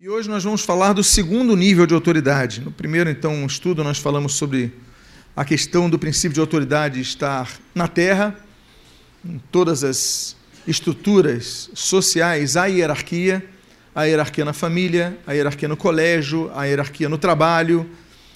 E 0.00 0.08
hoje 0.08 0.28
nós 0.28 0.44
vamos 0.44 0.60
falar 0.60 0.92
do 0.92 1.02
segundo 1.02 1.56
nível 1.56 1.84
de 1.84 1.92
autoridade. 1.92 2.60
No 2.60 2.70
primeiro, 2.70 3.10
então, 3.10 3.44
estudo, 3.44 3.82
nós 3.82 3.98
falamos 3.98 4.34
sobre 4.34 4.72
a 5.34 5.44
questão 5.44 5.90
do 5.90 5.98
princípio 5.98 6.34
de 6.34 6.38
autoridade 6.38 7.00
estar 7.00 7.50
na 7.74 7.88
terra, 7.88 8.32
em 9.24 9.40
todas 9.50 9.82
as 9.82 10.36
estruturas 10.68 11.68
sociais, 11.74 12.56
a 12.56 12.66
hierarquia, 12.66 13.44
a 13.92 14.04
hierarquia 14.04 14.44
na 14.44 14.52
família, 14.52 15.18
a 15.26 15.32
hierarquia 15.32 15.66
no 15.66 15.76
colégio, 15.76 16.48
a 16.54 16.62
hierarquia 16.62 17.08
no 17.08 17.18
trabalho, 17.18 17.90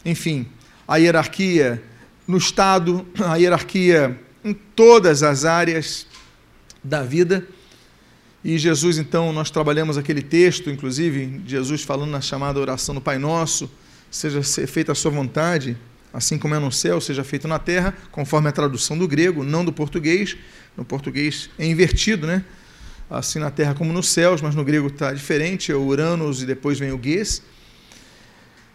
enfim, 0.04 0.48
a 0.88 0.96
hierarquia 0.96 1.80
no 2.26 2.38
Estado, 2.38 3.06
a 3.24 3.36
hierarquia 3.36 4.18
em 4.44 4.52
todas 4.52 5.22
as 5.22 5.44
áreas 5.44 6.08
da 6.82 7.04
vida. 7.04 7.46
E 8.44 8.58
Jesus, 8.58 8.98
então, 8.98 9.32
nós 9.32 9.50
trabalhamos 9.50 9.96
aquele 9.96 10.20
texto, 10.20 10.68
inclusive, 10.68 11.40
Jesus 11.46 11.82
falando 11.82 12.10
na 12.10 12.20
chamada 12.20 12.58
oração 12.58 12.92
do 12.92 13.00
Pai 13.00 13.16
Nosso, 13.16 13.70
seja 14.10 14.42
feita 14.66 14.90
a 14.90 14.94
sua 14.96 15.12
vontade, 15.12 15.76
assim 16.12 16.36
como 16.36 16.52
é 16.52 16.58
no 16.58 16.72
céu, 16.72 17.00
seja 17.00 17.22
feito 17.22 17.46
na 17.46 17.60
terra, 17.60 17.96
conforme 18.10 18.48
a 18.48 18.52
tradução 18.52 18.98
do 18.98 19.06
grego, 19.06 19.44
não 19.44 19.64
do 19.64 19.72
português. 19.72 20.36
No 20.76 20.84
português 20.84 21.50
é 21.56 21.64
invertido, 21.66 22.26
né? 22.26 22.44
Assim 23.08 23.38
na 23.38 23.50
terra 23.50 23.74
como 23.74 23.92
nos 23.92 24.08
céus, 24.08 24.42
mas 24.42 24.56
no 24.56 24.64
grego 24.64 24.88
está 24.88 25.12
diferente, 25.12 25.70
é 25.70 25.76
o 25.76 25.86
Uranus 25.86 26.42
e 26.42 26.46
depois 26.46 26.80
vem 26.80 26.90
o 26.90 27.00
Ges. 27.00 27.42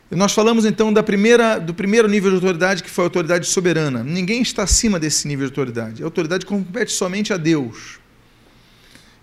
E 0.10 0.16
nós 0.16 0.32
falamos 0.32 0.64
então 0.64 0.94
da 0.94 1.04
primeira, 1.04 1.60
do 1.60 1.74
primeiro 1.74 2.08
nível 2.08 2.30
de 2.30 2.36
autoridade, 2.36 2.82
que 2.82 2.90
foi 2.90 3.04
a 3.04 3.08
autoridade 3.08 3.46
soberana. 3.46 4.02
Ninguém 4.02 4.42
está 4.42 4.64
acima 4.64 4.98
desse 4.98 5.28
nível 5.28 5.46
de 5.46 5.52
autoridade. 5.52 6.02
A 6.02 6.06
autoridade 6.06 6.46
compete 6.46 6.94
somente 6.94 7.34
a 7.34 7.38
Deus 7.38 8.00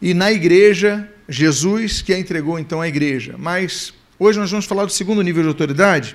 e 0.04 0.12
na 0.12 0.30
igreja, 0.30 1.08
Jesus 1.26 2.02
que 2.02 2.12
a 2.12 2.18
entregou 2.18 2.58
então 2.58 2.82
à 2.82 2.86
igreja. 2.86 3.36
Mas 3.38 3.94
hoje 4.18 4.38
nós 4.38 4.50
vamos 4.50 4.66
falar 4.66 4.84
do 4.84 4.92
segundo 4.92 5.22
nível 5.22 5.42
de 5.42 5.48
autoridade. 5.48 6.14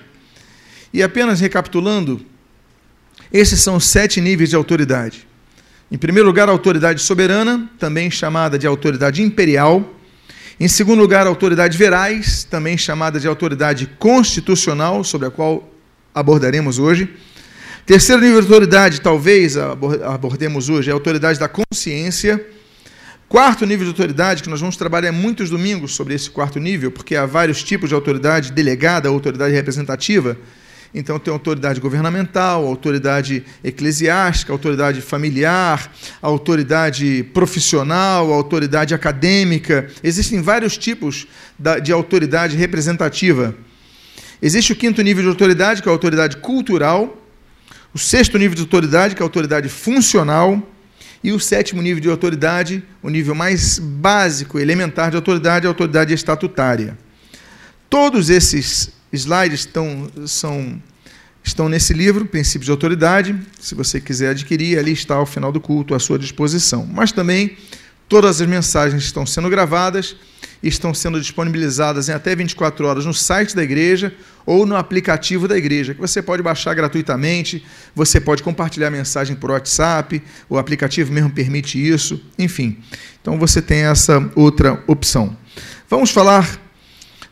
E 0.94 1.02
apenas 1.02 1.40
recapitulando, 1.40 2.24
esses 3.34 3.60
são 3.62 3.78
os 3.78 3.88
sete 3.88 4.22
níveis 4.22 4.52
de 4.52 4.56
autoridade. 4.56 5.28
Em 5.92 5.98
primeiro 5.98 6.28
lugar, 6.28 6.48
a 6.48 6.52
autoridade 6.52 7.02
soberana, 7.02 7.68
também 7.80 8.12
chamada 8.12 8.60
de 8.60 8.68
autoridade 8.68 9.24
imperial. 9.24 9.92
Em 10.60 10.68
segundo 10.68 11.00
lugar, 11.00 11.26
a 11.26 11.30
autoridade 11.30 11.76
verais, 11.76 12.44
também 12.44 12.78
chamada 12.78 13.20
de 13.20 13.28
autoridade 13.28 13.88
constitucional, 13.98 15.04
sobre 15.04 15.30
a 15.30 15.32
qual 15.32 15.68
abordaremos 16.14 16.78
hoje. 16.78 17.10
Terceiro 17.88 18.22
nível 18.22 18.40
de 18.40 18.46
autoridade, 18.54 19.02
talvez 19.02 19.58
abordemos 19.58 20.70
hoje, 20.70 20.92
é 20.92 20.92
a 20.92 20.96
autoridade 20.96 21.40
da 21.40 21.48
consciência. 21.48 22.59
Quarto 23.30 23.64
nível 23.64 23.86
de 23.86 23.92
autoridade, 23.92 24.42
que 24.42 24.50
nós 24.50 24.60
vamos 24.60 24.76
trabalhar 24.76 25.12
muitos 25.12 25.52
domingos 25.52 25.94
sobre 25.94 26.16
esse 26.16 26.32
quarto 26.32 26.60
nível, 26.60 26.90
porque 26.90 27.16
há 27.16 27.28
vários 27.28 27.62
tipos 27.62 27.88
de 27.88 27.94
autoridade 27.94 28.52
delegada, 28.52 29.08
autoridade 29.08 29.54
representativa. 29.54 30.36
Então, 30.96 31.20
tem 31.20 31.32
autoridade 31.32 31.80
governamental, 31.80 32.66
autoridade 32.66 33.46
eclesiástica, 33.64 34.52
autoridade 34.52 35.00
familiar, 35.00 35.94
autoridade 36.20 37.24
profissional, 37.32 38.34
autoridade 38.34 38.96
acadêmica. 38.96 39.88
Existem 40.04 40.42
vários 40.42 40.76
tipos 40.76 41.28
de 41.84 41.92
autoridade 41.92 42.58
representativa. 42.58 43.54
Existe 44.42 44.74
o 44.74 44.76
quinto 44.76 45.04
nível 45.04 45.22
de 45.22 45.30
autoridade, 45.30 45.84
que 45.84 45.88
é 45.88 45.92
a 45.92 45.94
autoridade 45.94 46.38
cultural. 46.38 47.16
O 47.94 48.00
sexto 48.00 48.40
nível 48.40 48.56
de 48.56 48.64
autoridade, 48.64 49.14
que 49.14 49.22
é 49.22 49.24
a 49.24 49.28
autoridade 49.28 49.70
funcional 49.70 50.68
e 51.24 51.32
o 51.32 51.40
sétimo 51.40 51.82
nível 51.82 52.02
de 52.02 52.10
autoridade, 52.10 52.84
o 53.04 53.10
nível 53.10 53.36
mais 53.36 53.78
básico, 53.80 54.60
elementar 54.60 55.10
de 55.10 55.16
autoridade, 55.16 55.66
é 55.66 55.68
a 55.68 55.72
autoridade 55.72 56.14
estatutária. 56.14 56.98
Todos 57.90 58.30
esses 58.30 58.92
slides 59.12 59.62
estão, 59.62 60.10
são, 60.26 60.82
estão 61.44 61.68
nesse 61.68 61.94
livro, 61.94 62.26
Princípios 62.26 62.66
de 62.66 62.72
Autoridade. 62.72 63.38
Se 63.60 63.76
você 63.76 64.00
quiser 64.00 64.30
adquirir, 64.30 64.80
ali 64.80 64.94
está 64.94 65.16
ao 65.16 65.26
final 65.26 65.52
do 65.52 65.60
culto 65.60 65.94
à 65.94 66.00
sua 66.00 66.18
disposição. 66.18 66.86
Mas 66.86 67.12
também 67.12 67.58
todas 68.08 68.40
as 68.40 68.48
mensagens 68.48 69.04
estão 69.04 69.26
sendo 69.26 69.50
gravadas 69.50 70.16
estão 70.62 70.94
sendo 70.94 71.20
disponibilizadas 71.20 72.10
em 72.10 72.12
até 72.12 72.36
24 72.36 72.86
horas 72.86 73.06
no 73.06 73.14
site 73.14 73.56
da 73.56 73.64
igreja 73.64 74.14
ou 74.50 74.66
no 74.66 74.76
aplicativo 74.76 75.48
da 75.48 75.56
igreja, 75.56 75.94
que 75.94 76.02
você 76.02 76.24
pode 76.24 76.42
baixar 76.42 76.74
gratuitamente, 76.74 77.64
você 77.94 78.20
pode 78.20 78.42
compartilhar 78.42 78.88
a 78.88 78.90
mensagem 78.92 79.36
por 79.36 79.52
WhatsApp, 79.52 80.24
o 80.50 80.58
aplicativo 80.58 81.14
mesmo 81.14 81.30
permite 81.30 81.78
isso, 81.78 82.20
enfim. 82.36 82.80
Então 83.22 83.38
você 83.38 83.62
tem 83.62 83.82
essa 83.82 84.28
outra 84.36 84.84
opção. 84.88 85.38
Vamos 85.88 86.10
falar 86.10 86.60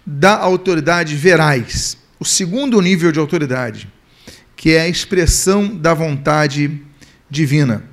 da 0.05 0.37
autoridade 0.37 1.15
verais, 1.15 1.97
o 2.19 2.23
segundo 2.23 2.79
nível 2.79 3.11
de 3.11 3.17
autoridade, 3.17 3.91
que 4.55 4.75
é 4.75 4.81
a 4.81 4.87
expressão 4.87 5.75
da 5.75 5.95
vontade 5.95 6.79
divina. 7.27 7.83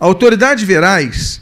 A 0.00 0.04
autoridade 0.04 0.64
verais 0.66 1.40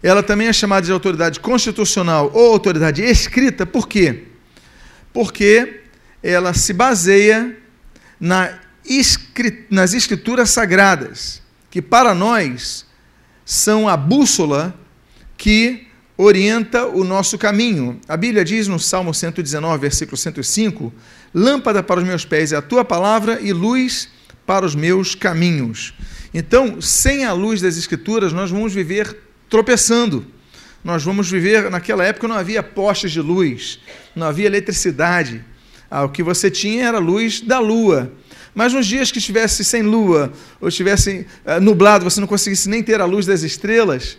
ela 0.00 0.22
também 0.22 0.46
é 0.46 0.52
chamada 0.52 0.86
de 0.86 0.92
autoridade 0.92 1.40
constitucional 1.40 2.30
ou 2.32 2.52
autoridade 2.52 3.02
escrita, 3.02 3.66
por 3.66 3.88
quê? 3.88 4.28
Porque 5.12 5.79
ela 6.22 6.54
se 6.54 6.72
baseia 6.72 7.56
na 8.18 8.58
nas 9.70 9.94
escrituras 9.94 10.50
sagradas, 10.50 11.40
que 11.70 11.80
para 11.80 12.14
nós 12.14 12.84
são 13.44 13.88
a 13.88 13.96
bússola 13.96 14.74
que 15.36 15.86
orienta 16.16 16.86
o 16.86 17.02
nosso 17.04 17.38
caminho. 17.38 18.00
A 18.08 18.16
Bíblia 18.16 18.44
diz 18.44 18.68
no 18.68 18.78
Salmo 18.78 19.14
119, 19.14 19.80
versículo 19.80 20.16
105: 20.16 20.92
Lâmpada 21.34 21.82
para 21.82 22.00
os 22.00 22.06
meus 22.06 22.24
pés 22.24 22.52
é 22.52 22.56
a 22.56 22.62
tua 22.62 22.84
palavra 22.84 23.40
e 23.40 23.52
luz 23.52 24.08
para 24.44 24.66
os 24.66 24.74
meus 24.74 25.14
caminhos. 25.14 25.94
Então, 26.34 26.80
sem 26.80 27.24
a 27.24 27.32
luz 27.32 27.60
das 27.60 27.76
Escrituras, 27.76 28.32
nós 28.32 28.50
vamos 28.50 28.74
viver 28.74 29.16
tropeçando. 29.48 30.26
Nós 30.82 31.02
vamos 31.02 31.30
viver, 31.30 31.70
naquela 31.70 32.04
época 32.04 32.26
não 32.26 32.36
havia 32.36 32.62
postes 32.62 33.12
de 33.12 33.20
luz, 33.20 33.80
não 34.14 34.26
havia 34.26 34.46
eletricidade. 34.46 35.44
Ah, 35.90 36.04
o 36.04 36.08
que 36.08 36.22
você 36.22 36.50
tinha 36.50 36.86
era 36.86 36.98
a 36.98 37.00
luz 37.00 37.40
da 37.40 37.58
lua. 37.58 38.12
Mas 38.54 38.72
nos 38.72 38.86
dias 38.86 39.10
que 39.10 39.18
estivesse 39.18 39.64
sem 39.64 39.82
lua, 39.82 40.32
ou 40.60 40.68
estivesse 40.68 41.26
ah, 41.44 41.58
nublado, 41.58 42.04
você 42.04 42.20
não 42.20 42.28
conseguisse 42.28 42.68
nem 42.68 42.82
ter 42.82 43.00
a 43.00 43.04
luz 43.04 43.26
das 43.26 43.42
estrelas, 43.42 44.16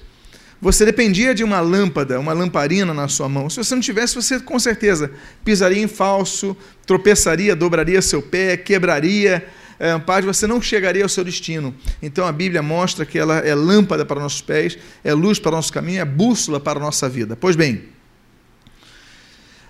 você 0.62 0.86
dependia 0.86 1.34
de 1.34 1.44
uma 1.44 1.60
lâmpada, 1.60 2.20
uma 2.20 2.34
lamparina 2.34 2.94
na 2.94 3.08
sua 3.08 3.28
mão. 3.28 3.50
Se 3.50 3.58
você 3.58 3.74
não 3.74 3.82
tivesse, 3.82 4.14
você 4.14 4.40
com 4.40 4.60
certeza 4.60 5.10
pisaria 5.44 5.82
em 5.82 5.88
falso, 5.88 6.56
tropeçaria, 6.86 7.56
dobraria 7.56 8.02
seu 8.02 8.22
pé, 8.22 8.56
quebraria 8.58 9.44
é, 9.80 9.98
paz, 9.98 10.24
você 10.24 10.46
não 10.46 10.62
chegaria 10.62 11.02
ao 11.02 11.10
seu 11.10 11.24
destino. 11.24 11.74
Então 12.00 12.28
a 12.28 12.32
Bíblia 12.32 12.62
mostra 12.62 13.04
que 13.04 13.18
ela 13.18 13.40
é 13.40 13.56
lâmpada 13.56 14.06
para 14.06 14.22
nossos 14.22 14.42
pés, 14.42 14.78
é 15.04 15.12
luz 15.12 15.40
para 15.40 15.50
o 15.50 15.56
nosso 15.56 15.74
caminho, 15.74 16.00
é 16.00 16.06
bússola 16.06 16.60
para 16.60 16.80
a 16.80 16.84
nossa 16.84 17.10
vida. 17.10 17.36
Pois 17.36 17.56
bem, 17.56 17.86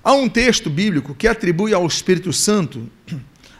há 0.03 0.13
um 0.13 0.27
texto 0.27 0.69
bíblico 0.69 1.15
que 1.15 1.27
atribui 1.27 1.73
ao 1.73 1.85
Espírito 1.85 2.33
Santo 2.33 2.89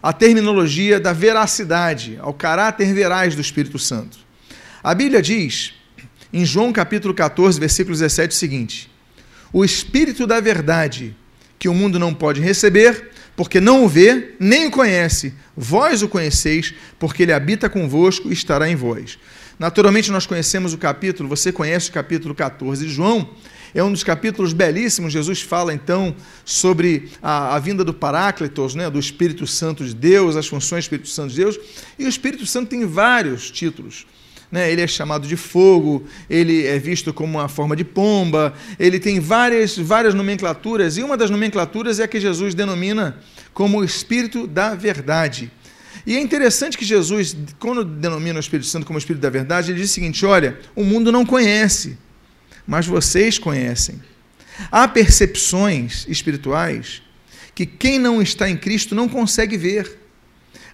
a 0.01 0.11
terminologia 0.11 0.99
da 0.99 1.13
veracidade, 1.13 2.17
ao 2.19 2.33
caráter 2.33 2.93
veraz 2.93 3.35
do 3.35 3.41
Espírito 3.41 3.77
Santo. 3.77 4.17
A 4.83 4.95
Bíblia 4.95 5.21
diz, 5.21 5.73
em 6.33 6.43
João 6.43 6.73
capítulo 6.73 7.13
14, 7.13 7.59
versículo 7.59 7.95
17, 7.95 8.33
o 8.33 8.37
seguinte: 8.37 8.89
O 9.53 9.63
Espírito 9.63 10.25
da 10.25 10.39
verdade, 10.39 11.15
que 11.59 11.69
o 11.69 11.73
mundo 11.73 11.99
não 11.99 12.13
pode 12.13 12.41
receber, 12.41 13.11
porque 13.35 13.59
não 13.59 13.85
o 13.85 13.87
vê, 13.87 14.33
nem 14.39 14.67
o 14.67 14.71
conhece. 14.71 15.33
Vós 15.55 16.01
o 16.01 16.09
conheceis, 16.09 16.73
porque 16.97 17.23
ele 17.23 17.33
habita 17.33 17.69
convosco 17.69 18.29
e 18.29 18.33
estará 18.33 18.67
em 18.67 18.75
vós. 18.75 19.19
Naturalmente, 19.59 20.11
nós 20.11 20.25
conhecemos 20.25 20.73
o 20.73 20.77
capítulo, 20.77 21.29
você 21.29 21.51
conhece 21.51 21.89
o 21.89 21.93
capítulo 21.93 22.33
14 22.33 22.87
de 22.87 22.91
João, 22.91 23.29
é 23.73 23.83
um 23.83 23.91
dos 23.91 24.03
capítulos 24.03 24.53
belíssimos. 24.53 25.13
Jesus 25.13 25.41
fala 25.41 25.73
então 25.73 26.15
sobre 26.43 27.09
a, 27.21 27.55
a, 27.55 27.59
vinda 27.59 27.83
do 27.83 27.93
Paráclitos, 27.93 28.75
né, 28.75 28.89
do 28.89 28.99
Espírito 28.99 29.45
Santo 29.47 29.85
de 29.85 29.93
Deus, 29.93 30.35
as 30.35 30.47
funções 30.47 30.83
do 30.83 30.85
Espírito 30.85 31.09
Santo 31.09 31.31
de 31.31 31.37
Deus. 31.37 31.59
E 31.97 32.05
o 32.05 32.09
Espírito 32.09 32.45
Santo 32.45 32.69
tem 32.69 32.85
vários 32.85 33.49
títulos 33.49 34.05
né? 34.51 34.69
ele 34.69 34.81
é 34.81 34.87
chamado 34.87 35.27
de 35.27 35.37
fogo, 35.37 36.03
ele 36.29 36.65
é 36.67 36.77
visto 36.77 37.13
como 37.13 37.39
uma 37.39 37.47
forma 37.47 37.75
de 37.75 37.85
pomba, 37.85 38.53
ele 38.77 38.99
tem 38.99 39.19
várias, 39.19 39.77
várias 39.77 40.13
nomenclaturas, 40.13 40.97
e 40.97 41.03
uma 41.03 41.15
das 41.15 41.29
nomenclaturas 41.29 41.99
é 41.99 42.03
a 42.03 42.07
que 42.07 42.19
Jesus 42.19 42.53
denomina 42.53 43.17
como 43.53 43.79
o 43.79 43.83
Espírito 43.83 44.45
da 44.45 44.75
Verdade. 44.75 45.49
E 46.05 46.15
é 46.15 46.19
interessante 46.19 46.77
que 46.77 46.83
Jesus, 46.83 47.35
quando 47.59 47.85
denomina 47.85 48.37
o 48.37 48.39
Espírito 48.39 48.67
Santo 48.67 48.85
como 48.85 48.97
o 48.97 48.99
Espírito 48.99 49.21
da 49.21 49.29
Verdade, 49.29 49.71
ele 49.71 49.79
diz 49.79 49.91
o 49.91 49.93
seguinte: 49.93 50.25
olha, 50.25 50.59
o 50.75 50.83
mundo 50.83 51.11
não 51.11 51.25
conhece, 51.25 51.97
mas 52.65 52.85
vocês 52.85 53.37
conhecem. 53.37 54.01
Há 54.71 54.87
percepções 54.87 56.05
espirituais 56.07 57.01
que 57.53 57.65
quem 57.65 57.99
não 57.99 58.21
está 58.21 58.49
em 58.49 58.57
Cristo 58.57 58.95
não 58.95 59.07
consegue 59.07 59.57
ver. 59.57 59.99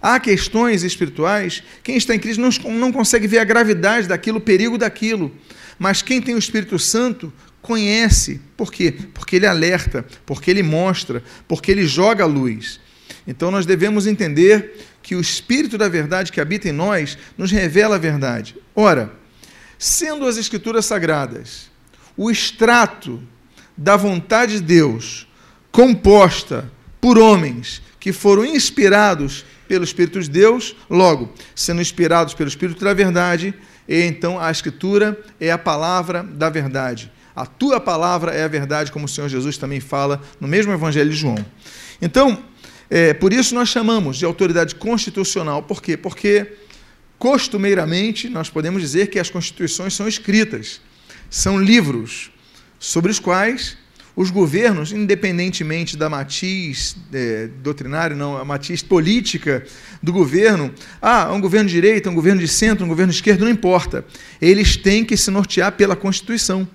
Há 0.02 0.20
questões 0.20 0.84
espirituais, 0.84 1.64
quem 1.84 1.98
está 1.98 2.14
em 2.14 2.20
Cristo 2.20 2.42
não, 2.42 2.72
não 2.74 2.92
consegue 2.92 3.28
ver 3.28 3.40
a 3.40 3.44
gravidade 3.44 4.08
daquilo, 4.08 4.38
o 4.38 4.42
perigo 4.42 4.78
daquilo. 4.78 5.36
Mas 5.80 6.02
quem 6.02 6.22
tem 6.22 6.36
o 6.36 6.40
Espírito 6.40 6.78
Santo 6.78 7.34
conhece. 7.62 8.40
Por 8.56 8.72
quê? 8.72 8.94
Porque 9.14 9.36
ele 9.36 9.48
alerta, 9.48 10.06
porque 10.26 10.52
ele 10.52 10.64
mostra, 10.64 11.24
porque 11.48 11.72
ele 11.72 11.86
joga 11.86 12.24
a 12.24 12.28
luz. 12.28 12.80
Então 13.28 13.52
nós 13.52 13.66
devemos 13.66 14.08
entender 14.08 14.76
que 15.02 15.16
o 15.16 15.22
Espírito 15.22 15.78
da 15.78 15.90
verdade 15.90 16.32
que 16.32 16.40
habita 16.40 16.70
em 16.70 16.72
nós 16.72 17.18
nos 17.38 17.52
revela 17.52 17.96
a 17.96 18.00
verdade. 18.00 18.56
Ora, 18.76 19.12
sendo 19.78 20.28
as 20.28 20.38
Escrituras 20.38 20.86
Sagradas 20.86 21.70
o 22.18 22.32
extrato 22.32 23.22
da 23.78 23.96
vontade 23.96 24.54
de 24.54 24.62
Deus, 24.62 25.28
composta 25.72 26.70
por 27.00 27.18
homens 27.18 27.82
que 28.00 28.12
foram 28.12 28.44
inspirados 28.44 29.46
pelo 29.68 29.84
Espírito 29.84 30.20
de 30.20 30.30
Deus, 30.30 30.76
logo, 30.90 31.32
sendo 31.54 31.82
inspirados 31.82 32.34
pelo 32.34 32.50
Espírito 32.50 32.84
da 32.84 32.94
verdade, 32.94 33.54
e 33.88 34.02
então 34.02 34.40
a 34.40 34.50
Escritura 34.50 35.18
é 35.40 35.52
a 35.52 35.58
palavra 35.58 36.24
da 36.24 36.50
verdade. 36.50 37.12
A 37.36 37.46
tua 37.46 37.80
palavra 37.80 38.32
é 38.32 38.44
a 38.44 38.48
verdade, 38.48 38.92
como 38.92 39.06
o 39.06 39.08
Senhor 39.08 39.30
Jesus 39.30 39.58
também 39.58 39.80
fala 39.80 40.22
no 40.42 40.48
mesmo 40.48 40.74
Evangelho 40.74 41.10
de 41.12 41.16
João. 41.16 41.46
Então, 42.02 42.44
é, 42.90 43.14
por 43.14 43.32
isso 43.32 43.54
nós 43.54 43.70
chamamos 43.70 44.18
de 44.18 44.26
autoridade 44.26 44.74
constitucional. 44.74 45.62
Por 45.62 45.82
quê? 45.82 45.96
Porque, 45.96 46.54
costumeiramente, 47.20 48.28
nós 48.30 48.50
podemos 48.50 48.82
dizer 48.82 49.08
que 49.08 49.20
as 49.20 49.30
constituições 49.30 49.94
são 49.94 50.08
escritas, 50.08 50.82
são 51.30 51.60
livros 51.60 52.32
sobre 52.80 53.12
os 53.12 53.20
quais 53.20 53.78
os 54.18 54.32
governos, 54.32 54.92
independentemente 54.92 55.96
da 55.96 56.10
matiz 56.10 56.98
é, 57.14 57.50
doutrinária, 57.62 58.16
não, 58.16 58.36
a 58.36 58.44
matiz 58.44 58.82
política 58.82 59.64
do 60.02 60.12
governo, 60.12 60.74
ah, 61.00 61.32
um 61.32 61.40
governo 61.40 61.70
de 61.70 61.76
direita, 61.76 62.10
um 62.10 62.16
governo 62.16 62.42
de 62.42 62.48
centro, 62.48 62.84
um 62.84 62.88
governo 62.88 63.12
de 63.12 63.18
esquerda, 63.18 63.46
não 63.46 63.52
importa. 63.52 64.04
Eles 64.42 64.76
têm 64.76 65.06
que 65.06 65.16
se 65.16 65.30
nortear 65.30 65.72
pela 65.74 65.96
Constituição. 65.96 66.68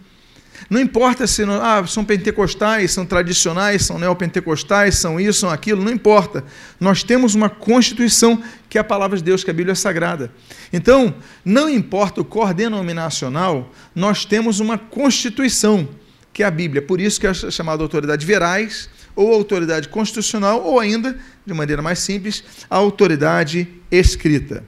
Não 0.70 0.80
importa 0.80 1.26
se 1.26 1.42
ah, 1.42 1.84
são 1.86 2.04
pentecostais, 2.04 2.92
são 2.92 3.04
tradicionais, 3.04 3.84
são 3.84 3.98
neopentecostais, 3.98 4.96
são 4.96 5.20
isso, 5.20 5.40
são 5.40 5.50
aquilo, 5.50 5.82
não 5.82 5.92
importa. 5.92 6.44
Nós 6.80 7.02
temos 7.02 7.34
uma 7.34 7.48
Constituição 7.48 8.42
que 8.68 8.78
é 8.78 8.80
a 8.80 8.84
palavra 8.84 9.18
de 9.18 9.22
Deus, 9.24 9.44
que 9.44 9.50
a 9.50 9.54
Bíblia 9.54 9.72
é 9.72 9.74
sagrada. 9.74 10.32
Então, 10.72 11.14
não 11.44 11.68
importa 11.68 12.22
o 12.22 12.24
cor 12.24 12.54
denominacional, 12.54 13.70
nós 13.94 14.24
temos 14.24 14.60
uma 14.60 14.78
Constituição 14.78 15.88
que 16.32 16.42
é 16.42 16.46
a 16.46 16.50
Bíblia. 16.50 16.80
Por 16.80 17.00
isso 17.00 17.20
que 17.20 17.26
é 17.26 17.34
chamada 17.34 17.82
autoridade 17.82 18.24
verais, 18.24 18.88
ou 19.14 19.32
autoridade 19.32 19.88
constitucional, 19.88 20.62
ou 20.62 20.80
ainda, 20.80 21.18
de 21.44 21.52
maneira 21.52 21.82
mais 21.82 21.98
simples, 21.98 22.42
a 22.70 22.76
autoridade 22.76 23.68
escrita. 23.90 24.64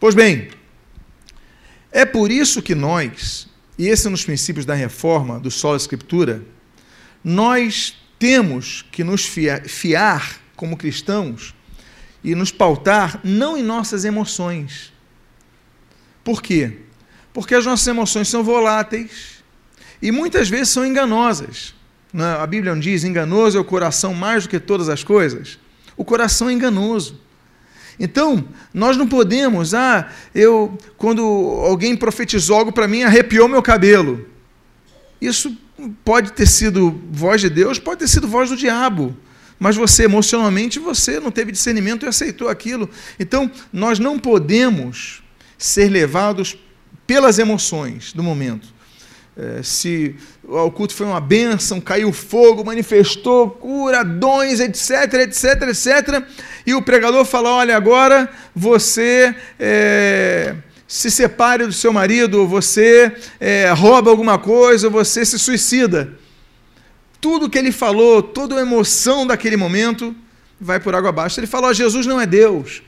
Pois 0.00 0.14
bem, 0.14 0.48
é 1.92 2.04
por 2.04 2.30
isso 2.30 2.60
que 2.60 2.74
nós, 2.74 3.48
e 3.78 3.88
esse 3.88 4.06
é 4.06 4.08
um 4.08 4.12
dos 4.12 4.24
princípios 4.24 4.64
da 4.64 4.74
reforma 4.74 5.40
do 5.40 5.50
solo 5.50 5.76
escritura, 5.76 6.42
nós 7.22 7.96
temos 8.18 8.84
que 8.92 9.02
nos 9.02 9.24
fiar 9.24 10.40
como 10.54 10.76
cristãos 10.76 11.54
e 12.22 12.34
nos 12.34 12.52
pautar 12.52 13.20
não 13.24 13.56
em 13.56 13.62
nossas 13.62 14.04
emoções. 14.04 14.92
Por 16.22 16.40
quê? 16.40 16.78
Porque 17.32 17.54
as 17.54 17.66
nossas 17.66 17.86
emoções 17.86 18.28
são 18.28 18.42
voláteis, 18.44 19.34
e 20.00 20.10
muitas 20.10 20.48
vezes 20.48 20.68
são 20.68 20.84
enganosas. 20.84 21.74
Né? 22.12 22.24
A 22.24 22.46
Bíblia 22.46 22.76
diz: 22.76 23.04
enganoso 23.04 23.56
é 23.56 23.60
o 23.60 23.64
coração 23.64 24.14
mais 24.14 24.44
do 24.44 24.50
que 24.50 24.60
todas 24.60 24.88
as 24.88 25.02
coisas. 25.02 25.58
O 25.96 26.04
coração 26.04 26.50
é 26.50 26.52
enganoso. 26.52 27.20
Então, 27.98 28.44
nós 28.72 28.96
não 28.96 29.06
podemos, 29.06 29.74
ah, 29.74 30.10
eu, 30.34 30.76
quando 30.96 31.22
alguém 31.22 31.96
profetizou 31.96 32.56
algo 32.56 32.72
para 32.72 32.88
mim, 32.88 33.02
arrepiou 33.02 33.48
meu 33.48 33.62
cabelo. 33.62 34.26
Isso 35.20 35.56
pode 36.04 36.32
ter 36.32 36.46
sido 36.46 37.00
voz 37.10 37.40
de 37.40 37.48
Deus, 37.48 37.78
pode 37.78 38.00
ter 38.00 38.08
sido 38.08 38.26
voz 38.26 38.50
do 38.50 38.56
diabo. 38.56 39.16
Mas 39.58 39.76
você, 39.76 40.04
emocionalmente, 40.04 40.78
você 40.78 41.20
não 41.20 41.30
teve 41.30 41.52
discernimento 41.52 42.04
e 42.04 42.08
aceitou 42.08 42.48
aquilo. 42.48 42.90
Então, 43.18 43.50
nós 43.72 43.98
não 43.98 44.18
podemos 44.18 45.22
ser 45.56 45.88
levados 45.88 46.58
pelas 47.06 47.38
emoções 47.38 48.12
do 48.12 48.22
momento 48.22 48.73
é, 49.36 49.62
se 49.64 50.14
o 50.44 50.70
culto 50.70 50.94
foi 50.94 51.06
uma 51.06 51.20
bênção, 51.20 51.80
caiu 51.80 52.12
fogo, 52.12 52.64
manifestou 52.64 53.50
cura, 53.50 54.04
dons, 54.04 54.60
etc, 54.60 55.12
etc, 55.14 55.62
etc. 55.68 56.24
E 56.64 56.72
o 56.72 56.80
pregador 56.80 57.24
fala: 57.24 57.50
olha, 57.50 57.76
agora 57.76 58.30
você 58.54 59.34
é, 59.58 60.54
se 60.86 61.10
separe 61.10 61.66
do 61.66 61.72
seu 61.72 61.92
marido, 61.92 62.46
você 62.46 63.12
é, 63.40 63.72
rouba 63.72 64.08
alguma 64.08 64.38
coisa, 64.38 64.88
você 64.88 65.24
se 65.24 65.36
suicida. 65.36 66.12
Tudo 67.20 67.50
que 67.50 67.58
ele 67.58 67.72
falou, 67.72 68.22
toda 68.22 68.56
a 68.56 68.60
emoção 68.60 69.26
daquele 69.26 69.56
momento 69.56 70.14
vai 70.60 70.78
por 70.78 70.94
água 70.94 71.08
abaixo. 71.08 71.40
Ele 71.40 71.48
falou: 71.48 71.74
Jesus 71.74 72.06
não 72.06 72.20
é 72.20 72.26
Deus. 72.26 72.82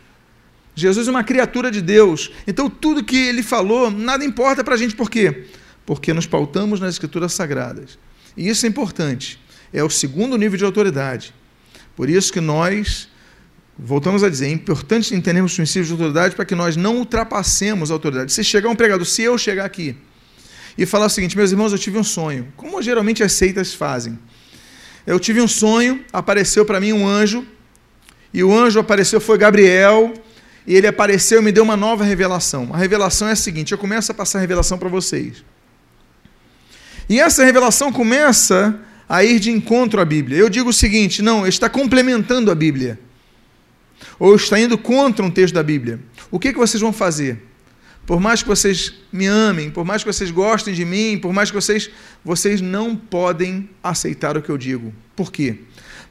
Jesus 0.77 1.09
é 1.09 1.11
uma 1.11 1.25
criatura 1.25 1.73
de 1.73 1.83
Deus. 1.83 2.31
Então 2.47 2.71
tudo 2.71 3.03
que 3.03 3.17
ele 3.17 3.43
falou, 3.43 3.91
nada 3.91 4.25
importa 4.25 4.63
para 4.63 4.75
a 4.75 4.79
gente. 4.79 4.95
Por 4.95 5.11
quê? 5.11 5.33
porque 5.33 5.47
nos 6.15 6.27
pautamos 6.27 6.81
nas 6.81 6.95
Escrituras 6.95 7.33
Sagradas. 7.33 7.99
E 8.37 8.49
isso 8.49 8.67
é 8.67 8.69
importante. 8.69 9.41
É 9.73 9.83
o 9.83 9.91
segundo 9.91 10.37
nível 10.37 10.59
de 10.59 10.65
autoridade. 10.65 11.35
Por 11.95 12.11
isso 12.11 12.33
que 12.33 12.41
nós, 12.41 13.09
voltamos 13.79 14.23
a 14.23 14.29
dizer, 14.29 14.47
é 14.47 14.51
importante 14.51 15.15
entendermos 15.15 15.53
os 15.53 15.57
princípios 15.57 15.87
de 15.87 15.93
autoridade 15.93 16.35
para 16.35 16.45
que 16.45 16.55
nós 16.55 16.77
não 16.77 16.97
ultrapassemos 16.99 17.91
a 17.91 17.95
autoridade. 17.95 18.33
Se 18.33 18.45
chegar 18.45 18.69
um 18.69 18.77
pregador, 18.77 19.07
se 19.07 19.23
eu 19.23 19.39
chegar 19.39 19.65
aqui 19.65 19.97
e 20.77 20.85
falar 20.85 21.07
o 21.07 21.11
seguinte, 21.11 21.37
meus 21.37 21.53
irmãos, 21.53 21.73
eu 21.73 21.79
tive 21.79 21.99
um 21.99 22.05
sonho, 22.05 22.53
como 22.57 22.83
geralmente 22.83 23.23
as 23.23 23.33
seitas 23.33 23.73
fazem. 23.73 24.19
Eu 25.07 25.19
tive 25.19 25.41
um 25.41 25.49
sonho, 25.49 26.05
apareceu 26.13 26.67
para 26.67 26.81
mim 26.81 26.93
um 26.93 27.07
anjo, 27.07 27.47
e 28.35 28.45
o 28.45 28.53
anjo 28.53 28.79
apareceu, 28.79 29.21
foi 29.21 29.39
Gabriel, 29.39 30.13
e 30.67 30.75
ele 30.75 30.87
apareceu 30.87 31.41
e 31.41 31.45
me 31.45 31.53
deu 31.53 31.63
uma 31.63 31.77
nova 31.77 32.05
revelação. 32.05 32.71
A 32.73 32.77
revelação 32.77 33.29
é 33.29 33.33
a 33.33 33.37
seguinte: 33.37 33.73
eu 33.73 33.79
começo 33.79 34.11
a 34.11 34.15
passar 34.15 34.39
a 34.39 34.41
revelação 34.41 34.77
para 34.77 34.89
vocês. 34.89 35.45
E 37.09 37.21
essa 37.21 37.45
revelação 37.45 37.93
começa 37.93 38.79
a 39.09 39.23
ir 39.23 39.39
de 39.39 39.51
encontro 39.51 40.01
à 40.01 40.05
Bíblia. 40.05 40.39
Eu 40.39 40.49
digo 40.49 40.71
o 40.71 40.73
seguinte: 40.73 41.23
não, 41.23 41.47
está 41.47 41.69
complementando 41.69 42.51
a 42.51 42.55
Bíblia. 42.55 42.99
Ou 44.19 44.35
está 44.35 44.59
indo 44.59 44.77
contra 44.77 45.25
um 45.25 45.31
texto 45.31 45.55
da 45.55 45.63
Bíblia. 45.63 46.01
O 46.31 46.39
que, 46.39 46.53
que 46.53 46.59
vocês 46.59 46.81
vão 46.81 46.93
fazer? 46.93 47.43
Por 48.05 48.21
mais 48.21 48.43
que 48.43 48.49
vocês 48.49 48.95
me 49.13 49.27
amem, 49.27 49.71
por 49.71 49.85
mais 49.85 50.03
que 50.03 50.13
vocês 50.13 50.31
gostem 50.31 50.73
de 50.73 50.85
mim, 50.85 51.19
por 51.19 51.33
mais 51.33 51.51
que 51.51 51.57
vocês. 51.57 51.91
Vocês 52.25 52.61
não 52.61 52.97
podem 52.97 53.69
aceitar 53.83 54.37
o 54.37 54.43
que 54.43 54.51
eu 54.51 54.59
digo. 54.59 54.93
Por 55.15 55.33
quê? 55.33 55.61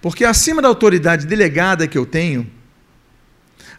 Porque 0.01 0.23
acima 0.25 0.61
da 0.61 0.67
autoridade 0.67 1.25
delegada 1.25 1.87
que 1.87 1.97
eu 1.97 2.05
tenho, 2.05 2.49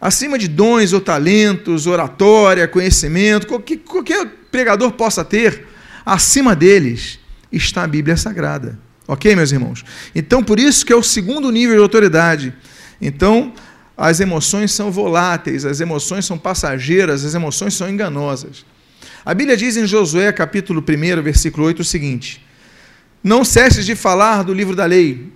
acima 0.01 0.39
de 0.39 0.49
dons 0.49 0.93
ou 0.93 1.01
talentos, 1.01 1.87
oratória, 1.87 2.67
conhecimento, 2.67 3.47
qualquer, 3.47 3.79
qualquer 3.79 4.27
pregador 4.51 4.93
possa 4.93 5.25
ter, 5.25 5.67
Acima 6.07 6.55
deles 6.55 7.19
está 7.51 7.83
a 7.83 7.87
Bíblia 7.89 8.17
Sagrada. 8.17 8.79
Ok, 9.09 9.35
meus 9.35 9.51
irmãos? 9.51 9.85
Então, 10.15 10.41
por 10.41 10.61
isso 10.61 10.87
que 10.87 10.93
é 10.93 10.97
o 10.97 11.03
segundo 11.03 11.51
nível 11.51 11.75
de 11.75 11.83
autoridade. 11.83 12.55
Então, 13.03 13.53
as 13.97 14.21
emoções 14.21 14.71
são 14.71 14.93
voláteis, 14.93 15.65
as 15.65 15.81
emoções 15.81 16.25
são 16.25 16.39
passageiras, 16.39 17.25
as 17.25 17.35
emoções 17.35 17.75
são 17.75 17.91
enganosas. 17.91 18.65
A 19.25 19.35
Bíblia 19.35 19.57
diz 19.57 19.77
em 19.77 19.85
Josué, 19.85 20.31
capítulo 20.31 20.81
1, 20.81 21.23
versículo 21.23 21.67
8, 21.67 21.81
o 21.81 21.85
seguinte: 21.85 22.41
Não 23.23 23.45
cesses 23.45 23.85
de 23.85 23.97
falar 23.97 24.45
do 24.45 24.55
livro 24.55 24.77
da 24.77 24.85
lei, 24.85 25.33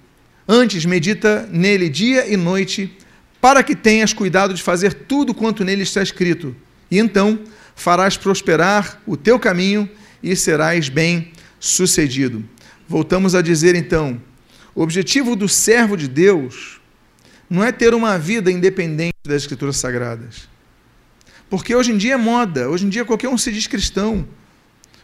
antes 0.46 0.84
medita 0.84 1.48
nele 1.50 1.88
dia 1.88 2.32
e 2.32 2.36
noite, 2.36 2.96
para 3.40 3.64
que 3.64 3.74
tenhas 3.74 4.12
cuidado 4.12 4.54
de 4.54 4.62
fazer 4.62 4.94
tudo 4.94 5.34
quanto 5.34 5.64
nele 5.64 5.82
está 5.82 6.00
escrito, 6.00 6.54
e 6.88 7.00
então 7.00 7.40
farás 7.74 8.16
prosperar 8.16 9.00
o 9.04 9.16
teu 9.16 9.36
caminho 9.36 9.90
e 10.22 10.34
serás 10.36 10.88
bem 10.88 11.32
sucedido. 11.58 12.44
Voltamos 12.88 13.34
a 13.34 13.42
dizer 13.42 13.74
então: 13.74 14.20
o 14.74 14.82
objetivo 14.82 15.36
do 15.36 15.48
servo 15.48 15.96
de 15.96 16.08
Deus 16.08 16.80
não 17.48 17.64
é 17.64 17.72
ter 17.72 17.94
uma 17.94 18.18
vida 18.18 18.50
independente 18.50 19.14
das 19.24 19.42
Escrituras 19.42 19.76
Sagradas. 19.76 20.48
Porque 21.48 21.74
hoje 21.74 21.92
em 21.92 21.96
dia 21.96 22.14
é 22.14 22.16
moda, 22.16 22.68
hoje 22.68 22.86
em 22.86 22.88
dia 22.88 23.04
qualquer 23.04 23.28
um 23.28 23.36
se 23.36 23.50
diz 23.50 23.66
cristão. 23.66 24.26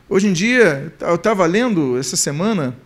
Hoje 0.09 0.29
em 0.29 0.33
dia, 0.33 0.95
eu 1.01 1.17
estava 1.17 1.45
lendo 1.47 1.99
essa 1.99 2.15
semana 2.15 2.77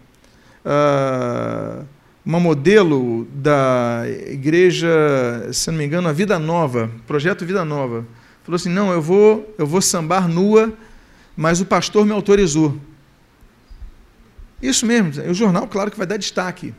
uh, 0.65 1.87
uma 2.25 2.41
modelo 2.41 3.29
da 3.35 4.05
igreja, 4.27 4.89
se 5.53 5.71
não 5.71 5.77
me 5.77 5.85
engano, 5.85 6.09
a 6.09 6.13
Vida 6.13 6.39
Nova, 6.39 6.91
projeto 7.07 7.45
Vida 7.45 7.63
Nova. 7.63 8.07
Falou 8.43 8.57
assim: 8.57 8.71
não, 8.71 8.91
eu 8.91 9.03
vou, 9.03 9.55
eu 9.59 9.67
vou 9.67 9.83
sambar 9.83 10.27
nua 10.27 10.73
mas 11.41 11.59
o 11.59 11.65
pastor 11.65 12.05
me 12.05 12.13
autorizou. 12.13 12.79
Isso 14.61 14.85
mesmo, 14.85 15.11
o 15.27 15.33
jornal, 15.33 15.67
claro 15.67 15.91
que 15.91 15.97
vai 15.97 16.07
dar 16.07 16.19
destaque. 16.19 16.75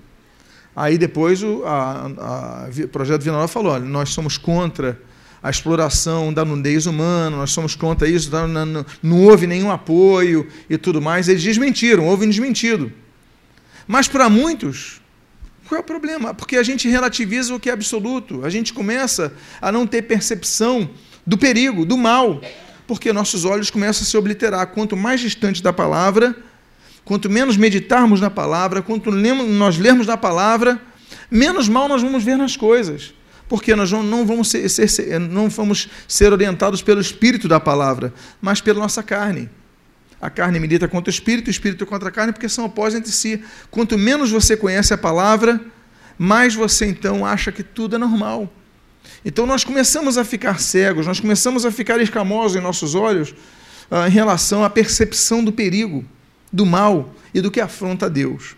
Aí 0.76 1.00
depois 1.00 1.42
o 1.42 1.64
a, 1.66 2.06
a, 2.06 2.70
projeto 2.92 3.24
Vila 3.24 3.38
Nova 3.38 3.48
falou: 3.48 3.74
olha, 3.74 3.84
nós 3.84 4.10
somos 4.10 4.38
contra 4.38 5.02
a 5.42 5.50
exploração 5.50 6.32
da 6.32 6.46
nudez 6.46 6.86
humana, 6.86 7.38
nós 7.38 7.50
somos 7.50 7.74
contra 7.74 8.08
isso, 8.08 8.30
não, 8.30 8.48
não, 8.48 8.86
não 9.02 9.24
houve 9.24 9.48
nenhum 9.48 9.72
apoio 9.72 10.48
e 10.70 10.78
tudo 10.78 11.02
mais. 11.02 11.28
Eles 11.28 11.42
desmentiram, 11.42 12.06
houve 12.06 12.28
um 12.28 12.30
desmentido. 12.30 12.94
Mas 13.88 14.08
para 14.08 14.30
muitos, 14.30 15.02
qual 15.68 15.80
é 15.80 15.82
o 15.82 15.84
problema? 15.84 16.36
Porque 16.36 16.56
a 16.56 16.64
gente 16.64 16.88
relativiza 16.88 17.56
o 17.56 17.60
que 17.60 17.72
é 17.72 17.74
absoluto, 17.74 18.46
a 18.46 18.50
gente 18.52 18.74
começa 18.74 19.34
a 19.60 19.72
não 19.72 19.88
ter 19.88 20.04
percepção 20.04 20.88
do 21.26 21.36
perigo, 21.36 21.84
do 21.84 21.98
mal, 21.98 22.40
porque 22.88 23.14
nossos 23.14 23.46
olhos 23.46 23.70
começam 23.70 24.04
a 24.04 24.06
se 24.06 24.18
obliterar. 24.18 24.68
Quanto 24.68 24.98
mais 24.98 25.22
distante 25.22 25.62
da 25.62 25.72
palavra, 25.72 26.36
quanto 27.06 27.30
menos 27.30 27.58
meditarmos 27.58 28.20
na 28.20 28.30
palavra, 28.30 28.82
quanto 28.82 29.12
nós 29.12 29.78
lermos 29.78 30.08
na 30.08 30.18
palavra, 30.18 30.82
menos 31.30 31.68
mal 31.68 31.88
nós 31.88 32.02
vamos 32.02 32.24
ver 32.24 32.38
nas 32.38 32.56
coisas. 32.56 33.14
Porque 33.48 33.76
nós 33.76 33.92
não 33.92 34.26
vamos 34.26 34.50
ser, 34.50 34.70
ser, 34.70 35.20
não 35.20 35.50
vamos 35.50 35.90
ser 36.08 36.32
orientados 36.32 36.82
pelo 36.82 37.02
espírito 37.02 37.48
da 37.48 37.60
palavra, 37.60 38.14
mas 38.42 38.62
pela 38.62 38.80
nossa 38.80 39.04
carne. 39.04 39.50
A 40.22 40.30
carne 40.30 40.60
milita 40.60 40.88
contra 40.88 41.10
o 41.10 41.14
espírito, 41.14 41.48
o 41.48 41.52
espírito 41.52 41.86
contra 41.86 42.10
a 42.10 42.12
carne, 42.12 42.32
porque 42.32 42.48
são 42.48 42.66
opostos 42.66 42.96
entre 42.96 43.12
si. 43.12 43.44
Quanto 43.70 43.98
menos 43.98 44.32
você 44.32 44.56
conhece 44.56 44.94
a 44.94 44.98
palavra, 44.98 45.60
mais 46.18 46.54
você 46.54 46.86
então 46.86 47.26
acha 47.26 47.52
que 47.52 47.64
tudo 47.64 47.96
é 47.96 48.00
normal. 48.00 48.50
Então 49.24 49.46
nós 49.46 49.64
começamos 49.64 50.18
a 50.18 50.24
ficar 50.24 50.60
cegos, 50.60 51.06
nós 51.06 51.20
começamos 51.20 51.66
a 51.66 51.72
ficar 51.72 52.02
escamosos 52.02 52.58
em 52.58 52.62
nossos 52.62 52.96
olhos 52.96 53.34
ah, 53.90 54.08
em 54.08 54.12
relação 54.12 54.64
à 54.64 54.70
percepção 54.70 55.44
do 55.44 55.52
perigo, 55.52 56.04
do 56.52 56.66
mal 56.66 57.14
e 57.34 57.42
do 57.42 57.52
que 57.52 57.62
afronta 57.62 58.08
a 58.08 58.10
Deus. 58.10 58.56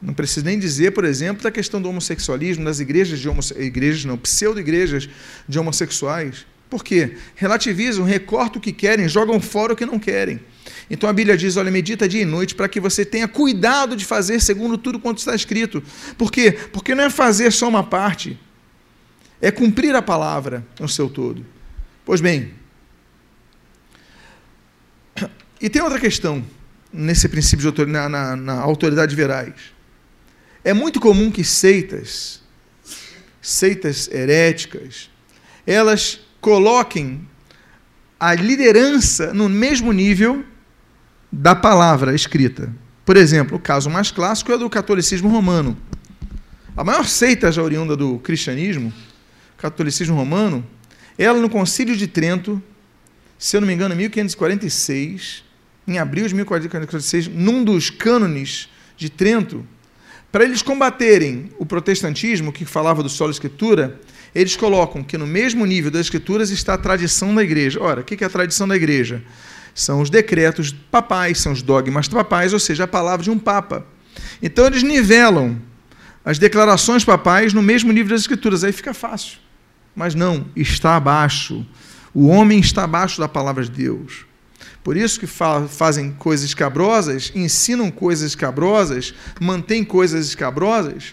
Não 0.00 0.12
preciso 0.12 0.44
nem 0.44 0.58
dizer, 0.58 0.92
por 0.92 1.04
exemplo, 1.04 1.42
da 1.42 1.50
questão 1.50 1.80
do 1.80 1.88
homossexualismo 1.88 2.64
nas 2.64 2.80
igrejas 2.80 3.18
de 3.18 3.28
igrejas 3.62 4.04
não, 4.04 4.18
pseudo-igrejas 4.18 5.08
de 5.48 5.58
homossexuais. 5.58 6.44
Por 6.68 6.82
quê? 6.82 7.16
Relativizam, 7.34 8.04
recortam 8.04 8.58
o 8.58 8.60
que 8.60 8.72
querem, 8.72 9.08
jogam 9.08 9.40
fora 9.40 9.72
o 9.72 9.76
que 9.76 9.86
não 9.86 9.98
querem. 9.98 10.40
Então 10.90 11.08
a 11.08 11.12
Bíblia 11.12 11.36
diz: 11.36 11.56
olha, 11.56 11.70
medita 11.70 12.08
dia 12.08 12.22
e 12.22 12.24
noite 12.24 12.54
para 12.54 12.68
que 12.68 12.80
você 12.80 13.04
tenha 13.04 13.28
cuidado 13.28 13.96
de 13.96 14.04
fazer 14.04 14.40
segundo 14.40 14.76
tudo 14.76 14.98
quanto 14.98 15.18
está 15.18 15.34
escrito. 15.34 15.82
Por 16.18 16.30
quê? 16.30 16.52
Porque 16.72 16.94
não 16.94 17.04
é 17.04 17.10
fazer 17.10 17.52
só 17.52 17.68
uma 17.68 17.84
parte, 17.84 18.38
é 19.46 19.50
cumprir 19.52 19.94
a 19.94 20.02
palavra 20.02 20.66
no 20.80 20.88
seu 20.88 21.08
todo. 21.08 21.46
Pois 22.04 22.20
bem, 22.20 22.52
e 25.60 25.70
tem 25.70 25.80
outra 25.80 26.00
questão 26.00 26.44
nesse 26.92 27.28
princípio 27.28 27.60
de 27.60 27.66
autoridade, 27.68 28.08
na, 28.08 28.08
na, 28.08 28.36
na 28.36 28.60
autoridade 28.60 29.14
verais. 29.14 29.54
É 30.64 30.74
muito 30.74 30.98
comum 30.98 31.30
que 31.30 31.44
seitas, 31.44 32.42
seitas 33.40 34.08
heréticas, 34.08 35.08
elas 35.64 36.20
coloquem 36.40 37.24
a 38.18 38.34
liderança 38.34 39.32
no 39.32 39.48
mesmo 39.48 39.92
nível 39.92 40.44
da 41.30 41.54
palavra 41.54 42.16
escrita. 42.16 42.74
Por 43.04 43.16
exemplo, 43.16 43.58
o 43.58 43.60
caso 43.60 43.88
mais 43.88 44.10
clássico 44.10 44.50
é 44.50 44.58
do 44.58 44.68
catolicismo 44.68 45.28
romano. 45.28 45.76
A 46.76 46.82
maior 46.82 47.06
seita 47.06 47.52
já 47.52 47.62
oriunda 47.62 47.96
do 47.96 48.18
cristianismo, 48.18 48.92
catolicismo 49.56 50.14
romano, 50.14 50.66
ela 51.18 51.40
no 51.40 51.48
Concílio 51.48 51.96
de 51.96 52.06
Trento, 52.06 52.62
se 53.38 53.56
eu 53.56 53.60
não 53.60 53.68
me 53.68 53.74
engano, 53.74 53.94
1546, 53.96 55.44
em 55.86 55.98
abril 55.98 56.26
de 56.26 56.34
1546, 56.34 57.28
num 57.28 57.62
dos 57.64 57.90
cânones 57.90 58.68
de 58.96 59.08
Trento, 59.08 59.66
para 60.30 60.44
eles 60.44 60.60
combaterem 60.60 61.50
o 61.58 61.64
protestantismo, 61.64 62.52
que 62.52 62.64
falava 62.64 63.02
do 63.02 63.08
solo 63.08 63.30
escritura, 63.30 63.98
eles 64.34 64.54
colocam 64.54 65.02
que 65.02 65.16
no 65.16 65.26
mesmo 65.26 65.64
nível 65.64 65.90
das 65.90 66.02
escrituras 66.02 66.50
está 66.50 66.74
a 66.74 66.78
tradição 66.78 67.34
da 67.34 67.42
igreja. 67.42 67.80
Ora, 67.80 68.02
o 68.02 68.04
que 68.04 68.22
é 68.22 68.26
a 68.26 68.30
tradição 68.30 68.68
da 68.68 68.76
igreja? 68.76 69.22
São 69.74 70.00
os 70.02 70.10
decretos 70.10 70.72
papais, 70.90 71.38
são 71.38 71.52
os 71.52 71.62
dogmas 71.62 72.08
papais, 72.08 72.52
ou 72.52 72.58
seja, 72.58 72.84
a 72.84 72.86
palavra 72.86 73.24
de 73.24 73.30
um 73.30 73.38
papa. 73.38 73.86
Então 74.42 74.66
eles 74.66 74.82
nivelam 74.82 75.60
as 76.24 76.38
declarações 76.38 77.04
papais 77.04 77.54
no 77.54 77.62
mesmo 77.62 77.92
nível 77.92 78.10
das 78.10 78.22
escrituras, 78.22 78.64
aí 78.64 78.72
fica 78.72 78.92
fácil. 78.92 79.38
Mas 79.96 80.14
não, 80.14 80.46
está 80.54 80.94
abaixo. 80.94 81.66
O 82.12 82.28
homem 82.28 82.60
está 82.60 82.84
abaixo 82.84 83.18
da 83.18 83.26
palavra 83.26 83.64
de 83.64 83.70
Deus. 83.70 84.26
Por 84.84 84.96
isso 84.96 85.18
que 85.18 85.26
fa 85.26 85.66
fazem 85.66 86.12
coisas 86.12 86.46
escabrosas, 86.46 87.32
ensinam 87.34 87.90
coisas 87.90 88.30
escabrosas, 88.30 89.12
mantêm 89.40 89.82
coisas 89.82 90.28
escabrosas, 90.28 91.12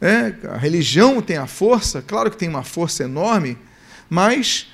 é, 0.00 0.34
a 0.48 0.56
religião 0.56 1.20
tem 1.20 1.36
a 1.36 1.46
força, 1.46 2.02
claro 2.02 2.30
que 2.30 2.36
tem 2.36 2.48
uma 2.48 2.62
força 2.62 3.04
enorme, 3.04 3.58
mas 4.08 4.70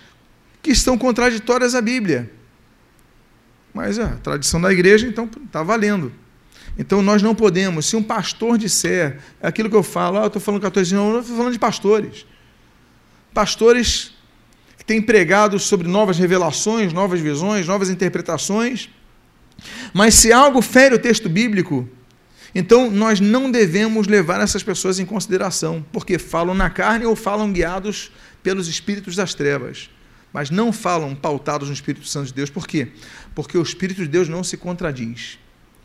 que 0.63 0.71
estão 0.71 0.97
contraditórias 0.97 1.75
à 1.75 1.81
Bíblia. 1.81 2.31
Mas 3.75 3.99
é, 3.99 4.05
a 4.05 4.17
tradição 4.17 4.61
da 4.61 4.73
igreja, 4.73 5.07
então, 5.07 5.29
está 5.45 5.63
valendo. 5.63 6.13
Então 6.79 7.03
nós 7.03 7.23
não 7.23 7.35
podemos, 7.35 7.87
se 7.87 7.97
um 7.97 8.03
pastor 8.03 8.57
disser, 8.57 9.19
é 9.41 9.49
aquilo 9.49 9.69
que 9.69 9.77
eu 9.77 9.83
falo, 9.83 10.19
ah, 10.19 10.23
eu 10.23 10.27
estou 10.29 10.41
falando 10.41 10.63
catolicismo, 10.63 10.99
não, 10.99 11.15
eu 11.15 11.21
estou 11.21 11.37
falando 11.37 11.53
de 11.53 11.59
pastores. 11.59 12.27
Pastores 13.37 14.15
que 14.79 14.85
têm 14.85 15.03
pregado 15.03 15.59
sobre 15.59 15.87
novas 15.87 16.17
revelações, 16.17 16.91
novas 16.91 17.21
visões, 17.21 17.67
novas 17.67 17.91
interpretações. 17.91 18.89
Mas 19.93 20.15
se 20.15 20.33
algo 20.33 20.63
fere 20.63 20.95
o 20.95 20.99
texto 20.99 21.29
bíblico, 21.29 21.87
então, 22.55 22.91
nós 22.91 23.21
não 23.21 23.51
devemos 23.51 24.07
levar 24.07 24.41
essas 24.41 24.63
pessoas 24.63 24.99
em 24.99 25.05
consideração, 25.05 25.85
porque 25.93 26.19
falam 26.19 26.55
na 26.55 26.71
carne 26.71 27.05
ou 27.05 27.15
falam 27.15 27.53
guiados 27.53 28.11
pelos 28.43 28.69
espíritos 28.69 29.15
das 29.15 29.35
trevas, 29.35 29.91
mas 30.33 30.49
não 30.49 30.73
falam 30.73 31.15
pautados 31.15 31.69
no 31.69 31.75
Espírito 31.75 32.07
Santo 32.07 32.29
de 32.29 32.33
Deus. 32.33 32.49
Por 32.49 32.67
quê? 32.67 32.89
Porque 33.35 33.59
o 33.59 33.63
Espírito 33.63 34.01
de 34.01 34.09
Deus 34.09 34.31
não 34.31 34.43
se 34.43 34.57
contradiz. 34.57 35.39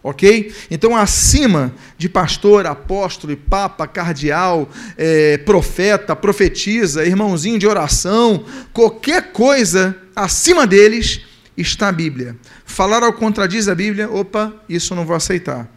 Ok? 0.04 0.52
Então, 0.72 0.96
acima 0.96 1.74
de 1.98 2.10
pastor, 2.10 2.66
apóstolo, 2.66 3.38
papa, 3.38 3.88
cardeal, 3.88 4.68
é, 4.98 5.38
profeta, 5.38 6.16
profetisa, 6.16 7.06
irmãozinho 7.06 7.60
de 7.60 7.68
oração, 7.68 8.44
qualquer 8.74 9.32
coisa 9.32 9.96
acima 10.16 10.66
deles 10.66 11.22
está 11.56 11.90
a 11.90 11.92
Bíblia. 11.92 12.36
Falar 12.66 13.04
ao 13.04 13.14
contradiz 13.14 13.68
a 13.68 13.76
Bíblia, 13.76 14.10
opa, 14.10 14.54
isso 14.68 14.96
não 14.96 15.06
vou 15.06 15.16
aceitar. 15.16 15.70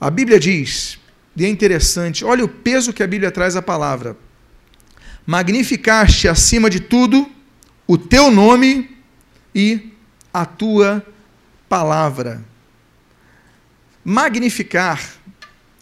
A 0.00 0.08
Bíblia 0.10 0.38
diz, 0.38 0.98
e 1.36 1.44
é 1.44 1.48
interessante, 1.48 2.24
olha 2.24 2.44
o 2.44 2.48
peso 2.48 2.92
que 2.92 3.02
a 3.02 3.06
Bíblia 3.06 3.30
traz 3.30 3.56
à 3.56 3.62
palavra. 3.62 4.16
Magnificaste 5.26 6.28
acima 6.28 6.70
de 6.70 6.80
tudo 6.80 7.28
o 7.86 7.98
teu 7.98 8.30
nome 8.30 8.96
e 9.54 9.90
a 10.32 10.46
tua 10.46 11.04
palavra. 11.70 12.44
Magnificar 14.04 15.00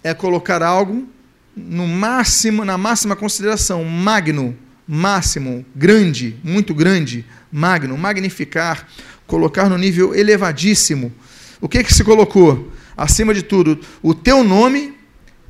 é 0.04 0.14
colocar 0.14 0.62
algo 0.62 1.08
no 1.56 1.88
máximo, 1.88 2.64
na 2.64 2.78
máxima 2.78 3.16
consideração, 3.16 3.82
magno, 3.82 4.56
máximo, 4.86 5.66
grande, 5.74 6.38
muito 6.44 6.72
grande, 6.72 7.26
magno, 7.50 7.98
magnificar, 7.98 8.86
colocar 9.26 9.68
no 9.68 9.76
nível 9.76 10.14
elevadíssimo. 10.14 11.12
O 11.60 11.68
que 11.68 11.82
que 11.82 11.92
se 11.92 12.04
colocou? 12.04 12.70
acima 12.98 13.32
de 13.32 13.42
tudo, 13.42 13.78
o 14.02 14.12
teu 14.12 14.42
nome 14.42 14.92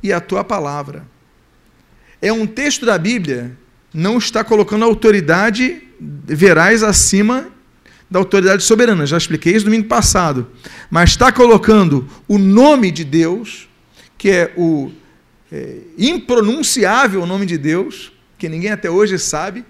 e 0.03 0.13
a 0.13 0.21
tua 0.21 0.43
palavra. 0.43 1.03
É 2.21 2.31
um 2.31 2.45
texto 2.45 2.85
da 2.85 2.95
Bíblia, 2.95 3.57
não 3.91 4.19
está 4.19 4.43
colocando 4.43 4.85
autoridade 4.85 5.81
verais 5.99 6.83
acima 6.83 7.47
da 8.09 8.19
autoridade 8.19 8.63
soberana. 8.63 9.05
Já 9.05 9.17
expliquei 9.17 9.55
isso 9.55 9.65
domingo 9.65 9.87
passado. 9.87 10.47
Mas 10.89 11.11
está 11.11 11.31
colocando 11.31 12.07
o 12.27 12.37
nome 12.37 12.91
de 12.91 13.03
Deus, 13.03 13.67
que 14.17 14.29
é 14.29 14.53
o 14.57 14.91
é, 15.51 15.77
impronunciável 15.97 17.25
nome 17.25 17.45
de 17.45 17.57
Deus, 17.57 18.11
que 18.37 18.49
ninguém 18.49 18.71
até 18.71 18.89
hoje 18.89 19.17
sabe. 19.17 19.63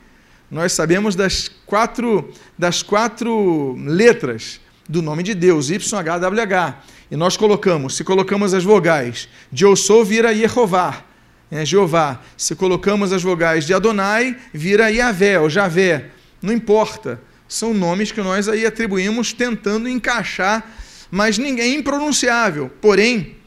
Nós 0.49 0.73
sabemos 0.73 1.15
das 1.15 1.49
quatro, 1.65 2.31
das 2.57 2.81
quatro 2.81 3.75
letras 3.77 4.59
do 4.87 5.01
nome 5.01 5.21
de 5.21 5.35
Deus, 5.35 5.69
YHWH 5.69 6.75
e 7.11 7.15
nós 7.15 7.35
colocamos, 7.35 7.95
se 7.95 8.03
colocamos 8.03 8.53
as 8.53 8.63
vogais 8.63 9.27
de 9.51 9.63
eu 9.63 9.75
sou, 9.75 10.05
vira 10.05 10.31
Yehová, 10.31 11.03
é 11.51 11.65
Jeová. 11.65 12.21
Se 12.37 12.55
colocamos 12.55 13.11
as 13.11 13.23
vogais 13.23 13.65
de 13.65 13.73
Adonai, 13.73 14.37
vira 14.53 14.91
Yahvé, 14.91 15.39
ou 15.39 15.49
Javé. 15.49 16.09
Não 16.41 16.53
importa. 16.53 17.19
São 17.49 17.73
nomes 17.73 18.11
que 18.11 18.21
nós 18.21 18.47
aí 18.47 18.63
atribuímos 18.63 19.33
tentando 19.33 19.89
encaixar, 19.89 20.71
mas 21.09 21.39
ninguém 21.39 21.71
é 21.71 21.79
impronunciável. 21.79 22.69
Porém, 22.79 23.37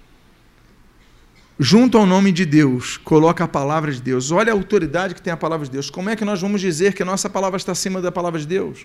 junto 1.57 1.97
ao 1.97 2.05
nome 2.05 2.33
de 2.33 2.45
Deus, 2.45 2.97
coloca 2.97 3.45
a 3.45 3.49
palavra 3.49 3.93
de 3.93 4.03
Deus. 4.03 4.33
Olha 4.33 4.53
a 4.53 4.57
autoridade 4.57 5.15
que 5.15 5.23
tem 5.23 5.33
a 5.33 5.37
palavra 5.37 5.67
de 5.67 5.71
Deus. 5.71 5.89
Como 5.89 6.11
é 6.11 6.17
que 6.17 6.25
nós 6.25 6.41
vamos 6.41 6.61
dizer 6.61 6.95
que 6.95 7.03
a 7.05 7.07
nossa 7.07 7.31
palavra 7.31 7.57
está 7.57 7.71
acima 7.71 8.03
da 8.03 8.11
palavra 8.11 8.41
de 8.41 8.47
Deus? 8.47 8.85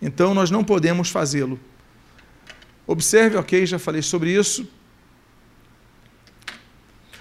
Então 0.00 0.32
nós 0.34 0.48
não 0.48 0.62
podemos 0.62 1.10
fazê-lo. 1.10 1.58
Observe, 2.86 3.36
ok, 3.36 3.66
já 3.66 3.78
falei 3.78 4.02
sobre 4.02 4.30
isso. 4.30 4.68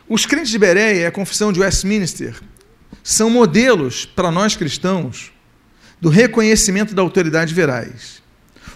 Os 0.08 0.28
crentes 0.28 0.52
de 0.52 0.60
Bereia, 0.60 1.08
a 1.08 1.12
confissão 1.12 1.52
de 1.52 1.60
Westminster, 1.60 2.40
são 3.02 3.28
modelos 3.28 4.06
para 4.06 4.30
nós 4.30 4.56
cristãos 4.56 5.31
do 6.02 6.10
reconhecimento 6.10 6.96
da 6.96 7.04
autoridade 7.04 7.54
verais. 7.54 8.22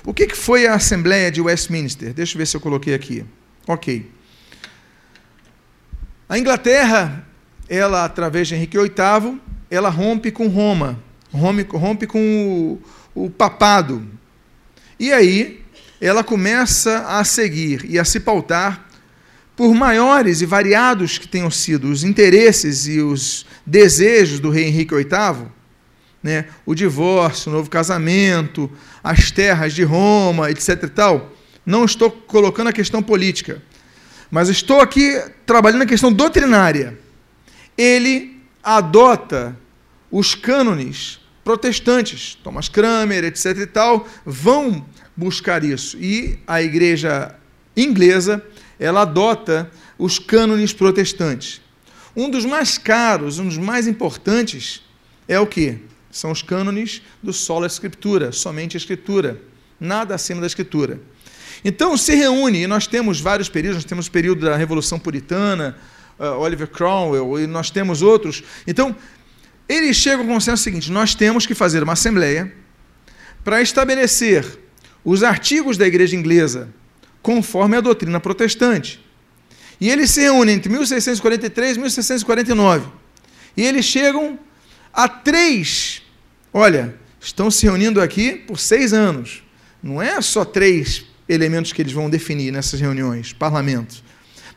O 0.06 0.14
que, 0.14 0.30
foi 0.36 0.68
a 0.68 0.76
Assembleia 0.76 1.32
de 1.32 1.42
Westminster? 1.42 2.14
Deixa 2.14 2.36
eu 2.36 2.38
ver 2.38 2.46
se 2.46 2.56
eu 2.56 2.62
coloquei 2.62 2.94
aqui. 2.94 3.26
Ok. 3.68 4.12
A 6.30 6.38
Inglaterra, 6.38 7.28
ela, 7.68 8.06
através 8.06 8.48
de 8.48 8.54
Henrique 8.54 8.78
VIII, 8.78 9.42
ela 9.72 9.90
rompe 9.90 10.32
com 10.32 10.48
Roma, 10.48 11.02
rompe, 11.34 11.64
rompe 11.76 12.06
com 12.06 12.80
o, 13.16 13.26
o 13.26 13.30
papado. 13.32 14.08
E 15.00 15.12
aí, 15.12 15.66
ela 16.00 16.24
começa 16.24 17.00
a 17.08 17.24
seguir 17.24 17.86
e 17.90 17.98
a 17.98 18.06
se 18.06 18.20
pautar 18.20 18.88
por 19.56 19.74
maiores 19.74 20.42
e 20.42 20.46
variados 20.46 21.18
que 21.18 21.28
tenham 21.28 21.50
sido 21.50 21.90
os 21.90 22.04
interesses 22.04 22.86
e 22.88 23.00
os 23.00 23.46
desejos 23.66 24.40
do 24.40 24.50
rei 24.50 24.66
Henrique 24.66 24.94
VIII, 24.94 25.48
né? 26.26 26.46
o 26.66 26.74
divórcio, 26.74 27.52
o 27.52 27.56
novo 27.56 27.70
casamento, 27.70 28.68
as 29.04 29.30
terras 29.30 29.74
de 29.74 29.84
Roma, 29.84 30.50
etc. 30.50 30.70
e 30.82 30.88
tal. 30.88 31.32
Não 31.64 31.86
estou 31.86 32.10
colocando 32.10 32.70
a 32.70 32.74
questão 32.74 33.04
política, 33.04 33.62
mas 34.32 34.50
estou 34.50 34.82
aqui 34.82 35.22
trabalhando 35.46 35.84
a 35.84 35.86
questão 35.86 36.12
doutrinária. 36.12 36.98
Ele 37.78 38.42
adota 38.64 39.56
os 40.10 40.34
cânones 40.34 41.20
protestantes, 41.44 42.34
Thomas 42.44 42.70
Cramer, 42.70 43.24
etc. 43.24 43.58
e 43.58 43.68
tal, 43.68 44.08
vão 44.26 44.84
buscar 45.16 45.64
isso. 45.64 45.96
E 46.00 46.40
a 46.48 46.60
igreja 46.60 47.36
inglesa 47.78 48.44
ela 48.80 49.04
adota 49.04 49.70
os 49.96 50.18
cânones 50.18 50.74
protestantes. 50.74 51.62
Um 52.16 52.32
dos 52.32 52.46
mais 52.46 52.80
caros, 52.80 53.38
um 53.38 53.46
dos 53.46 53.60
mais 53.60 53.88
importantes 53.88 54.82
é 55.28 55.40
o 55.40 55.46
que? 55.46 55.94
São 56.16 56.32
os 56.32 56.42
cânones 56.42 57.02
do 57.22 57.34
solo 57.34 57.66
escritura, 57.66 58.32
somente 58.32 58.78
a 58.78 58.80
escritura, 58.80 59.42
nada 59.78 60.16
acima 60.16 60.40
da 60.40 60.48
escritura. 60.48 60.98
Então 61.62 61.98
se 61.98 62.16
reúne, 62.16 62.60
e 62.60 62.68
nós 62.68 62.88
temos 62.88 63.20
vários 63.20 63.50
períodos, 63.50 63.84
nós 63.84 63.84
temos 63.84 64.08
o 64.08 64.12
período 64.12 64.46
da 64.46 64.56
Revolução 64.56 64.98
Puritana, 64.98 65.78
uh, 66.18 66.40
Oliver 66.40 66.70
Cromwell, 66.70 67.38
e 67.38 67.46
nós 67.46 67.70
temos 67.70 68.02
outros. 68.02 68.46
Então, 68.66 68.96
eles 69.68 69.98
chegam 69.98 70.22
ao 70.22 70.32
consenso 70.32 70.64
seguinte: 70.64 70.90
nós 70.90 71.14
temos 71.14 71.46
que 71.46 71.54
fazer 71.54 71.84
uma 71.84 71.92
assembleia 71.92 72.50
para 73.44 73.62
estabelecer 73.62 74.46
os 75.04 75.22
artigos 75.22 75.76
da 75.76 75.86
igreja 75.86 76.16
inglesa 76.16 76.70
conforme 77.22 77.76
a 77.76 77.82
doutrina 77.82 78.22
protestante. 78.22 79.04
E 79.82 79.90
eles 79.90 80.12
se 80.12 80.22
reúnem 80.22 80.56
entre 80.56 80.72
1643 80.72 81.76
e 81.76 81.80
1649. 81.82 82.88
E 83.58 83.64
eles 83.64 83.84
chegam 83.84 84.40
a 84.94 85.10
três. 85.10 86.05
Olha, 86.58 86.96
estão 87.20 87.52
se 87.52 87.66
reunindo 87.66 88.00
aqui 88.00 88.32
por 88.32 88.58
seis 88.58 88.94
anos. 88.94 89.44
Não 89.84 90.02
é 90.02 90.22
só 90.22 90.46
três 90.46 91.04
elementos 91.28 91.74
que 91.74 91.82
eles 91.82 91.92
vão 91.92 92.10
definir 92.10 92.50
nessas 92.50 92.80
reuniões, 92.80 93.34
parlamento. 93.34 94.02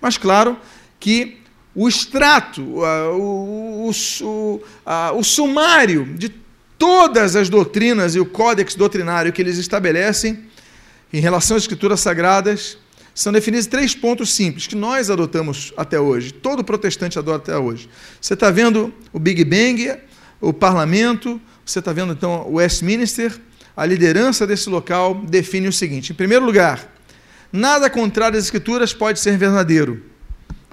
Mas, 0.00 0.17
claro, 0.17 0.57
que 1.00 1.38
o 1.75 1.88
extrato, 1.88 2.62
o, 2.62 3.88
o, 3.88 3.90
o, 4.23 4.62
o 5.17 5.25
sumário 5.25 6.05
de 6.17 6.33
todas 6.78 7.35
as 7.35 7.49
doutrinas 7.49 8.14
e 8.14 8.21
o 8.21 8.26
códex 8.26 8.76
doutrinário 8.76 9.33
que 9.33 9.43
eles 9.43 9.59
estabelecem 9.59 10.45
em 11.12 11.19
relação 11.19 11.57
às 11.57 11.64
escrituras 11.64 11.99
sagradas, 11.99 12.78
são 13.12 13.33
definidos 13.33 13.67
três 13.67 13.93
pontos 13.97 14.33
simples 14.33 14.69
que 14.69 14.76
nós 14.76 15.11
adotamos 15.11 15.73
até 15.76 15.99
hoje, 15.99 16.33
todo 16.33 16.62
protestante 16.62 17.19
adota 17.19 17.50
até 17.50 17.59
hoje. 17.59 17.90
Você 18.21 18.35
está 18.35 18.52
vendo 18.52 18.95
o 19.12 19.19
Big 19.19 19.45
Bang, 19.45 19.99
o 20.40 20.52
parlamento, 20.52 21.40
você 21.70 21.78
está 21.78 21.92
vendo 21.92 22.12
então 22.12 22.46
o 22.48 22.54
Westminster, 22.54 23.38
a 23.76 23.84
liderança 23.84 24.46
desse 24.46 24.68
local 24.68 25.14
define 25.14 25.68
o 25.68 25.72
seguinte: 25.72 26.12
em 26.12 26.14
primeiro 26.14 26.44
lugar, 26.44 26.92
nada 27.52 27.88
contrário 27.90 28.38
às 28.38 28.44
escrituras 28.44 28.92
pode 28.92 29.20
ser 29.20 29.37
verdadeiro. 29.37 30.04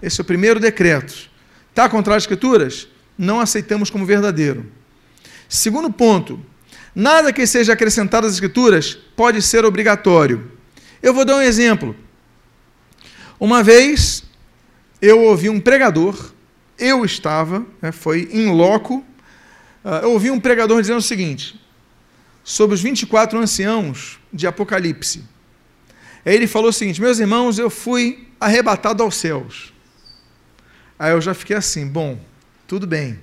Esse 0.02 0.22
é 0.22 0.24
o 0.24 0.26
primeiro 0.26 0.60
decreto. 0.60 1.30
Está 1.70 1.90
contrário 1.90 2.18
às 2.18 2.24
escrituras? 2.24 2.88
Não 3.18 3.40
aceitamos 3.40 3.90
como 3.90 4.06
verdadeiro. 4.06 4.70
Segundo 5.48 5.92
ponto, 5.92 6.40
Nada 6.96 7.34
que 7.34 7.46
seja 7.46 7.74
acrescentado 7.74 8.26
às 8.26 8.34
Escrituras 8.34 8.98
pode 9.18 9.42
ser 9.42 9.66
obrigatório. 9.66 10.50
Eu 11.04 11.14
vou 11.14 11.26
dar 11.26 11.36
um 11.36 11.42
exemplo. 11.42 11.94
Uma 13.38 13.62
vez 13.62 14.24
eu 15.02 15.22
ouvi 15.24 15.50
um 15.50 15.60
pregador, 15.60 16.32
eu 16.80 17.04
estava, 17.04 17.66
né, 17.82 17.92
foi 17.92 18.30
em 18.32 18.50
loco, 18.50 19.04
eu 20.04 20.12
ouvi 20.12 20.32
um 20.32 20.40
pregador 20.40 20.82
dizendo 20.82 20.98
o 20.98 21.02
seguinte, 21.02 21.60
sobre 22.44 22.74
os 22.74 22.82
24 22.82 23.38
anciãos 23.38 24.20
de 24.34 24.48
Apocalipse. 24.48 25.24
Ele 26.26 26.48
falou 26.48 26.70
o 26.70 26.74
seguinte: 26.74 27.00
Meus 27.00 27.20
irmãos, 27.20 27.60
eu 27.60 27.70
fui 27.70 28.28
arrebatado 28.40 29.04
aos 29.04 29.16
céus. 29.16 29.74
Aí 30.98 31.12
eu 31.12 31.22
já 31.22 31.34
fiquei 31.34 31.56
assim, 31.56 31.86
bom, 31.88 32.20
tudo 32.68 32.88
bem. 32.88 33.20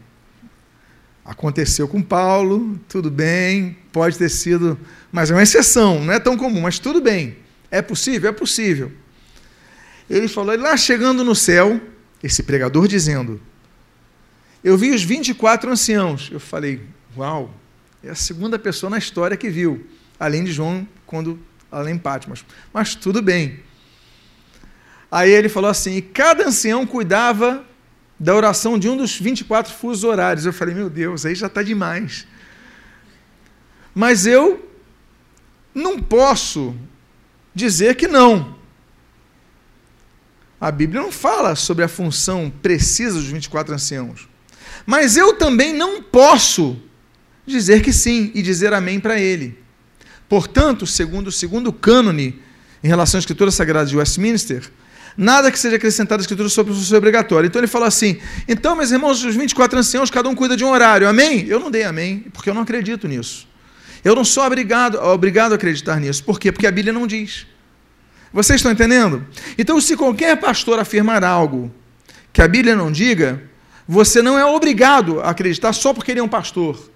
Aconteceu 1.24 1.88
com 1.88 2.02
Paulo, 2.02 2.78
tudo 2.88 3.10
bem, 3.10 3.78
pode 3.92 4.18
ter 4.18 4.28
sido, 4.28 4.78
mas 5.10 5.30
é 5.30 5.34
uma 5.34 5.42
exceção, 5.42 6.04
não 6.04 6.12
é 6.12 6.18
tão 6.18 6.36
comum, 6.36 6.60
mas 6.60 6.78
tudo 6.78 7.00
bem. 7.00 7.36
É 7.70 7.80
possível? 7.80 8.28
É 8.28 8.32
possível. 8.32 8.92
Ele 10.10 10.28
falou, 10.28 10.56
lá 10.58 10.76
chegando 10.76 11.24
no 11.24 11.34
céu, 11.34 11.80
esse 12.22 12.42
pregador 12.42 12.86
dizendo: 12.86 13.40
Eu 14.62 14.76
vi 14.78 14.90
os 14.90 15.02
24 15.02 15.70
anciãos. 15.70 16.28
Eu 16.32 16.40
falei, 16.40 16.82
uau, 17.16 17.54
é 18.02 18.10
a 18.10 18.14
segunda 18.14 18.58
pessoa 18.58 18.90
na 18.90 18.98
história 18.98 19.36
que 19.36 19.48
viu, 19.48 19.86
além 20.18 20.44
de 20.44 20.52
João, 20.52 20.86
quando 21.06 21.38
além 21.70 21.96
Patmos. 21.98 22.44
Mas 22.72 22.94
tudo 22.94 23.22
bem. 23.22 23.60
Aí 25.10 25.30
ele 25.30 25.48
falou 25.48 25.70
assim: 25.70 25.96
e 25.96 26.02
cada 26.02 26.46
ancião 26.46 26.86
cuidava 26.86 27.64
da 28.18 28.34
oração 28.34 28.78
de 28.78 28.88
um 28.88 28.96
dos 28.96 29.18
24 29.18 29.72
fusos 29.74 30.04
horários. 30.04 30.46
Eu 30.46 30.52
falei, 30.52 30.74
meu 30.74 30.88
Deus, 30.88 31.26
aí 31.26 31.34
já 31.34 31.48
está 31.48 31.62
demais. 31.62 32.26
Mas 33.94 34.26
eu 34.26 34.70
não 35.74 35.98
posso 35.98 36.74
dizer 37.54 37.96
que 37.96 38.06
não. 38.06 38.56
A 40.60 40.70
Bíblia 40.70 41.02
não 41.02 41.10
fala 41.10 41.56
sobre 41.56 41.84
a 41.84 41.88
função 41.88 42.50
precisa 42.62 43.14
dos 43.14 43.26
24 43.26 43.74
anciãos. 43.74 44.28
Mas 44.86 45.16
eu 45.16 45.34
também 45.34 45.72
não 45.72 46.02
posso 46.02 46.76
dizer 47.46 47.82
que 47.82 47.92
sim 47.92 48.30
e 48.34 48.42
dizer 48.42 48.72
amém 48.72 49.00
para 49.00 49.18
ele. 49.18 49.58
Portanto, 50.28 50.86
segundo 50.86 51.28
o 51.28 51.32
segundo 51.32 51.72
cânone 51.72 52.40
em 52.82 52.88
relação 52.88 53.18
à 53.18 53.20
Escritura 53.20 53.50
Sagrada 53.50 53.88
de 53.88 53.96
Westminster, 53.96 54.70
Nada 55.16 55.50
que 55.50 55.58
seja 55.58 55.76
acrescentado 55.76 56.20
à 56.20 56.22
Escritura 56.22 56.48
sobre 56.48 56.72
o 56.72 56.96
obrigatório. 56.96 57.46
Então 57.46 57.60
ele 57.60 57.66
fala 57.66 57.86
assim: 57.86 58.18
então, 58.48 58.74
meus 58.74 58.90
irmãos, 58.90 59.22
os 59.22 59.36
24 59.36 59.78
anciãos, 59.78 60.10
cada 60.10 60.28
um 60.28 60.34
cuida 60.34 60.56
de 60.56 60.64
um 60.64 60.70
horário. 60.70 61.08
Amém? 61.08 61.46
Eu 61.46 61.60
não 61.60 61.70
dei 61.70 61.84
amém, 61.84 62.24
porque 62.32 62.48
eu 62.48 62.54
não 62.54 62.62
acredito 62.62 63.06
nisso. 63.06 63.46
Eu 64.04 64.16
não 64.16 64.24
sou 64.24 64.44
obrigado, 64.44 64.96
obrigado 64.96 65.52
a 65.52 65.56
acreditar 65.56 66.00
nisso. 66.00 66.24
Por 66.24 66.40
quê? 66.40 66.50
Porque 66.50 66.66
a 66.66 66.72
Bíblia 66.72 66.92
não 66.92 67.06
diz. 67.06 67.46
Vocês 68.32 68.58
estão 68.58 68.72
entendendo? 68.72 69.24
Então, 69.58 69.80
se 69.80 69.96
qualquer 69.96 70.36
pastor 70.38 70.78
afirmar 70.78 71.22
algo 71.22 71.70
que 72.32 72.40
a 72.40 72.48
Bíblia 72.48 72.74
não 72.74 72.90
diga, 72.90 73.42
você 73.92 74.22
não 74.22 74.38
é 74.38 74.46
obrigado 74.46 75.20
a 75.20 75.28
acreditar 75.28 75.70
só 75.74 75.92
porque 75.92 76.10
ele 76.10 76.20
é 76.20 76.22
um 76.22 76.28
pastor. 76.28 76.90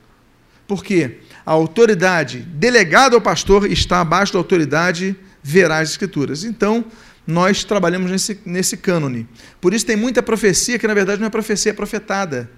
Por 0.67 0.83
quê? 0.83 1.19
A 1.45 1.53
autoridade 1.53 2.39
delegada 2.39 3.15
ao 3.15 3.21
pastor 3.21 3.71
está 3.71 4.01
abaixo 4.01 4.33
da 4.33 4.39
autoridade 4.39 5.15
veraz 5.43 5.91
Escrituras. 5.91 6.43
Então, 6.43 6.87
nós 7.27 7.65
trabalhamos 7.65 8.11
nesse, 8.11 8.41
nesse 8.47 8.79
cânone. 8.79 9.29
Por 9.61 9.75
isso 9.75 9.85
tem 9.85 9.95
muita 9.95 10.23
profecia 10.23 10.79
que, 10.79 10.89
na 10.89 10.95
verdade, 10.95 11.21
não 11.21 11.27
é 11.27 11.31
profecia, 11.31 11.71
é 11.71 11.75
profetada. 11.75 12.51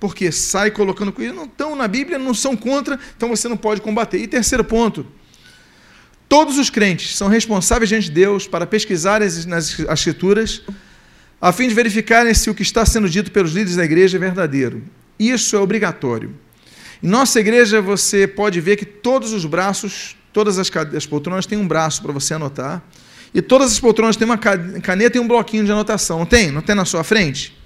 Porque 0.00 0.32
sai 0.32 0.70
colocando 0.70 1.12
coisas, 1.12 1.36
não 1.36 1.44
estão 1.44 1.76
na 1.76 1.86
Bíblia, 1.86 2.18
não 2.18 2.32
são 2.32 2.56
contra, 2.56 2.98
então 3.14 3.28
você 3.28 3.46
não 3.46 3.58
pode 3.58 3.82
combater. 3.82 4.16
E 4.16 4.26
terceiro 4.26 4.64
ponto, 4.64 5.06
todos 6.26 6.56
os 6.56 6.70
crentes 6.70 7.14
são 7.14 7.28
responsáveis 7.28 7.90
diante 7.90 8.06
de 8.06 8.12
Deus 8.12 8.48
para 8.48 8.66
pesquisar 8.66 9.20
nas 9.20 9.78
escrituras, 9.78 10.62
a 11.40 11.52
fim 11.52 11.68
de 11.68 11.74
verificarem 11.74 12.34
se 12.34 12.50
o 12.50 12.54
que 12.54 12.62
está 12.62 12.84
sendo 12.84 13.08
dito 13.08 13.30
pelos 13.30 13.52
líderes 13.52 13.76
da 13.76 13.84
igreja 13.84 14.18
é 14.18 14.20
verdadeiro. 14.20 14.82
Isso 15.18 15.56
é 15.56 15.58
obrigatório. 15.58 16.34
Em 17.02 17.08
nossa 17.08 17.40
igreja, 17.40 17.80
você 17.80 18.26
pode 18.26 18.60
ver 18.60 18.76
que 18.76 18.84
todos 18.84 19.32
os 19.32 19.46
braços, 19.46 20.16
todas 20.32 20.58
as, 20.58 20.70
as 20.94 21.06
poltronas 21.06 21.46
têm 21.46 21.56
um 21.56 21.66
braço 21.66 22.02
para 22.02 22.12
você 22.12 22.34
anotar. 22.34 22.82
E 23.32 23.40
todas 23.40 23.72
as 23.72 23.80
poltronas 23.80 24.16
têm 24.16 24.26
uma 24.26 24.36
caneta 24.36 25.16
e 25.16 25.20
um 25.20 25.26
bloquinho 25.26 25.64
de 25.64 25.72
anotação. 25.72 26.18
Não 26.18 26.26
tem? 26.26 26.50
Não 26.50 26.60
tem 26.60 26.74
na 26.74 26.84
sua 26.84 27.02
frente? 27.02 27.56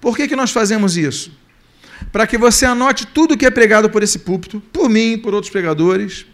Por 0.00 0.16
que, 0.16 0.28
que 0.28 0.36
nós 0.36 0.50
fazemos 0.50 0.96
isso? 0.96 1.32
Para 2.12 2.26
que 2.26 2.36
você 2.36 2.66
anote 2.66 3.06
tudo 3.06 3.36
que 3.38 3.46
é 3.46 3.50
pregado 3.50 3.88
por 3.88 4.02
esse 4.02 4.18
púlpito, 4.18 4.60
por 4.72 4.90
mim, 4.90 5.16
por 5.16 5.32
outros 5.32 5.50
pregadores, 5.50 6.26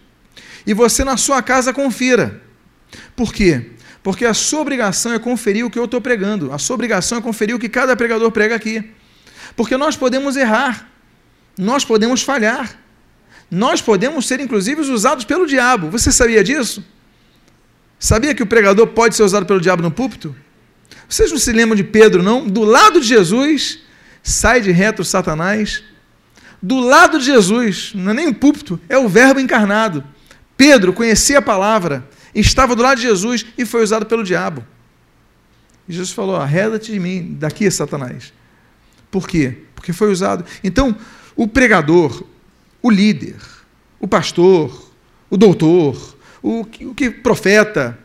e 0.67 0.75
você 0.75 1.05
na 1.05 1.17
sua 1.17 1.41
casa 1.43 1.73
confira. 1.73 2.43
Por 3.15 3.33
quê? 3.33 3.71
Porque 4.03 4.25
a 4.25 4.33
sua 4.33 4.61
obrigação 4.61 5.13
é 5.13 5.19
conferir 5.19 5.65
o 5.65 5.71
que 5.71 5.79
eu 5.79 5.85
estou 5.85 6.01
pregando. 6.01 6.53
A 6.53 6.59
sua 6.59 6.75
obrigação 6.75 7.19
é 7.19 7.21
conferir 7.21 7.55
o 7.55 7.59
que 7.59 7.69
cada 7.69 7.95
pregador 7.97 8.31
prega 8.31 8.55
aqui. 8.55 8.91
Porque 9.55 9.77
nós 9.77 9.97
podemos 9.97 10.37
errar, 10.37 10.89
nós 11.59 11.85
podemos 11.85 12.23
falhar, 12.23 12.79
nós 13.51 13.83
podemos 13.83 14.27
ser, 14.27 14.41
inclusive, 14.41 14.81
usados 14.81 15.25
pelo 15.25 15.47
diabo. 15.47 15.91
Você 15.91 16.11
sabia 16.11 16.43
disso? 16.43 16.85
Sabia 17.99 18.35
que 18.35 18.43
o 18.43 18.47
pregador 18.47 18.87
pode 18.87 19.15
ser 19.15 19.23
usado 19.23 19.45
pelo 19.45 19.61
diabo 19.61 19.83
no 19.83 19.91
púlpito? 19.91 20.35
Vocês 21.09 21.31
não 21.31 21.39
se 21.39 21.53
lembram 21.53 21.77
de 21.77 21.85
Pedro, 21.85 22.23
não? 22.23 22.47
Do 22.47 22.63
lado 22.63 23.01
de 23.01 23.07
Jesus, 23.07 23.81
sai 24.23 24.61
de 24.61 24.71
reto 24.71 25.05
Satanás. 25.05 25.83
Do 26.63 26.79
lado 26.79 27.19
de 27.19 27.25
Jesus, 27.25 27.93
não 27.95 28.13
é 28.13 28.15
nem 28.15 28.29
o 28.29 28.35
púlpito, 28.35 28.81
é 28.89 28.97
o 28.97 29.09
Verbo 29.09 29.41
encarnado. 29.41 30.05
Pedro 30.57 30.93
conhecia 30.93 31.39
a 31.39 31.43
palavra, 31.43 32.09
estava 32.35 32.77
do 32.77 32.83
lado 32.83 32.99
de 32.99 33.03
Jesus 33.03 33.45
e 33.57 33.65
foi 33.65 33.83
usado 33.83 34.07
pelo 34.07 34.23
diabo. 34.23 34.65
E 35.89 35.93
Jesus 35.93 36.13
falou: 36.13 36.37
arreda-te 36.37 36.93
de 36.93 37.01
mim, 37.01 37.37
daqui, 37.39 37.71
Satanás. 37.71 38.33
Por 39.11 39.27
quê? 39.27 39.59
Porque 39.75 39.93
foi 39.93 40.11
usado. 40.13 40.45
Então, 40.63 40.97
o 41.35 41.49
pregador, 41.49 42.25
o 42.81 42.91
líder, 42.91 43.37
o 43.99 44.07
pastor, 44.07 44.93
o 45.29 45.37
doutor, 45.37 46.17
o 46.43 46.65
que, 46.65 46.87
o 46.87 46.95
que 46.95 47.11
profeta, 47.11 47.99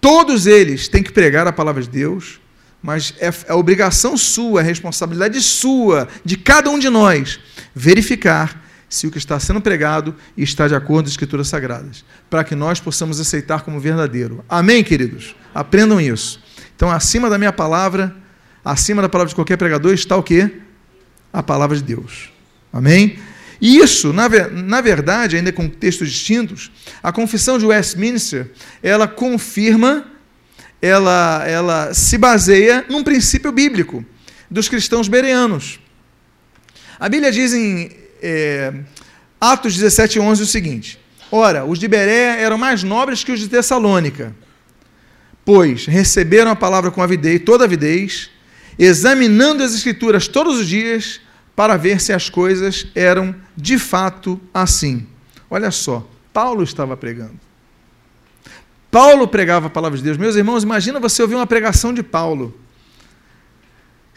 todos 0.00 0.46
eles 0.46 0.88
têm 0.88 1.02
que 1.02 1.12
pregar 1.12 1.46
a 1.46 1.52
palavra 1.52 1.82
de 1.82 1.88
Deus, 1.90 2.40
mas 2.82 3.14
é, 3.18 3.30
é 3.48 3.54
obrigação 3.54 4.16
sua, 4.16 4.60
é 4.60 4.64
responsabilidade 4.64 5.40
sua, 5.40 6.08
de 6.24 6.36
cada 6.36 6.70
um 6.70 6.78
de 6.78 6.88
nós, 6.88 7.38
verificar 7.74 8.67
se 8.88 9.06
o 9.06 9.10
que 9.10 9.18
está 9.18 9.38
sendo 9.38 9.60
pregado 9.60 10.14
está 10.36 10.66
de 10.66 10.74
acordo 10.74 11.04
com 11.04 11.06
as 11.06 11.10
Escrituras 11.10 11.48
Sagradas, 11.48 12.04
para 12.30 12.42
que 12.42 12.54
nós 12.54 12.80
possamos 12.80 13.20
aceitar 13.20 13.62
como 13.62 13.78
verdadeiro. 13.78 14.44
Amém, 14.48 14.82
queridos? 14.82 15.36
Aprendam 15.54 16.00
isso. 16.00 16.42
Então, 16.74 16.90
acima 16.90 17.28
da 17.28 17.36
minha 17.36 17.52
palavra, 17.52 18.16
acima 18.64 19.02
da 19.02 19.08
palavra 19.08 19.28
de 19.28 19.34
qualquer 19.34 19.56
pregador, 19.56 19.92
está 19.92 20.16
o 20.16 20.22
quê? 20.22 20.50
A 21.32 21.42
palavra 21.42 21.76
de 21.76 21.82
Deus. 21.82 22.30
Amém? 22.72 23.18
E 23.60 23.78
isso, 23.78 24.12
na, 24.12 24.28
na 24.50 24.80
verdade, 24.80 25.36
ainda 25.36 25.52
com 25.52 25.68
textos 25.68 26.08
distintos, 26.10 26.70
a 27.02 27.10
confissão 27.12 27.58
de 27.58 27.66
Westminster, 27.66 28.50
ela 28.82 29.08
confirma, 29.08 30.06
ela, 30.80 31.44
ela 31.46 31.92
se 31.92 32.16
baseia 32.16 32.84
num 32.88 33.02
princípio 33.02 33.50
bíblico 33.50 34.04
dos 34.50 34.68
cristãos 34.68 35.08
bereanos. 35.08 35.80
A 37.00 37.08
Bíblia 37.08 37.32
diz 37.32 37.52
em 37.52 37.90
é, 38.22 38.72
Atos 39.40 39.74
17, 39.74 40.18
11 40.18 40.42
o 40.42 40.46
seguinte: 40.46 40.98
Ora, 41.30 41.64
os 41.64 41.78
de 41.78 41.86
Berea 41.86 42.36
eram 42.36 42.58
mais 42.58 42.82
nobres 42.82 43.22
que 43.22 43.32
os 43.32 43.40
de 43.40 43.48
Tessalônica, 43.48 44.34
pois 45.44 45.86
receberam 45.86 46.50
a 46.50 46.56
palavra 46.56 46.90
com 46.90 47.02
avidez, 47.02 47.42
toda 47.44 47.64
avidez, 47.64 48.30
examinando 48.78 49.62
as 49.62 49.74
Escrituras 49.74 50.28
todos 50.28 50.58
os 50.58 50.66
dias, 50.66 51.20
para 51.54 51.76
ver 51.76 52.00
se 52.00 52.12
as 52.12 52.30
coisas 52.30 52.86
eram 52.94 53.34
de 53.56 53.78
fato 53.78 54.40
assim. 54.54 55.06
Olha 55.50 55.70
só, 55.70 56.08
Paulo 56.32 56.62
estava 56.62 56.96
pregando. 56.96 57.38
Paulo 58.90 59.26
pregava 59.28 59.66
a 59.66 59.70
palavra 59.70 59.98
de 59.98 60.04
Deus. 60.04 60.16
Meus 60.16 60.36
irmãos, 60.36 60.62
imagina 60.62 61.00
você 61.00 61.20
ouvir 61.20 61.34
uma 61.34 61.46
pregação 61.46 61.92
de 61.92 62.02
Paulo. 62.02 62.58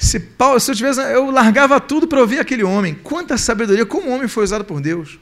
Se, 0.01 0.19
Paulo, 0.19 0.59
se 0.59 0.71
eu 0.71 0.75
tivesse, 0.75 0.99
eu 0.99 1.29
largava 1.29 1.79
tudo 1.79 2.07
para 2.07 2.19
ouvir 2.19 2.39
aquele 2.39 2.63
homem. 2.63 2.95
Quanta 2.95 3.37
sabedoria, 3.37 3.85
como 3.85 4.09
o 4.09 4.11
homem 4.11 4.27
foi 4.27 4.43
usado 4.43 4.65
por 4.65 4.81
Deus. 4.81 5.19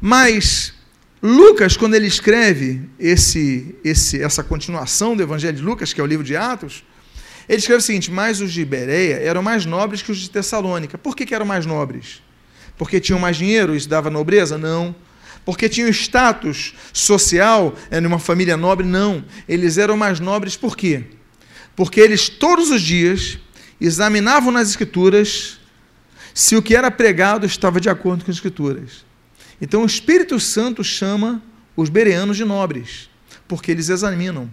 Mas 0.00 0.72
Lucas, 1.20 1.76
quando 1.76 1.94
ele 1.94 2.06
escreve 2.06 2.82
esse, 3.00 3.74
esse, 3.82 4.22
essa 4.22 4.44
continuação 4.44 5.16
do 5.16 5.24
Evangelho 5.24 5.56
de 5.56 5.62
Lucas, 5.62 5.92
que 5.92 6.00
é 6.00 6.04
o 6.04 6.06
livro 6.06 6.24
de 6.24 6.36
Atos, 6.36 6.84
ele 7.48 7.58
escreve 7.58 7.80
o 7.80 7.82
seguinte: 7.82 8.12
Mas 8.12 8.40
os 8.40 8.52
de 8.52 8.64
Bereia 8.64 9.16
eram 9.16 9.42
mais 9.42 9.66
nobres 9.66 10.02
que 10.02 10.12
os 10.12 10.18
de 10.18 10.30
Tessalônica. 10.30 10.96
Por 10.96 11.16
que, 11.16 11.26
que 11.26 11.34
eram 11.34 11.44
mais 11.44 11.66
nobres? 11.66 12.22
Porque 12.78 13.00
tinham 13.00 13.18
mais 13.18 13.36
dinheiro, 13.36 13.74
isso 13.74 13.88
dava 13.88 14.08
nobreza? 14.08 14.56
Não. 14.56 14.94
Porque 15.44 15.68
tinham 15.68 15.88
status 15.88 16.74
social 16.92 17.74
é, 17.90 18.00
numa 18.00 18.20
família 18.20 18.56
nobre? 18.56 18.86
Não. 18.86 19.24
Eles 19.48 19.78
eram 19.78 19.96
mais 19.96 20.20
nobres 20.20 20.56
por 20.56 20.76
quê? 20.76 21.02
Porque 21.74 22.00
eles 22.00 22.28
todos 22.28 22.70
os 22.70 22.80
dias 22.80 23.40
examinavam 23.80 24.50
nas 24.50 24.70
Escrituras 24.70 25.58
se 26.32 26.56
o 26.56 26.62
que 26.62 26.74
era 26.74 26.90
pregado 26.90 27.46
estava 27.46 27.80
de 27.80 27.88
acordo 27.88 28.24
com 28.24 28.30
as 28.30 28.36
Escrituras. 28.36 29.04
Então 29.60 29.82
o 29.82 29.86
Espírito 29.86 30.38
Santo 30.40 30.82
chama 30.82 31.42
os 31.76 31.88
bereanos 31.88 32.36
de 32.36 32.44
nobres, 32.44 33.08
porque 33.46 33.70
eles 33.70 33.88
examinam. 33.88 34.52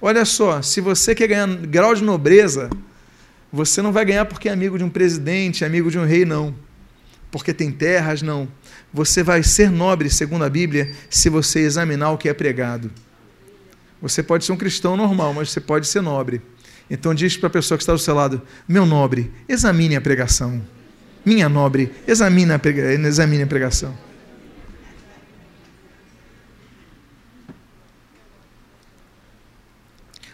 Olha 0.00 0.24
só, 0.24 0.62
se 0.62 0.80
você 0.80 1.14
quer 1.14 1.26
ganhar 1.26 1.46
grau 1.46 1.94
de 1.94 2.02
nobreza, 2.02 2.70
você 3.52 3.82
não 3.82 3.92
vai 3.92 4.04
ganhar 4.04 4.24
porque 4.24 4.48
é 4.48 4.52
amigo 4.52 4.78
de 4.78 4.84
um 4.84 4.88
presidente, 4.88 5.64
amigo 5.64 5.90
de 5.90 5.98
um 5.98 6.06
rei, 6.06 6.24
não. 6.24 6.54
Porque 7.30 7.52
tem 7.52 7.70
terras, 7.70 8.22
não. 8.22 8.48
Você 8.92 9.22
vai 9.22 9.42
ser 9.42 9.70
nobre, 9.70 10.08
segundo 10.08 10.44
a 10.44 10.48
Bíblia, 10.48 10.92
se 11.08 11.28
você 11.28 11.60
examinar 11.60 12.10
o 12.10 12.18
que 12.18 12.28
é 12.28 12.34
pregado. 12.34 12.90
Você 14.00 14.22
pode 14.22 14.44
ser 14.44 14.52
um 14.52 14.56
cristão 14.56 14.96
normal, 14.96 15.34
mas 15.34 15.50
você 15.50 15.60
pode 15.60 15.86
ser 15.86 16.00
nobre. 16.00 16.40
Então 16.90 17.14
diz 17.14 17.36
para 17.36 17.46
a 17.46 17.50
pessoa 17.50 17.78
que 17.78 17.82
está 17.82 17.92
do 17.92 17.98
seu 17.98 18.14
lado: 18.14 18.42
Meu 18.66 18.84
nobre, 18.84 19.30
examine 19.48 19.94
a 19.94 20.00
pregação. 20.00 20.60
Minha 21.24 21.48
nobre, 21.48 21.92
examine 22.06 22.52
a, 22.52 22.58
prega... 22.58 22.92
examine 22.92 23.44
a 23.44 23.46
pregação. 23.46 23.96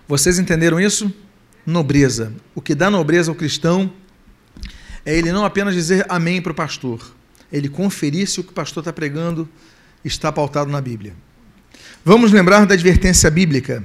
Vocês 0.08 0.38
entenderam 0.38 0.80
isso? 0.80 1.12
Nobreza. 1.66 2.32
O 2.54 2.62
que 2.62 2.74
dá 2.74 2.88
nobreza 2.88 3.30
ao 3.30 3.34
cristão 3.34 3.92
é 5.04 5.16
ele 5.16 5.32
não 5.32 5.44
apenas 5.44 5.74
dizer 5.74 6.06
amém 6.08 6.40
para 6.40 6.52
o 6.52 6.54
pastor, 6.54 7.14
ele 7.52 7.68
conferir 7.68 8.28
se 8.28 8.40
o 8.40 8.44
que 8.44 8.50
o 8.50 8.54
pastor 8.54 8.82
está 8.82 8.92
pregando 8.92 9.48
está 10.04 10.30
pautado 10.30 10.70
na 10.70 10.80
Bíblia. 10.80 11.14
Vamos 12.04 12.30
lembrar 12.30 12.64
da 12.66 12.74
advertência 12.74 13.30
bíblica. 13.30 13.82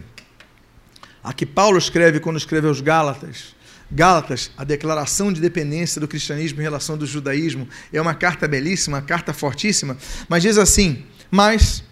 A 1.24 1.34
que 1.34 1.46
Paulo 1.46 1.78
escreve 1.78 2.20
quando 2.20 2.38
escreve 2.38 2.68
aos 2.68 2.82
Gálatas. 2.82 3.56
Gálatas, 3.92 4.52
a 4.58 4.64
declaração 4.64 5.34
de 5.34 5.42
dependência 5.42 6.00
do 6.00 6.08
cristianismo 6.08 6.62
em 6.62 6.64
relação 6.64 6.98
do 6.98 7.06
judaísmo, 7.06 7.68
é 7.92 8.02
uma 8.02 8.14
carta 8.14 8.48
belíssima, 8.48 8.98
uma 8.98 9.04
carta 9.04 9.34
fortíssima, 9.34 9.98
mas 10.30 10.42
diz 10.42 10.58
assim: 10.58 11.04
Mas, 11.30 11.84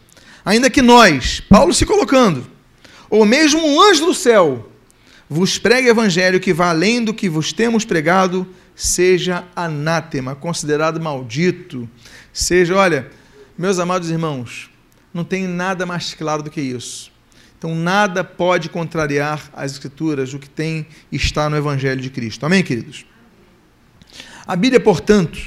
ainda 0.46 0.70
que 0.70 0.82
nós, 0.82 1.42
Paulo 1.42 1.74
se 1.74 1.86
colocando, 1.86 2.48
ou 3.10 3.26
mesmo 3.26 3.65
um 3.65 3.82
anjo 3.82 4.06
do 4.06 4.13
céu, 4.13 4.72
vos 5.30 5.58
pregue 5.58 5.89
evangelho 5.89 6.39
que 6.39 6.54
vá 6.54 6.70
além 6.70 7.04
do 7.04 7.13
que 7.13 7.28
vos 7.28 7.52
temos 7.52 7.84
pregado, 7.84 8.48
seja 8.74 9.44
anátema, 9.54 10.36
considerado 10.36 11.02
maldito. 11.02 11.89
Seja, 12.32 12.76
olha, 12.76 13.12
meus 13.58 13.78
amados 13.78 14.10
irmãos, 14.10 14.70
não 15.13 15.26
tem 15.26 15.46
nada 15.46 15.86
mais 15.86 16.13
claro 16.13 16.42
do 16.42 16.50
que 16.50 16.62
isso. 16.62 17.12
Então, 17.60 17.76
nada 17.76 18.24
pode 18.24 18.69
contrariar 18.69 19.52
as 19.54 19.74
Escrituras, 19.74 20.34
o 20.34 20.39
que 20.39 20.50
tem 20.50 20.88
está 21.12 21.50
no 21.50 21.58
Evangelho 21.58 22.00
de 22.00 22.10
Cristo. 22.10 22.45
Amém, 22.45 22.63
queridos? 22.63 23.06
A 24.48 24.56
Bíblia, 24.56 24.80
portanto, 24.80 25.38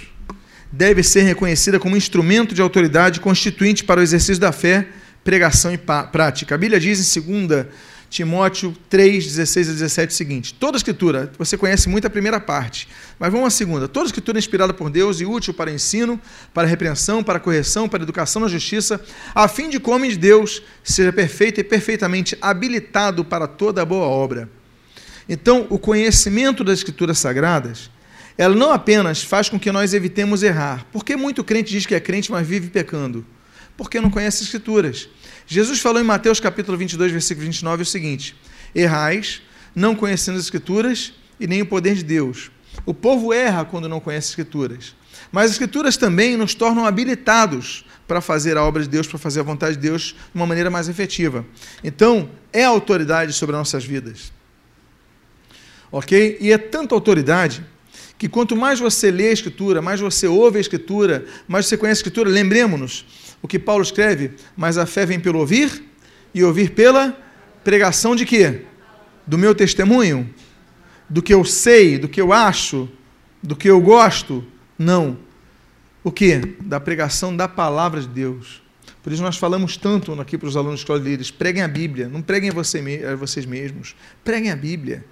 deve 0.71 1.03
ser 1.03 1.23
reconhecida 1.23 1.81
como 1.81 1.97
instrumento 1.97 2.55
de 2.55 2.61
autoridade 2.61 3.19
constituinte 3.19 3.83
para 3.83 3.99
o 3.99 4.03
exercício 4.03 4.39
da 4.39 4.53
fé 4.53 4.89
pregação 5.25 5.73
e 5.73 5.79
prática. 5.79 6.55
A 6.55 6.59
Bíblia 6.59 6.79
diz 6.79 7.17
em 7.17 7.47
2 7.47 7.67
Timóteo 8.13 8.77
3, 8.91 9.25
16 9.25 9.71
a 9.71 9.73
17 9.73 10.13
o 10.13 10.15
seguinte: 10.15 10.53
toda 10.53 10.77
escritura, 10.77 11.33
você 11.39 11.57
conhece 11.57 11.89
muito 11.89 12.07
a 12.07 12.11
primeira 12.11 12.39
parte, 12.39 12.87
mas 13.19 13.33
vamos 13.33 13.47
à 13.47 13.51
segunda. 13.51 13.89
Toda 13.89 14.05
escritura 14.05 14.37
é 14.37 14.41
inspirada 14.41 14.75
por 14.75 14.91
Deus 14.91 15.19
e 15.23 15.25
útil 15.25 15.55
para 15.55 15.73
ensino, 15.73 16.21
para 16.53 16.69
repreensão, 16.69 17.25
para 17.25 17.41
correção, 17.41 17.89
para 17.89 18.03
educação 18.03 18.43
na 18.43 18.49
justiça, 18.49 19.03
a 19.35 19.49
fim 19.49 19.71
de 19.71 19.81
que 19.81 19.89
o 19.89 19.95
homem 19.95 20.11
de 20.11 20.19
Deus 20.19 20.63
seja 20.85 21.11
perfeito 21.11 21.59
e 21.59 21.65
perfeitamente 21.65 22.37
habilitado 22.39 23.25
para 23.25 23.47
toda 23.47 23.83
boa 23.83 24.05
obra. 24.05 24.47
Então, 25.27 25.67
o 25.71 25.79
conhecimento 25.79 26.63
das 26.63 26.81
escrituras 26.81 27.19
sagradas, 27.19 27.91
ela 28.37 28.55
não 28.55 28.75
apenas 28.75 29.25
faz 29.25 29.49
com 29.49 29.59
que 29.59 29.73
nós 29.73 29.95
evitemos 29.95 30.43
errar, 30.43 30.87
porque 30.93 31.17
muito 31.17 31.43
crente 31.43 31.71
diz 31.71 31.87
que 31.87 31.95
é 31.95 32.01
crente, 32.01 32.31
mas 32.31 32.47
vive 32.47 32.69
pecando 32.69 33.25
porque 33.77 34.01
não 34.01 34.11
conhece 34.11 34.39
as 34.39 34.43
Escrituras. 34.43 35.09
Jesus 35.47 35.81
falou 35.81 36.01
em 36.01 36.05
Mateus 36.05 36.41
capítulo 36.41 36.77
22, 36.79 37.13
versículo 37.13 37.45
29 37.47 37.83
o 37.83 37.87
seguinte: 37.87 38.37
Errais, 38.75 39.43
não 39.75 39.95
conhecendo 39.95 40.39
as 40.39 40.45
Escrituras 40.45 41.13
e 41.39 41.47
nem 41.47 41.63
o 41.63 41.67
poder 41.67 41.95
de 41.95 42.05
Deus. 42.05 42.51
O 42.87 42.95
povo 42.95 43.33
erra 43.33 43.65
quando 43.65 43.89
não 43.89 44.01
conhece 44.01 44.27
as 44.27 44.31
Escrituras. 44.31 44.95
Mas 45.31 45.47
as 45.47 45.53
Escrituras 45.53 45.97
também 45.97 46.37
nos 46.37 46.55
tornam 46.55 46.87
habilitados 46.87 47.85
para 48.07 48.21
fazer 48.21 48.57
a 48.57 48.65
obra 48.65 48.83
de 48.83 48.89
Deus, 48.89 49.07
para 49.07 49.19
fazer 49.19 49.41
a 49.41 49.43
vontade 49.43 49.77
de 49.77 49.83
Deus 49.83 50.15
de 50.33 50.39
uma 50.39 50.47
maneira 50.47 50.71
mais 50.71 50.89
efetiva. 50.89 51.45
Então, 51.83 52.29
é 52.53 52.65
autoridade 52.65 53.33
sobre 53.33 53.57
as 53.57 53.61
nossas 53.61 53.85
vidas. 53.85 54.33
Ok? 55.91 56.39
E 56.41 56.53
é 56.53 56.59
tanta 56.59 56.95
autoridade 56.95 57.65
que 58.19 58.29
quanto 58.29 58.55
mais 58.55 58.79
você 58.79 59.11
lê 59.11 59.29
a 59.29 59.33
Escritura, 59.33 59.83
mais 59.83 60.01
você 60.01 60.27
ouve 60.27 60.59
a 60.59 60.61
Escritura, 60.61 61.25
mais 61.49 61.67
você 61.67 61.77
conhece 61.77 61.99
a 61.99 62.03
Escritura, 62.03 62.31
lembremos-nos 62.31 63.05
o 63.43 63.49
que 63.49 63.59
Paulo 63.59 63.83
escreve, 63.83 64.33
mas 64.57 64.79
a 64.79 64.87
fé 64.87 65.05
vem 65.05 65.19
pelo 65.19 65.41
ouvir 65.41 65.83
e 66.33 66.45
ouvir 66.45 66.71
pela 66.71 67.17
pregação 67.65 68.15
de 68.15 68.25
quê? 68.25 68.63
Do 69.27 69.37
meu 69.37 69.55
testemunho, 69.55 70.33
do 71.09 71.21
que 71.21 71.35
eu 71.35 71.45
sei, 71.45 71.99
do 71.99 72.09
que 72.09 72.21
eu 72.21 72.33
acho, 72.33 72.89
Do 73.43 73.57
que 73.57 73.69
eu 73.69 73.81
gosto? 73.81 74.45
Não. 74.79 75.19
O 76.05 76.13
que? 76.13 76.39
Da 76.61 76.79
pregação 76.79 77.37
da 77.37 77.49
palavra 77.49 78.01
de 78.01 78.09
Deus. 78.09 78.63
Por 79.03 79.13
isso 79.13 79.23
nós 79.23 79.37
falamos 79.37 79.77
tanto 79.77 80.13
aqui 80.21 80.39
para 80.39 80.49
os 80.49 80.57
alunos 80.57 80.77
de 80.77 80.85
escola 80.85 81.01
de 81.01 81.07
líderes, 81.07 81.31
preguem 81.33 81.63
a 81.63 81.69
Bíblia, 81.69 82.09
não 82.09 82.23
preguem 82.23 82.51
você, 82.51 82.79
a 83.11 83.17
vocês 83.17 83.45
mesmos, 83.45 83.97
preguem 84.23 84.53
a 84.53 84.57
Bíblia. 84.57 85.05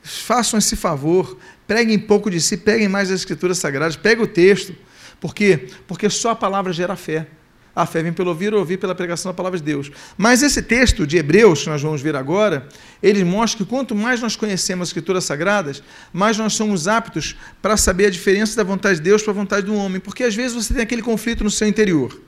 Façam 0.00 0.58
esse 0.58 0.76
favor, 0.76 1.36
preguem 1.66 1.98
pouco 1.98 2.30
de 2.30 2.40
si, 2.40 2.56
preguem 2.56 2.88
mais 2.88 3.10
as 3.10 3.20
escrituras 3.20 3.58
sagradas, 3.58 3.96
peguem 3.96 4.24
o 4.24 4.28
texto. 4.28 4.74
Por 5.20 5.34
quê? 5.34 5.68
Porque 5.88 6.08
só 6.08 6.30
a 6.30 6.36
palavra 6.36 6.72
gera 6.72 6.94
fé. 6.94 7.26
A 7.74 7.86
fé 7.86 8.02
vem 8.02 8.12
pelo 8.12 8.28
ouvir, 8.28 8.52
ouvir 8.52 8.76
pela 8.76 8.94
pregação 8.94 9.30
da 9.30 9.34
palavra 9.34 9.58
de 9.58 9.64
Deus. 9.64 9.90
Mas 10.16 10.42
esse 10.42 10.60
texto 10.62 11.06
de 11.06 11.16
Hebreus, 11.16 11.62
que 11.62 11.70
nós 11.70 11.80
vamos 11.80 12.02
ver 12.02 12.14
agora, 12.14 12.68
ele 13.02 13.24
mostra 13.24 13.64
que 13.64 13.68
quanto 13.68 13.94
mais 13.94 14.20
nós 14.20 14.36
conhecemos 14.36 14.82
as 14.82 14.88
Escrituras 14.90 15.24
Sagradas, 15.24 15.82
mais 16.12 16.36
nós 16.36 16.52
somos 16.52 16.86
aptos 16.86 17.34
para 17.62 17.76
saber 17.78 18.06
a 18.06 18.10
diferença 18.10 18.54
da 18.56 18.62
vontade 18.62 18.96
de 18.96 19.02
Deus 19.02 19.22
para 19.22 19.32
a 19.32 19.34
vontade 19.34 19.66
do 19.66 19.74
homem. 19.74 20.00
Porque 20.00 20.22
às 20.22 20.34
vezes 20.34 20.52
você 20.52 20.74
tem 20.74 20.82
aquele 20.82 21.00
conflito 21.00 21.42
no 21.42 21.50
seu 21.50 21.66
interior. 21.66 22.20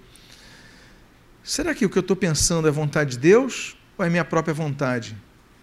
Será 1.43 1.75
que 1.75 1.85
o 1.85 1.91
que 1.91 1.99
eu 1.99 2.01
estou 2.01 2.17
pensando 2.17 2.67
é 2.67 2.71
vontade 2.71 3.13
de 3.13 3.19
Deus 3.19 3.77
ou 3.99 4.05
é 4.05 4.09
minha 4.09 4.25
própria 4.25 4.55
vontade? 4.55 5.15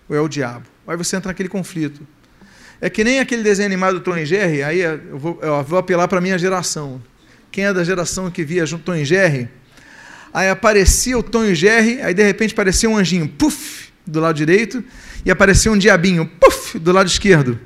Ou 0.08 0.16
é 0.16 0.22
o 0.22 0.28
diabo? 0.28 0.68
Aí 0.86 0.96
você 0.96 1.16
entra 1.16 1.30
naquele 1.30 1.50
conflito. 1.50 2.06
É 2.80 2.88
que 2.88 3.04
nem 3.04 3.20
aquele 3.20 3.42
desenho 3.42 3.66
animado 3.66 3.96
do 3.96 4.02
Tom 4.02 4.16
e 4.16 4.26
Jerry, 4.26 4.62
aí 4.62 4.80
eu 4.80 5.18
vou, 5.18 5.40
eu 5.42 5.64
vou 5.64 5.80
apelar 5.80 6.08
para 6.08 6.20
a 6.20 6.22
minha 6.22 6.38
geração. 6.38 7.02
Quem 7.52 7.66
é 7.66 7.74
da 7.74 7.84
geração 7.84 8.30
que 8.30 8.44
via 8.44 8.66
junto 8.66 8.84
Tom 8.84 8.96
e 8.96 9.06
Jerry, 9.06 9.50
aí 10.34 10.50
aparecia 10.50 11.18
o 11.18 11.24
Tom 11.24 11.46
e 11.46 11.56
Jerry, 11.56 12.02
aí 12.02 12.14
de 12.14 12.24
repente 12.24 12.54
aparecia 12.54 12.90
um 12.90 12.98
anjinho, 12.98 13.28
puf, 13.28 13.90
do 14.06 14.20
lado 14.20 14.36
direito, 14.36 14.84
e 15.26 15.32
aparecia 15.32 15.72
um 15.72 15.78
diabinho, 15.78 16.30
puf, 16.40 16.80
do 16.80 16.92
lado 16.92 17.08
esquerdo. 17.08 17.60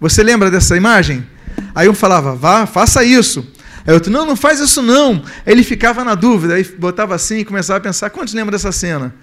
Você 0.00 0.22
lembra 0.22 0.50
dessa 0.50 0.76
imagem? 0.76 1.26
Aí 1.74 1.88
um 1.88 1.94
falava, 1.94 2.34
vá, 2.34 2.66
faça 2.66 3.04
isso. 3.04 3.46
Aí 3.86 3.92
outro, 3.92 4.10
não, 4.10 4.24
não 4.24 4.36
faz 4.36 4.60
isso 4.60 4.80
não. 4.80 5.22
Aí 5.44 5.52
ele 5.52 5.62
ficava 5.62 6.04
na 6.04 6.14
dúvida, 6.14 6.54
aí 6.54 6.64
botava 6.64 7.14
assim 7.14 7.38
e 7.38 7.44
começava 7.44 7.78
a 7.78 7.80
pensar, 7.80 8.10
quantos 8.10 8.32
lembram 8.34 8.52
dessa 8.52 8.72
cena? 8.72 9.14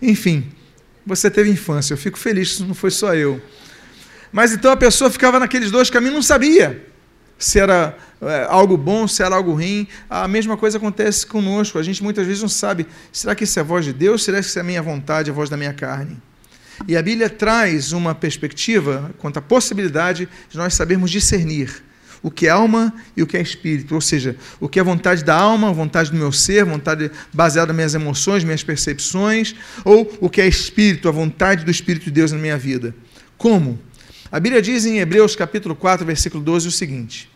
Enfim, 0.00 0.48
você 1.06 1.30
teve 1.30 1.50
infância, 1.50 1.94
eu 1.94 1.98
fico 1.98 2.18
feliz 2.18 2.60
não 2.60 2.74
foi 2.74 2.90
só 2.90 3.14
eu. 3.14 3.40
Mas 4.32 4.52
então 4.52 4.70
a 4.70 4.76
pessoa 4.76 5.10
ficava 5.10 5.38
naqueles 5.38 5.70
dois 5.70 5.88
caminhos, 5.88 6.14
não 6.14 6.22
sabia 6.22 6.87
se 7.38 7.60
era 7.60 7.96
é, 8.20 8.46
algo 8.48 8.76
bom, 8.76 9.06
se 9.06 9.22
era 9.22 9.36
algo 9.36 9.52
ruim. 9.52 9.86
A 10.10 10.26
mesma 10.26 10.56
coisa 10.56 10.76
acontece 10.78 11.26
conosco. 11.26 11.78
A 11.78 11.82
gente 11.82 12.02
muitas 12.02 12.26
vezes 12.26 12.42
não 12.42 12.48
sabe, 12.48 12.86
será 13.12 13.34
que 13.34 13.44
isso 13.44 13.58
é 13.58 13.62
a 13.62 13.64
voz 13.64 13.84
de 13.84 13.92
Deus? 13.92 14.24
Será 14.24 14.40
que 14.40 14.46
isso 14.46 14.58
é 14.58 14.62
a 14.62 14.64
minha 14.64 14.82
vontade, 14.82 15.30
a 15.30 15.32
voz 15.32 15.48
da 15.48 15.56
minha 15.56 15.72
carne? 15.72 16.16
E 16.86 16.96
a 16.96 17.02
Bíblia 17.02 17.30
traz 17.30 17.92
uma 17.92 18.14
perspectiva 18.14 19.12
quanto 19.18 19.38
à 19.38 19.42
possibilidade 19.42 20.28
de 20.50 20.56
nós 20.56 20.74
sabermos 20.74 21.10
discernir 21.10 21.82
o 22.22 22.30
que 22.30 22.46
é 22.46 22.50
alma 22.50 22.92
e 23.16 23.22
o 23.22 23.26
que 23.26 23.36
é 23.36 23.40
espírito, 23.40 23.94
ou 23.94 24.00
seja, 24.00 24.36
o 24.60 24.68
que 24.68 24.80
é 24.80 24.82
vontade 24.82 25.24
da 25.24 25.36
alma, 25.36 25.72
vontade 25.72 26.10
do 26.10 26.16
meu 26.16 26.32
ser, 26.32 26.64
vontade 26.64 27.10
baseada 27.32 27.68
nas 27.68 27.76
minhas 27.76 27.94
emoções, 27.94 28.44
minhas 28.44 28.62
percepções, 28.64 29.54
ou 29.84 30.12
o 30.20 30.28
que 30.28 30.40
é 30.40 30.46
espírito, 30.46 31.08
a 31.08 31.12
vontade 31.12 31.64
do 31.64 31.70
Espírito 31.70 32.04
de 32.06 32.10
Deus 32.10 32.32
na 32.32 32.38
minha 32.38 32.58
vida. 32.58 32.94
Como? 33.36 33.78
A 34.30 34.38
Bíblia 34.38 34.60
diz 34.60 34.84
em 34.84 34.98
Hebreus 34.98 35.34
capítulo 35.34 35.74
4, 35.74 36.04
versículo 36.04 36.42
12 36.42 36.68
o 36.68 36.72
seguinte: 36.72 37.30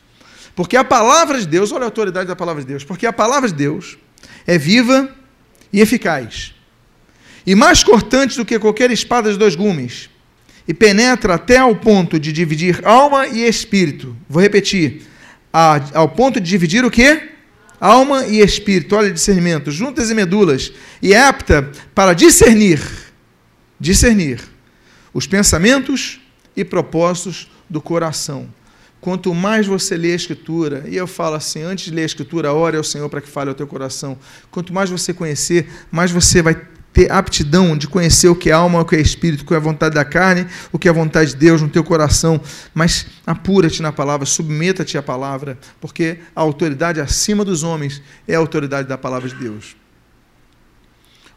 Porque 0.55 0.77
a 0.77 0.85
palavra 0.85 1.41
de 1.41 1.47
Deus, 1.47 1.73
olha 1.73 1.85
a 1.85 1.87
autoridade 1.87 2.29
da 2.29 2.37
palavra 2.37 2.63
de 2.63 2.69
Deus, 2.69 2.85
porque 2.85 3.07
a 3.07 3.13
palavra 3.13 3.49
de 3.49 3.55
Deus 3.55 3.97
é 4.47 4.59
viva 4.59 5.11
e 5.73 5.81
eficaz, 5.81 6.55
e 7.47 7.55
mais 7.55 7.83
cortante 7.83 8.37
do 8.37 8.45
que 8.45 8.59
qualquer 8.59 8.91
espada 8.91 9.33
de 9.33 9.39
dois 9.39 9.55
gumes, 9.55 10.11
e 10.69 10.75
penetra 10.75 11.35
até 11.35 11.57
ao 11.57 11.75
ponto 11.75 12.21
de 12.21 12.31
dividir 12.31 12.87
alma 12.87 13.27
e 13.27 13.43
espírito. 13.47 14.15
Vou 14.29 14.43
repetir. 14.43 15.03
ao 15.53 16.09
ponto 16.11 16.41
de 16.41 16.49
dividir 16.49 16.85
o 16.85 16.91
quê? 16.91 17.31
Alma 17.81 18.27
e 18.27 18.39
espírito. 18.39 18.95
Olha, 18.95 19.11
discernimento. 19.11 19.73
Juntas 19.73 20.09
e 20.09 20.15
medulas. 20.15 20.73
E 21.03 21.13
é 21.13 21.21
apta 21.21 21.69
para 21.93 22.13
discernir, 22.13 22.81
discernir 23.81 24.41
os 25.13 25.27
pensamentos 25.27 26.22
e 26.57 26.65
propósitos 26.65 27.51
do 27.69 27.81
coração. 27.81 28.49
Quanto 29.01 29.35
mais 29.35 29.67
você 29.67 29.97
lê 29.97 30.13
a 30.13 30.17
Escritura, 30.17 30.85
e 30.87 30.97
eu 30.97 31.09
falo 31.09 31.35
assim, 31.35 31.63
antes 31.63 31.87
de 31.87 31.91
ler 31.91 32.03
a 32.03 32.07
Escritura, 32.07 32.53
ore 32.53 32.77
ao 32.77 32.85
Senhor 32.85 33.09
para 33.09 33.21
que 33.21 33.29
fale 33.29 33.51
ao 33.51 33.55
teu 33.55 33.67
coração. 33.67 34.17
Quanto 34.51 34.73
mais 34.73 34.91
você 34.91 35.13
conhecer, 35.13 35.69
mais 35.91 36.13
você 36.13 36.41
vai 36.41 36.55
ter 36.93 37.11
aptidão 37.11 37.77
de 37.77 37.89
conhecer 37.89 38.29
o 38.29 38.37
que 38.37 38.51
é 38.51 38.53
alma, 38.53 38.81
o 38.81 38.85
que 38.85 38.95
é 38.95 39.01
espírito, 39.01 39.43
o 39.43 39.47
que 39.47 39.55
é 39.55 39.57
a 39.57 39.61
vontade 39.61 39.95
da 39.95 40.05
carne, 40.05 40.47
o 40.71 40.79
que 40.79 40.87
é 40.87 40.91
a 40.91 40.95
vontade 40.95 41.31
de 41.31 41.37
Deus 41.37 41.61
no 41.61 41.69
teu 41.69 41.83
coração. 41.83 42.41
Mas 42.75 43.07
apura-te 43.27 43.81
na 43.83 43.91
palavra, 43.91 44.27
submeta-te 44.27 44.97
à 44.99 45.03
palavra, 45.03 45.59
porque 45.81 46.19
a 46.37 46.41
autoridade 46.41 47.01
acima 47.01 47.45
dos 47.45 47.63
homens 47.63 48.03
é 48.29 48.35
a 48.35 48.39
autoridade 48.39 48.87
da 48.87 48.99
palavra 48.99 49.29
de 49.29 49.35
Deus. 49.35 49.75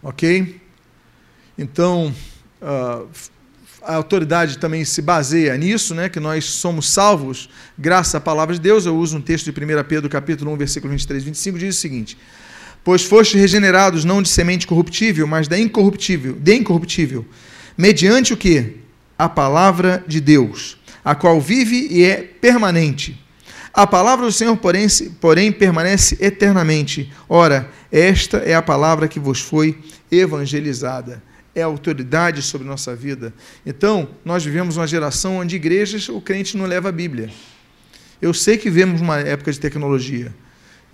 Ok? 0.04 0.62
Então, 1.58 2.14
uh, 2.62 3.08
a 3.86 3.96
autoridade 3.96 4.58
também 4.58 4.84
se 4.84 5.02
baseia 5.02 5.56
nisso, 5.58 5.94
né, 5.94 6.10
que 6.10 6.20
nós 6.20 6.46
somos 6.46 6.90
salvos 6.90 7.50
graças 7.78 8.16
à 8.16 8.20
palavra 8.20 8.56
de 8.56 8.62
Deus. 8.62 8.86
Eu 8.86 8.98
uso 8.98 9.18
um 9.18 9.22
texto 9.22 9.52
de 9.52 9.52
1 9.52 9.84
Pedro, 9.84 10.10
capítulo 10.10 10.52
1, 10.54 10.58
versículo 10.58 10.92
23 10.92 11.24
e 11.24 11.26
25, 11.26 11.60
diz 11.60 11.78
o 11.78 11.80
seguinte: 11.80 12.18
pois 12.84 13.04
fostes 13.04 13.42
regenerados 13.42 14.06
não 14.06 14.22
de 14.22 14.30
semente 14.30 14.68
corruptível, 14.68 15.26
mas 15.26 15.48
da 15.48 15.58
incorruptível, 15.58 16.38
de 16.40 16.56
incorruptível, 16.56 17.26
mediante 17.76 18.32
o 18.32 18.38
que? 18.38 18.78
A 19.18 19.28
palavra 19.28 20.04
de 20.08 20.22
Deus, 20.22 20.78
a 21.04 21.16
qual 21.16 21.42
vive 21.42 21.88
e 21.90 22.04
é 22.04 22.18
permanente. 22.22 23.20
A 23.74 23.86
palavra 23.86 24.26
do 24.26 24.32
Senhor, 24.32 24.56
porém, 24.56 24.88
porém, 25.20 25.52
permanece 25.52 26.18
eternamente. 26.22 27.12
Ora, 27.28 27.70
esta 27.92 28.38
é 28.38 28.54
a 28.56 28.62
palavra 28.62 29.08
que 29.08 29.20
vos 29.20 29.42
foi 29.42 29.78
evangelizada. 30.10 31.22
É 31.56 31.64
a 31.64 31.66
autoridade 31.66 32.42
sobre 32.42 32.68
nossa 32.68 32.96
vida. 32.96 33.34
Então, 33.66 34.10
nós 34.24 34.44
vivemos 34.44 34.78
uma 34.78 34.86
geração 34.86 35.38
onde 35.38 35.56
igrejas 35.56 36.10
o 36.10 36.22
crente 36.22 36.58
não 36.58 36.66
leva 36.66 36.90
a 36.90 36.92
Bíblia. 36.92 37.30
Eu 38.22 38.34
sei 38.34 38.58
que 38.58 38.70
vivemos 38.70 39.02
uma 39.02 39.20
época 39.20 39.52
de 39.52 39.60
tecnologia 39.60 40.34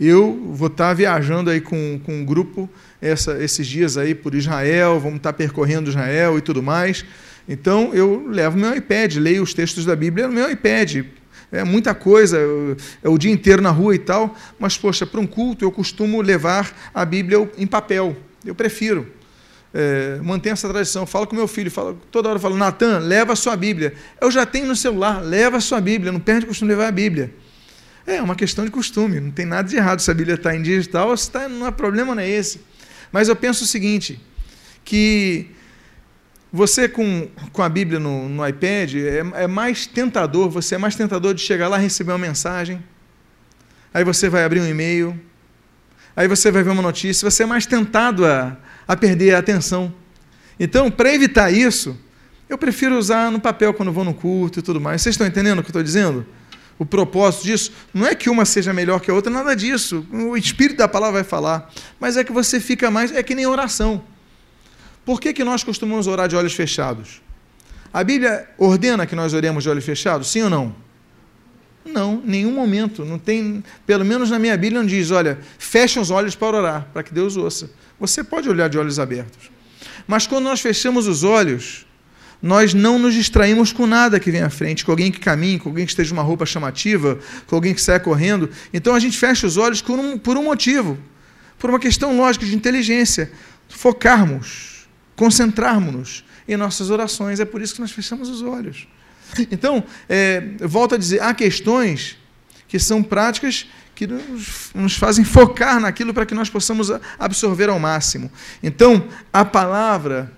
eu 0.03 0.51
vou 0.51 0.67
estar 0.67 0.95
viajando 0.95 1.51
aí 1.51 1.61
com, 1.61 2.01
com 2.03 2.11
um 2.11 2.25
grupo 2.25 2.67
essa, 2.99 3.41
esses 3.43 3.67
dias 3.67 3.97
aí 3.97 4.15
por 4.15 4.33
Israel, 4.33 4.99
vamos 4.99 5.17
estar 5.17 5.31
percorrendo 5.31 5.91
Israel 5.91 6.39
e 6.39 6.41
tudo 6.41 6.63
mais. 6.63 7.05
Então 7.47 7.93
eu 7.93 8.27
levo 8.27 8.57
meu 8.57 8.75
iPad, 8.75 9.17
leio 9.17 9.43
os 9.43 9.53
textos 9.53 9.85
da 9.85 9.95
Bíblia 9.95 10.27
no 10.27 10.33
meu 10.33 10.49
iPad. 10.49 11.05
É 11.51 11.63
muita 11.63 11.93
coisa, 11.93 12.39
é 13.03 13.09
o 13.09 13.15
dia 13.15 13.31
inteiro 13.31 13.61
na 13.61 13.69
rua 13.69 13.93
e 13.93 13.99
tal, 13.99 14.35
mas, 14.57 14.77
poxa, 14.77 15.05
para 15.05 15.19
um 15.19 15.27
culto 15.27 15.65
eu 15.65 15.71
costumo 15.71 16.21
levar 16.21 16.91
a 16.93 17.05
Bíblia 17.05 17.47
em 17.57 17.67
papel. 17.67 18.15
Eu 18.43 18.55
prefiro. 18.55 19.05
É, 19.73 20.19
mantenho 20.21 20.53
essa 20.53 20.67
tradição. 20.67 21.05
Falo 21.05 21.25
com 21.27 21.35
meu 21.35 21.47
filho, 21.47 21.71
falo, 21.71 21.99
toda 22.11 22.29
hora 22.29 22.37
eu 22.37 22.41
falo, 22.41 22.57
Natan, 22.57 22.99
leva 22.99 23.33
a 23.33 23.35
sua 23.35 23.55
Bíblia. 23.55 23.93
Eu 24.19 24.29
já 24.29 24.45
tenho 24.45 24.67
no 24.67 24.75
celular, 24.75 25.21
leva 25.21 25.57
a 25.57 25.61
sua 25.61 25.79
Bíblia, 25.79 26.11
não 26.11 26.19
perde 26.19 26.45
o 26.45 26.47
costume 26.49 26.69
de 26.69 26.75
levar 26.75 26.89
a 26.89 26.91
Bíblia. 26.91 27.33
É 28.05 28.21
uma 28.21 28.35
questão 28.35 28.65
de 28.65 28.71
costume, 28.71 29.19
não 29.19 29.31
tem 29.31 29.45
nada 29.45 29.67
de 29.67 29.75
errado 29.75 29.99
se 29.99 30.09
a 30.09 30.13
Bíblia 30.13 30.35
está 30.35 30.55
em 30.55 30.61
digital 30.61 31.15
se 31.15 31.23
está, 31.23 31.47
não 31.47 31.65
há 31.65 31.71
problema 31.71 32.15
não 32.15 32.21
é 32.21 32.29
esse. 32.29 32.61
Mas 33.11 33.27
eu 33.27 33.35
penso 33.35 33.63
o 33.63 33.67
seguinte, 33.67 34.19
que 34.83 35.47
você 36.51 36.89
com, 36.89 37.29
com 37.53 37.61
a 37.61 37.69
Bíblia 37.69 37.99
no, 37.99 38.27
no 38.27 38.47
iPad 38.47 38.95
é, 38.95 39.43
é 39.43 39.47
mais 39.47 39.85
tentador, 39.85 40.49
você 40.49 40.75
é 40.75 40.77
mais 40.77 40.95
tentador 40.95 41.33
de 41.33 41.41
chegar 41.41 41.67
lá 41.67 41.79
e 41.79 41.83
receber 41.83 42.11
uma 42.11 42.17
mensagem, 42.17 42.83
aí 43.93 44.03
você 44.03 44.29
vai 44.29 44.43
abrir 44.43 44.61
um 44.61 44.67
e-mail, 44.67 45.19
aí 46.15 46.27
você 46.27 46.51
vai 46.51 46.63
ver 46.63 46.69
uma 46.71 46.81
notícia, 46.81 47.29
você 47.29 47.43
é 47.43 47.45
mais 47.45 47.65
tentado 47.65 48.25
a, 48.25 48.57
a 48.87 48.95
perder 48.95 49.35
a 49.35 49.39
atenção. 49.39 49.93
Então, 50.59 50.91
para 50.91 51.13
evitar 51.13 51.51
isso, 51.51 51.97
eu 52.49 52.57
prefiro 52.57 52.97
usar 52.97 53.31
no 53.31 53.39
papel 53.39 53.73
quando 53.73 53.91
vou 53.91 54.03
no 54.03 54.13
culto 54.13 54.59
e 54.59 54.61
tudo 54.61 54.79
mais. 54.79 55.01
Vocês 55.01 55.13
estão 55.13 55.25
entendendo 55.25 55.59
o 55.59 55.61
que 55.61 55.67
eu 55.67 55.71
estou 55.71 55.83
dizendo? 55.83 56.25
o 56.81 56.85
propósito 56.85 57.43
disso. 57.43 57.71
Não 57.93 58.07
é 58.07 58.15
que 58.15 58.27
uma 58.27 58.43
seja 58.43 58.73
melhor 58.73 58.99
que 58.99 59.11
a 59.11 59.13
outra, 59.13 59.31
nada 59.31 59.55
disso. 59.55 60.03
O 60.11 60.35
Espírito 60.35 60.77
da 60.77 60.87
palavra 60.87 61.21
vai 61.21 61.23
falar. 61.23 61.71
Mas 61.99 62.17
é 62.17 62.23
que 62.23 62.31
você 62.31 62.59
fica 62.59 62.89
mais. 62.89 63.11
É 63.11 63.21
que 63.21 63.35
nem 63.35 63.45
oração. 63.45 64.03
Por 65.05 65.21
que, 65.21 65.31
que 65.31 65.43
nós 65.43 65.63
costumamos 65.63 66.07
orar 66.07 66.27
de 66.27 66.35
olhos 66.35 66.53
fechados? 66.53 67.21
A 67.93 68.03
Bíblia 68.03 68.49
ordena 68.57 69.05
que 69.05 69.15
nós 69.15 69.31
oremos 69.31 69.63
de 69.63 69.69
olhos 69.69 69.85
fechados? 69.85 70.31
Sim 70.31 70.41
ou 70.41 70.49
não? 70.49 70.75
Não, 71.85 72.21
nenhum 72.23 72.51
momento. 72.51 73.03
Não 73.03 73.17
tem, 73.17 73.63
pelo 73.85 74.05
menos 74.05 74.29
na 74.29 74.39
minha 74.39 74.55
Bíblia 74.57 74.81
não 74.81 74.87
diz, 74.87 75.11
olha, 75.11 75.39
fecha 75.57 75.99
os 75.99 76.11
olhos 76.11 76.35
para 76.35 76.57
orar, 76.57 76.87
para 76.93 77.03
que 77.03 77.13
Deus 77.13 77.35
ouça. 77.35 77.69
Você 77.99 78.23
pode 78.23 78.49
olhar 78.49 78.67
de 78.69 78.77
olhos 78.77 78.99
abertos. 78.99 79.51
Mas 80.07 80.27
quando 80.27 80.45
nós 80.45 80.59
fechamos 80.61 81.07
os 81.07 81.23
olhos, 81.23 81.85
nós 82.41 82.73
não 82.73 82.97
nos 82.97 83.13
distraímos 83.13 83.71
com 83.71 83.85
nada 83.85 84.19
que 84.19 84.31
vem 84.31 84.41
à 84.41 84.49
frente, 84.49 84.83
com 84.83 84.91
alguém 84.91 85.11
que 85.11 85.19
caminhe, 85.19 85.59
com 85.59 85.69
alguém 85.69 85.85
que 85.85 85.91
esteja 85.91 86.11
uma 86.11 86.23
roupa 86.23 86.45
chamativa, 86.45 87.19
com 87.45 87.55
alguém 87.55 87.73
que 87.73 87.81
saia 87.81 87.99
correndo. 87.99 88.49
Então 88.73 88.95
a 88.95 88.99
gente 88.99 89.17
fecha 89.17 89.45
os 89.45 89.57
olhos 89.57 89.81
por 89.81 89.99
um, 89.99 90.17
por 90.17 90.37
um 90.37 90.43
motivo, 90.43 90.97
por 91.59 91.69
uma 91.69 91.79
questão 91.79 92.17
lógica 92.17 92.45
de 92.45 92.55
inteligência. 92.55 93.31
Focarmos, 93.69 94.87
concentrarmos-nos 95.15 96.25
em 96.47 96.57
nossas 96.57 96.89
orações. 96.89 97.39
É 97.39 97.45
por 97.45 97.61
isso 97.61 97.75
que 97.75 97.81
nós 97.81 97.91
fechamos 97.91 98.27
os 98.27 98.41
olhos. 98.41 98.87
Então, 99.51 99.83
é, 100.07 100.41
volto 100.61 100.95
a 100.95 100.97
dizer, 100.97 101.21
há 101.21 101.33
questões 101.33 102.17
que 102.67 102.79
são 102.79 103.03
práticas 103.03 103.67
que 103.93 104.07
nos, 104.07 104.71
nos 104.73 104.95
fazem 104.95 105.23
focar 105.23 105.79
naquilo 105.79 106.13
para 106.13 106.25
que 106.25 106.33
nós 106.33 106.49
possamos 106.49 106.89
absorver 107.19 107.69
ao 107.69 107.79
máximo. 107.79 108.31
Então, 108.63 109.07
a 109.31 109.45
palavra 109.45 110.31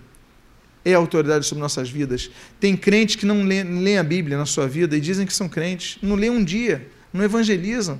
é 0.84 0.94
autoridade 0.94 1.46
sobre 1.46 1.62
nossas 1.62 1.90
vidas. 1.90 2.30
Tem 2.60 2.76
crentes 2.76 3.16
que 3.16 3.26
não 3.26 3.44
leem 3.44 3.98
a 3.98 4.04
Bíblia 4.04 4.38
na 4.38 4.46
sua 4.46 4.68
vida 4.68 4.98
e 4.98 5.02
dizem 5.02 5.26
que 5.26 5.34
são 5.34 5.48
crentes, 5.48 5.98
não 6.02 6.16
leem 6.16 6.32
um 6.32 6.44
dia, 6.44 6.88
não 7.14 7.24
evangelizam, 7.24 8.00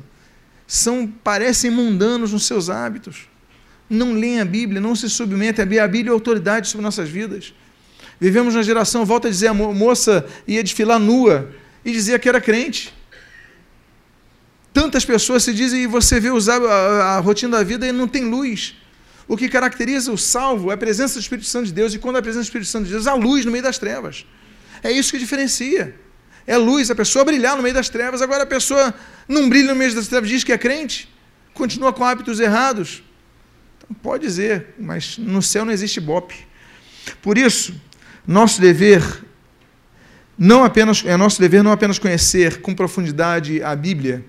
são 0.68 1.08
parecem 1.08 1.72
mundanos 1.72 2.34
nos 2.34 2.46
seus 2.46 2.70
hábitos, 2.70 3.28
não 3.90 4.14
leem 4.14 4.42
a 4.42 4.46
Bíblia, 4.46 4.82
não 4.82 4.96
se 4.96 5.10
submetem 5.10 5.64
à 5.64 5.66
Bíblia. 5.66 5.84
A 5.84 5.88
Bíblia 5.88 6.12
é 6.12 6.14
autoridade 6.14 6.68
sobre 6.68 6.84
nossas 6.84 7.10
vidas. 7.10 7.54
Vivemos 8.24 8.56
na 8.56 8.62
geração, 8.62 9.04
volta 9.04 9.28
a 9.28 9.32
dizer, 9.32 9.48
a 9.48 9.54
moça 9.54 10.26
ia 10.48 10.64
desfilar 10.64 10.98
nua 10.98 11.54
e 11.84 11.92
dizia 11.92 12.18
que 12.18 12.30
era 12.30 12.40
crente. 12.40 12.94
Tantas 14.72 15.04
pessoas 15.04 15.44
se 15.44 15.54
dizem 15.54 15.84
e 15.84 15.88
você 15.88 16.22
vê 16.22 16.30
usar 16.30 16.62
a, 16.62 17.18
a 17.18 17.20
rotina 17.20 17.58
da 17.58 17.64
vida 17.66 17.86
e 17.86 17.92
não 17.92 18.08
tem 18.08 18.24
luz. 18.24 18.76
O 19.28 19.36
que 19.36 19.50
caracteriza 19.50 20.10
o 20.10 20.18
salvo 20.18 20.72
é 20.72 20.76
a 20.76 20.78
presença 20.78 21.16
do 21.16 21.20
Espírito 21.20 21.50
Santo 21.50 21.66
de 21.66 21.74
Deus, 21.74 21.94
e 21.94 22.00
quando 22.00 22.16
a 22.16 22.22
presença 22.22 22.44
do 22.44 22.48
Espírito 22.48 22.70
Santo 22.70 22.86
de 22.86 22.92
Deus, 22.92 23.08
a 23.08 23.14
luz 23.14 23.44
no 23.44 23.52
meio 23.52 23.62
das 23.62 23.78
trevas. 23.78 24.26
É 24.82 24.90
isso 24.90 25.12
que 25.12 25.20
diferencia. 25.20 25.94
É 26.48 26.56
luz, 26.56 26.90
a 26.90 26.96
pessoa 26.96 27.26
brilhar 27.26 27.58
no 27.58 27.62
meio 27.62 27.76
das 27.76 27.90
trevas. 27.90 28.22
Agora 28.22 28.44
a 28.44 28.48
pessoa 28.48 28.94
não 29.28 29.50
brilha 29.50 29.74
no 29.74 29.76
meio 29.76 29.94
das 29.94 30.08
trevas, 30.08 30.30
diz 30.30 30.46
que 30.46 30.54
é 30.54 30.58
crente, 30.58 31.14
continua 31.54 31.92
com 31.92 32.06
hábitos 32.06 32.40
errados. 32.40 33.04
Então, 33.78 33.94
pode 34.02 34.26
dizer, 34.26 34.76
mas 34.80 35.18
no 35.18 35.42
céu 35.42 35.66
não 35.66 35.74
existe 35.74 36.00
bope. 36.00 36.48
Por 37.22 37.38
isso, 37.38 37.74
nosso 38.26 38.62
dever 38.62 39.24
não 40.38 40.64
apenas 40.64 41.04
é 41.06 41.16
nosso 41.16 41.40
dever 41.40 41.64
não 41.64 41.72
apenas 41.72 42.00
conhecer 42.00 42.62
com 42.62 42.74
profundidade 42.74 43.62
a 43.62 43.76
Bíblia, 43.76 44.26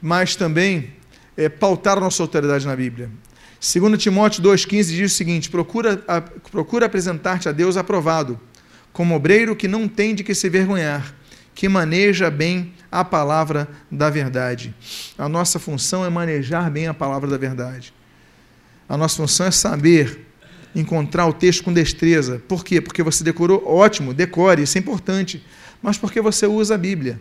mas 0.00 0.34
também 0.34 0.94
é, 1.36 1.48
pautar 1.48 1.98
a 1.98 2.00
nossa 2.00 2.22
autoridade 2.22 2.66
na 2.66 2.74
Bíblia. 2.74 3.10
2 3.60 4.02
Timóteo 4.02 4.42
2,15 4.42 4.84
diz 4.86 5.12
o 5.12 5.14
seguinte: 5.14 5.50
procura, 5.50 5.96
procura 6.50 6.86
apresentar-te 6.86 7.48
a 7.48 7.52
Deus 7.52 7.76
aprovado, 7.76 8.40
como 8.92 9.14
obreiro 9.14 9.54
que 9.54 9.68
não 9.68 9.86
tem 9.86 10.14
de 10.14 10.24
que 10.24 10.34
se 10.34 10.48
vergonhar, 10.48 11.14
que 11.54 11.68
maneja 11.68 12.30
bem 12.30 12.74
a 12.90 13.04
palavra 13.04 13.68
da 13.90 14.10
verdade. 14.10 14.74
A 15.16 15.28
nossa 15.28 15.58
função 15.58 16.04
é 16.04 16.10
manejar 16.10 16.70
bem 16.70 16.88
a 16.88 16.94
palavra 16.94 17.28
da 17.30 17.38
verdade. 17.38 17.94
A 18.88 18.96
nossa 18.96 19.16
função 19.16 19.46
é 19.46 19.50
saber 19.50 20.26
encontrar 20.74 21.26
o 21.26 21.32
texto 21.32 21.64
com 21.64 21.72
destreza. 21.72 22.42
Por 22.48 22.64
quê? 22.64 22.80
Porque 22.80 23.02
você 23.02 23.22
decorou, 23.22 23.62
ótimo, 23.66 24.14
decore, 24.14 24.62
isso 24.62 24.78
é 24.78 24.80
importante, 24.80 25.44
mas 25.82 25.98
porque 25.98 26.20
você 26.20 26.46
usa 26.46 26.74
a 26.74 26.78
Bíblia. 26.78 27.20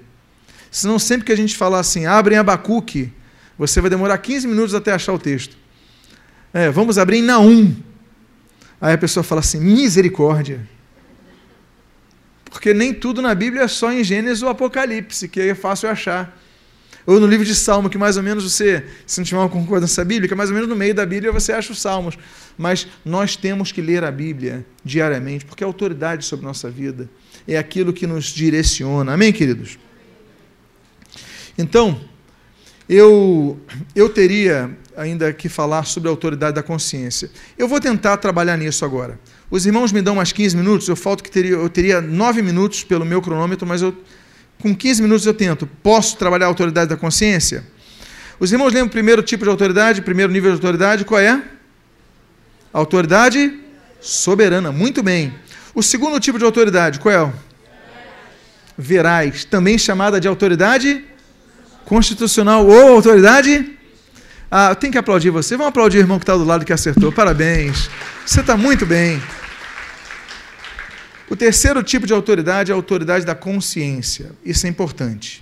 Senão, 0.70 0.98
sempre 0.98 1.26
que 1.26 1.32
a 1.32 1.36
gente 1.36 1.58
falar 1.58 1.80
assim, 1.80 2.06
abre 2.06 2.36
em 2.36 2.38
Abacuque, 2.38 3.12
você 3.58 3.82
vai 3.82 3.90
demorar 3.90 4.18
15 4.18 4.48
minutos 4.48 4.74
até 4.74 4.92
achar 4.92 5.14
o 5.14 5.20
texto. 5.20 5.58
É, 6.54 6.70
vamos 6.70 6.98
abrir 6.98 7.18
em 7.18 7.24
Naum. 7.24 7.76
Aí 8.80 8.94
a 8.94 8.98
pessoa 8.98 9.24
fala 9.24 9.40
assim: 9.40 9.60
misericórdia. 9.60 10.68
Porque 12.46 12.74
nem 12.74 12.94
tudo 12.94 13.22
na 13.22 13.34
Bíblia 13.34 13.64
é 13.64 13.68
só 13.68 13.92
em 13.92 14.04
Gênesis 14.04 14.42
ou 14.42 14.50
Apocalipse, 14.50 15.30
que 15.30 15.40
é 15.40 15.56
fácil 15.56 15.90
achar. 15.90 16.38
Ou 17.06 17.20
no 17.20 17.28
livro 17.28 17.46
de 17.46 17.56
Salmo, 17.56 17.90
que 17.90 17.98
mais 17.98 18.18
ou 18.18 18.24
menos 18.24 18.44
você, 18.44 18.86
se 19.06 19.20
não 19.20 19.26
tiver 19.26 19.40
uma 19.40 19.50
concordância 19.50 20.04
bíblica, 20.06 20.36
mais 20.36 20.50
ou 20.50 20.54
menos 20.54 20.70
no 20.70 20.76
meio 20.76 20.94
da 20.94 21.06
Bíblia 21.06 21.32
você 21.32 21.52
acha 21.52 21.72
os 21.72 21.82
Salmos. 21.82 22.18
Mas 22.58 22.88
nós 23.04 23.36
temos 23.36 23.72
que 23.72 23.82
ler 23.82 24.04
a 24.04 24.12
Bíblia 24.12 24.66
diariamente, 24.84 25.46
porque 25.46 25.64
é 25.64 25.68
autoridade 25.68 26.26
sobre 26.26 26.46
nossa 26.46 26.70
vida. 26.70 27.10
É 27.48 27.58
aquilo 27.58 27.92
que 27.92 28.06
nos 28.06 28.26
direciona. 28.26 29.14
Amém, 29.14 29.34
queridos? 29.34 29.80
Então, 31.58 32.00
eu, 32.88 33.60
eu 33.96 34.10
teria 34.10 34.78
ainda 34.96 35.32
que 35.34 35.50
falar 35.50 35.86
sobre 35.86 36.10
a 36.10 36.12
autoridade 36.12 36.56
da 36.56 36.64
consciência. 36.64 37.32
Eu 37.58 37.68
vou 37.68 37.80
tentar 37.80 38.18
trabalhar 38.18 38.58
nisso 38.58 38.84
agora. 38.84 39.20
Os 39.50 39.66
irmãos 39.66 39.92
me 39.92 40.02
dão 40.02 40.16
mais 40.16 40.32
15 40.32 40.56
minutos, 40.56 40.88
eu 40.88 40.96
falto 40.96 41.24
que 41.24 41.32
teria, 41.32 41.52
eu 41.52 41.70
teria 41.70 42.02
9 42.02 42.42
minutos 42.42 42.84
pelo 42.84 43.06
meu 43.06 43.22
cronômetro, 43.22 43.68
mas 43.68 43.82
eu, 43.82 43.96
com 44.62 44.76
15 44.76 45.02
minutos 45.02 45.26
eu 45.26 45.34
tento. 45.34 45.67
Posso 45.82 46.15
trabalhar 46.17 46.45
a 46.45 46.50
autoridade 46.50 46.89
da 46.89 46.95
consciência? 46.95 47.65
Os 48.39 48.52
irmãos 48.52 48.74
lembram 48.74 48.88
o 48.88 48.91
primeiro 48.91 49.21
tipo 49.21 49.43
de 49.43 49.50
autoridade, 49.50 50.02
primeiro 50.02 50.32
nível 50.32 50.52
de 50.52 50.56
autoridade, 50.56 51.06
qual 51.06 51.19
é? 51.19 51.41
Autoridade 52.71 53.60
soberana, 54.00 54.71
muito 54.71 55.04
bem. 55.04 55.34
O 55.76 55.84
segundo 55.84 56.19
tipo 56.19 56.39
de 56.39 56.45
autoridade, 56.45 57.00
qual 57.00 57.13
é? 57.13 57.34
Verais, 58.78 59.45
também 59.45 59.78
chamada 59.78 60.19
de 60.19 60.28
autoridade 60.28 61.04
constitucional 61.86 62.65
ou 62.65 62.93
autoridade 62.93 63.78
ah, 64.50 64.76
tem 64.76 64.91
que 64.91 64.97
aplaudir 64.97 65.30
você. 65.30 65.56
Vamos 65.56 65.69
aplaudir 65.69 65.97
o 65.97 66.02
irmão 66.02 66.19
que 66.19 66.24
está 66.24 66.36
do 66.36 66.43
lado 66.43 66.65
que 66.65 66.74
acertou. 66.74 67.12
Parabéns. 67.12 67.89
Você 68.26 68.41
está 68.41 68.58
muito 68.58 68.86
bem. 68.86 69.21
O 71.32 71.36
terceiro 71.38 71.82
tipo 71.82 72.06
de 72.06 72.12
autoridade 72.12 72.72
é 72.72 72.74
a 72.74 72.76
autoridade 72.76 73.26
da 73.26 73.34
consciência. 73.34 74.34
Isso 74.44 74.67
é 74.67 74.70
importante. 74.70 75.41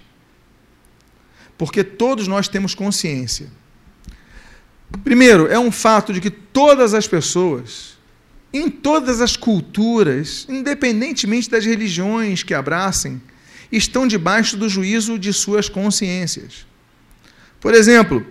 Porque 1.58 1.84
todos 1.84 2.28
nós 2.28 2.48
temos 2.48 2.76
consciência. 2.76 3.48
Primeiro, 5.04 5.48
é 5.48 5.58
um 5.58 5.72
fato 5.72 6.14
de 6.14 6.22
que 6.22 6.30
todas 6.30 6.94
as 6.94 7.08
pessoas, 7.08 7.98
em 8.54 8.70
todas 8.70 9.20
as 9.20 9.36
culturas, 9.36 10.46
independentemente 10.48 11.50
das 11.50 11.66
religiões 11.66 12.44
que 12.44 12.54
abracem, 12.54 13.20
estão 13.72 14.08
debaixo 14.08 14.56
do 14.56 14.70
juízo 14.70 15.18
de 15.18 15.34
suas 15.34 15.68
consciências. 15.68 16.68
Por 17.60 17.74
exemplo, 17.74 18.24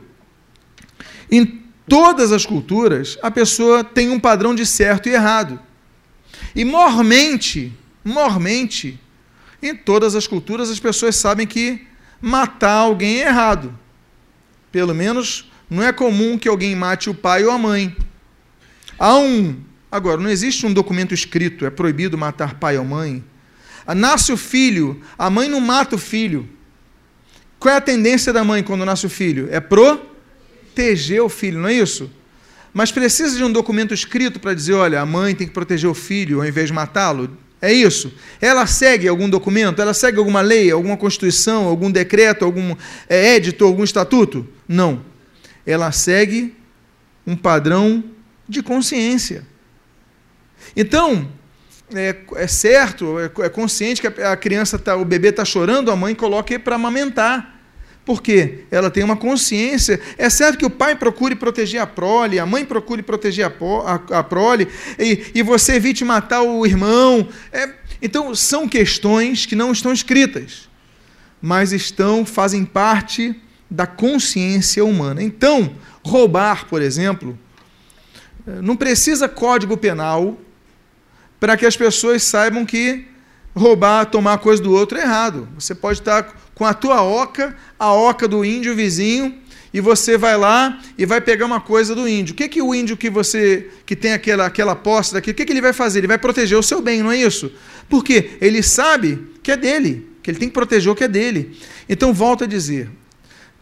em 1.28 1.60
todas 1.88 2.30
as 2.30 2.46
culturas, 2.46 3.18
a 3.20 3.32
pessoa 3.32 3.82
tem 3.82 4.10
um 4.10 4.20
padrão 4.20 4.54
de 4.54 4.64
certo 4.64 5.08
e 5.08 5.12
errado. 5.12 5.66
E 6.54 6.64
mormente, 6.64 7.72
mormente, 8.04 8.98
em 9.62 9.74
todas 9.74 10.14
as 10.14 10.26
culturas 10.26 10.70
as 10.70 10.78
pessoas 10.78 11.16
sabem 11.16 11.46
que 11.46 11.86
matar 12.20 12.72
alguém 12.72 13.22
é 13.22 13.28
errado. 13.28 13.76
Pelo 14.70 14.94
menos 14.94 15.50
não 15.68 15.82
é 15.82 15.92
comum 15.92 16.38
que 16.38 16.48
alguém 16.48 16.74
mate 16.74 17.10
o 17.10 17.14
pai 17.14 17.44
ou 17.44 17.50
a 17.50 17.58
mãe. 17.58 17.96
Há 18.98 19.16
um. 19.16 19.60
Agora, 19.90 20.20
não 20.20 20.28
existe 20.28 20.66
um 20.66 20.72
documento 20.72 21.14
escrito, 21.14 21.64
é 21.64 21.70
proibido 21.70 22.18
matar 22.18 22.54
pai 22.54 22.76
ou 22.76 22.84
mãe. 22.84 23.24
Nasce 23.96 24.32
o 24.32 24.36
filho, 24.36 25.00
a 25.18 25.30
mãe 25.30 25.48
não 25.48 25.60
mata 25.60 25.96
o 25.96 25.98
filho. 25.98 26.48
Qual 27.58 27.74
é 27.74 27.78
a 27.78 27.80
tendência 27.80 28.32
da 28.32 28.44
mãe 28.44 28.62
quando 28.62 28.84
nasce 28.84 29.06
o 29.06 29.10
filho? 29.10 29.48
É 29.50 29.60
pro 29.60 30.08
proteger 30.78 31.20
o 31.20 31.28
filho, 31.28 31.58
não 31.58 31.68
é 31.68 31.74
isso? 31.74 32.08
Mas 32.72 32.92
precisa 32.92 33.36
de 33.36 33.44
um 33.44 33.50
documento 33.50 33.94
escrito 33.94 34.38
para 34.38 34.54
dizer: 34.54 34.74
olha, 34.74 35.00
a 35.00 35.06
mãe 35.06 35.34
tem 35.34 35.46
que 35.46 35.52
proteger 35.52 35.88
o 35.88 35.94
filho 35.94 36.40
ao 36.40 36.46
invés 36.46 36.68
de 36.68 36.72
matá-lo? 36.72 37.36
É 37.60 37.72
isso? 37.72 38.12
Ela 38.40 38.66
segue 38.66 39.08
algum 39.08 39.28
documento? 39.28 39.82
Ela 39.82 39.92
segue 39.92 40.18
alguma 40.18 40.40
lei, 40.40 40.70
alguma 40.70 40.96
constituição, 40.96 41.66
algum 41.66 41.90
decreto, 41.90 42.44
algum 42.44 42.76
é, 43.08 43.34
édito, 43.34 43.64
algum 43.64 43.82
estatuto? 43.82 44.46
Não. 44.66 45.02
Ela 45.66 45.90
segue 45.90 46.54
um 47.26 47.36
padrão 47.36 48.04
de 48.48 48.62
consciência. 48.62 49.44
Então, 50.76 51.28
é, 51.94 52.14
é 52.36 52.46
certo, 52.46 53.16
é, 53.18 53.24
é 53.44 53.48
consciente 53.48 54.00
que 54.00 54.06
a, 54.06 54.32
a 54.32 54.36
criança 54.36 54.78
tá, 54.78 54.96
o 54.96 55.04
bebê 55.04 55.28
está 55.28 55.44
chorando, 55.44 55.90
a 55.90 55.96
mãe 55.96 56.14
coloca 56.14 56.58
para 56.58 56.76
amamentar. 56.76 57.57
Porque 58.08 58.60
ela 58.70 58.90
tem 58.90 59.04
uma 59.04 59.18
consciência. 59.18 60.00
É 60.16 60.30
certo 60.30 60.56
que 60.56 60.64
o 60.64 60.70
pai 60.70 60.96
procure 60.96 61.34
proteger 61.34 61.78
a 61.78 61.86
prole, 61.86 62.38
a 62.38 62.46
mãe 62.46 62.64
procure 62.64 63.02
proteger 63.02 63.44
a, 63.44 63.52
a, 63.84 64.20
a 64.20 64.24
prole, 64.24 64.66
e, 64.98 65.26
e, 65.34 65.42
você 65.42 65.74
evite 65.74 66.06
matar 66.06 66.40
o 66.40 66.64
irmão. 66.64 67.28
É, 67.52 67.68
então, 68.00 68.34
são 68.34 68.66
questões 68.66 69.44
que 69.44 69.54
não 69.54 69.72
estão 69.72 69.92
escritas, 69.92 70.70
mas 71.38 71.70
estão, 71.70 72.24
fazem 72.24 72.64
parte 72.64 73.38
da 73.70 73.86
consciência 73.86 74.82
humana. 74.82 75.22
Então, 75.22 75.74
roubar, 76.02 76.64
por 76.64 76.80
exemplo, 76.80 77.38
não 78.46 78.74
precisa 78.74 79.28
código 79.28 79.76
penal 79.76 80.38
para 81.38 81.58
que 81.58 81.66
as 81.66 81.76
pessoas 81.76 82.22
saibam 82.22 82.64
que 82.64 83.06
roubar, 83.54 84.06
tomar 84.06 84.38
coisa 84.38 84.62
do 84.62 84.72
outro 84.72 84.96
é 84.96 85.02
errado. 85.02 85.46
Você 85.58 85.74
pode 85.74 85.98
estar 85.98 86.34
com 86.58 86.66
a 86.66 86.74
tua 86.74 87.02
oca, 87.02 87.56
a 87.78 87.92
oca 87.92 88.26
do 88.26 88.44
índio 88.44 88.74
vizinho, 88.74 89.32
e 89.72 89.80
você 89.80 90.18
vai 90.18 90.36
lá 90.36 90.82
e 90.98 91.06
vai 91.06 91.20
pegar 91.20 91.46
uma 91.46 91.60
coisa 91.60 91.94
do 91.94 92.08
índio. 92.08 92.32
O 92.32 92.36
que, 92.36 92.48
que 92.48 92.60
o 92.60 92.74
índio 92.74 92.96
que 92.96 93.08
você 93.08 93.70
que 93.86 93.94
tem 93.94 94.12
aquela, 94.12 94.46
aquela 94.46 94.74
posse 94.74 95.14
daqui, 95.14 95.30
o 95.30 95.34
que, 95.34 95.44
que 95.44 95.52
ele 95.52 95.60
vai 95.60 95.72
fazer? 95.72 96.00
Ele 96.00 96.08
vai 96.08 96.18
proteger 96.18 96.58
o 96.58 96.62
seu 96.62 96.82
bem, 96.82 97.00
não 97.00 97.12
é 97.12 97.16
isso? 97.16 97.52
Porque 97.88 98.30
ele 98.40 98.60
sabe 98.60 99.24
que 99.40 99.52
é 99.52 99.56
dele, 99.56 100.08
que 100.20 100.32
ele 100.32 100.38
tem 100.38 100.48
que 100.48 100.54
proteger 100.54 100.90
o 100.90 100.96
que 100.96 101.04
é 101.04 101.08
dele. 101.08 101.56
Então, 101.88 102.12
volto 102.12 102.42
a 102.42 102.46
dizer: 102.46 102.90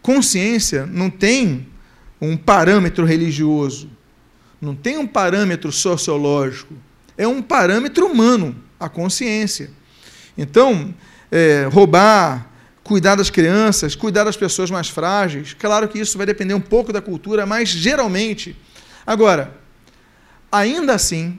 consciência 0.01 0.87
não 0.87 1.07
tem 1.07 1.67
um 2.19 2.35
parâmetro 2.35 3.05
religioso, 3.05 3.91
não 4.59 4.73
tem 4.73 4.97
um 4.97 5.05
parâmetro 5.05 5.71
sociológico, 5.71 6.73
é 7.15 7.27
um 7.27 7.43
parâmetro 7.43 8.07
humano, 8.07 8.55
a 8.79 8.89
consciência. 8.89 9.69
Então, 10.35 10.95
é, 11.31 11.69
roubar, 11.71 12.56
cuidar 12.87 13.15
das 13.15 13.29
crianças, 13.29 13.95
cuidar 13.95 14.23
das 14.23 14.37
pessoas 14.37 14.71
mais 14.71 14.89
frágeis. 14.89 15.53
Claro 15.53 15.87
que 15.87 15.99
isso 15.99 16.17
vai 16.17 16.25
depender 16.25 16.53
um 16.53 16.61
pouco 16.61 16.93
da 16.93 17.01
cultura, 17.01 17.45
mas 17.45 17.69
geralmente. 17.69 18.55
Agora, 19.05 19.55
ainda 20.51 20.93
assim, 20.95 21.37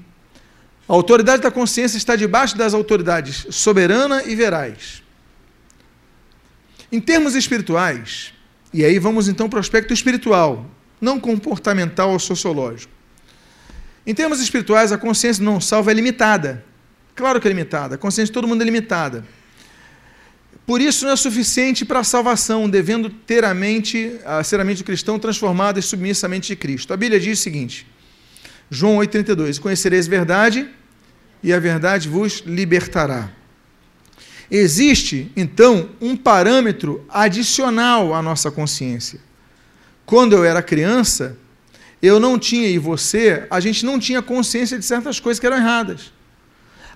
a 0.88 0.92
autoridade 0.92 1.42
da 1.42 1.50
consciência 1.50 1.96
está 1.96 2.14
debaixo 2.14 2.56
das 2.56 2.74
autoridades 2.74 3.46
soberana 3.50 4.22
e 4.24 4.36
verais. 4.36 5.02
Em 6.92 7.00
termos 7.00 7.34
espirituais, 7.34 8.32
e 8.72 8.84
aí 8.84 8.98
vamos 8.98 9.26
então 9.26 9.48
para 9.48 9.56
o 9.56 9.60
aspecto 9.60 9.92
espiritual, 9.92 10.66
não 11.00 11.18
comportamental 11.18 12.12
ou 12.12 12.18
sociológico. 12.18 12.92
Em 14.06 14.14
termos 14.14 14.40
espirituais, 14.40 14.92
a 14.92 14.98
consciência 14.98 15.42
não 15.42 15.60
salva 15.60 15.90
é 15.90 15.94
limitada. 15.94 16.64
Claro 17.14 17.40
que 17.40 17.48
é 17.48 17.50
limitada. 17.50 17.94
A 17.96 17.98
consciência 17.98 18.26
de 18.26 18.32
todo 18.32 18.48
mundo 18.48 18.62
é 18.62 18.64
limitada. 18.64 19.24
Por 20.68 20.82
isso 20.82 21.06
não 21.06 21.12
é 21.12 21.16
suficiente 21.16 21.82
para 21.82 22.00
a 22.00 22.04
salvação, 22.04 22.68
devendo 22.68 23.08
ter 23.08 23.42
a 23.42 23.54
mente, 23.54 24.20
a 24.22 24.44
ser 24.44 24.60
a 24.60 24.64
mente 24.64 24.82
do 24.82 24.84
cristão 24.84 25.18
transformada 25.18 25.78
e 25.78 25.82
submissa 25.82 26.26
à 26.26 26.28
mente 26.28 26.48
de 26.48 26.56
Cristo. 26.56 26.92
A 26.92 26.96
Bíblia 26.98 27.18
diz 27.18 27.40
o 27.40 27.42
seguinte, 27.42 27.86
João 28.70 28.98
8,32, 28.98 29.58
Conhecereis 29.58 30.06
verdade, 30.06 30.68
e 31.42 31.54
a 31.54 31.58
verdade 31.58 32.06
vos 32.06 32.42
libertará. 32.44 33.30
Existe, 34.50 35.32
então, 35.34 35.88
um 36.02 36.14
parâmetro 36.14 37.02
adicional 37.08 38.12
à 38.12 38.20
nossa 38.20 38.50
consciência. 38.50 39.20
Quando 40.04 40.34
eu 40.34 40.44
era 40.44 40.60
criança, 40.60 41.38
eu 42.02 42.20
não 42.20 42.38
tinha, 42.38 42.68
e 42.68 42.76
você, 42.76 43.46
a 43.48 43.58
gente 43.58 43.86
não 43.86 43.98
tinha 43.98 44.20
consciência 44.20 44.78
de 44.78 44.84
certas 44.84 45.18
coisas 45.18 45.40
que 45.40 45.46
eram 45.46 45.56
erradas. 45.56 46.12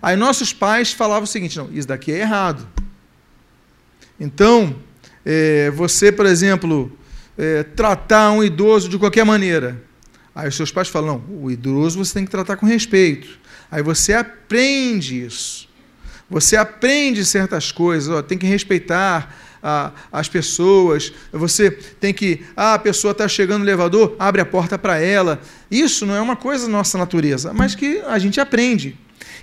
Aí 0.02 0.14
nossos 0.14 0.52
pais 0.52 0.92
falavam 0.92 1.24
o 1.24 1.26
seguinte: 1.26 1.56
não, 1.56 1.72
isso 1.72 1.88
daqui 1.88 2.12
é 2.12 2.18
errado. 2.18 2.81
Então, 4.22 4.76
é, 5.26 5.68
você, 5.72 6.12
por 6.12 6.26
exemplo, 6.26 6.96
é, 7.36 7.64
tratar 7.64 8.30
um 8.30 8.44
idoso 8.44 8.88
de 8.88 8.96
qualquer 8.96 9.24
maneira. 9.24 9.82
Aí 10.32 10.48
os 10.48 10.54
seus 10.54 10.70
pais 10.70 10.86
falam: 10.86 11.24
não, 11.28 11.42
o 11.42 11.50
idoso 11.50 11.98
você 11.98 12.14
tem 12.14 12.24
que 12.24 12.30
tratar 12.30 12.56
com 12.56 12.64
respeito. 12.64 13.28
Aí 13.68 13.82
você 13.82 14.14
aprende 14.14 15.24
isso. 15.24 15.68
Você 16.30 16.56
aprende 16.56 17.24
certas 17.24 17.72
coisas, 17.72 18.08
ó, 18.08 18.22
tem 18.22 18.38
que 18.38 18.46
respeitar 18.46 19.36
a, 19.60 19.90
as 20.12 20.28
pessoas, 20.28 21.12
você 21.32 21.72
tem 21.72 22.14
que. 22.14 22.42
Ah, 22.56 22.74
a 22.74 22.78
pessoa 22.78 23.10
está 23.10 23.26
chegando 23.26 23.62
no 23.62 23.64
elevador, 23.64 24.14
abre 24.20 24.40
a 24.40 24.46
porta 24.46 24.78
para 24.78 25.00
ela. 25.00 25.40
Isso 25.68 26.06
não 26.06 26.14
é 26.14 26.20
uma 26.20 26.36
coisa 26.36 26.66
da 26.66 26.72
nossa 26.72 26.96
natureza, 26.96 27.52
mas 27.52 27.74
que 27.74 28.00
a 28.06 28.20
gente 28.20 28.40
aprende. 28.40 28.96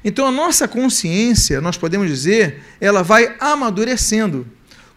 Então 0.05 0.25
a 0.25 0.31
nossa 0.31 0.69
consciência, 0.69 1.59
nós 1.59 1.77
podemos 1.77 2.07
dizer, 2.07 2.63
ela 2.79 3.03
vai 3.03 3.35
amadurecendo. 3.41 4.47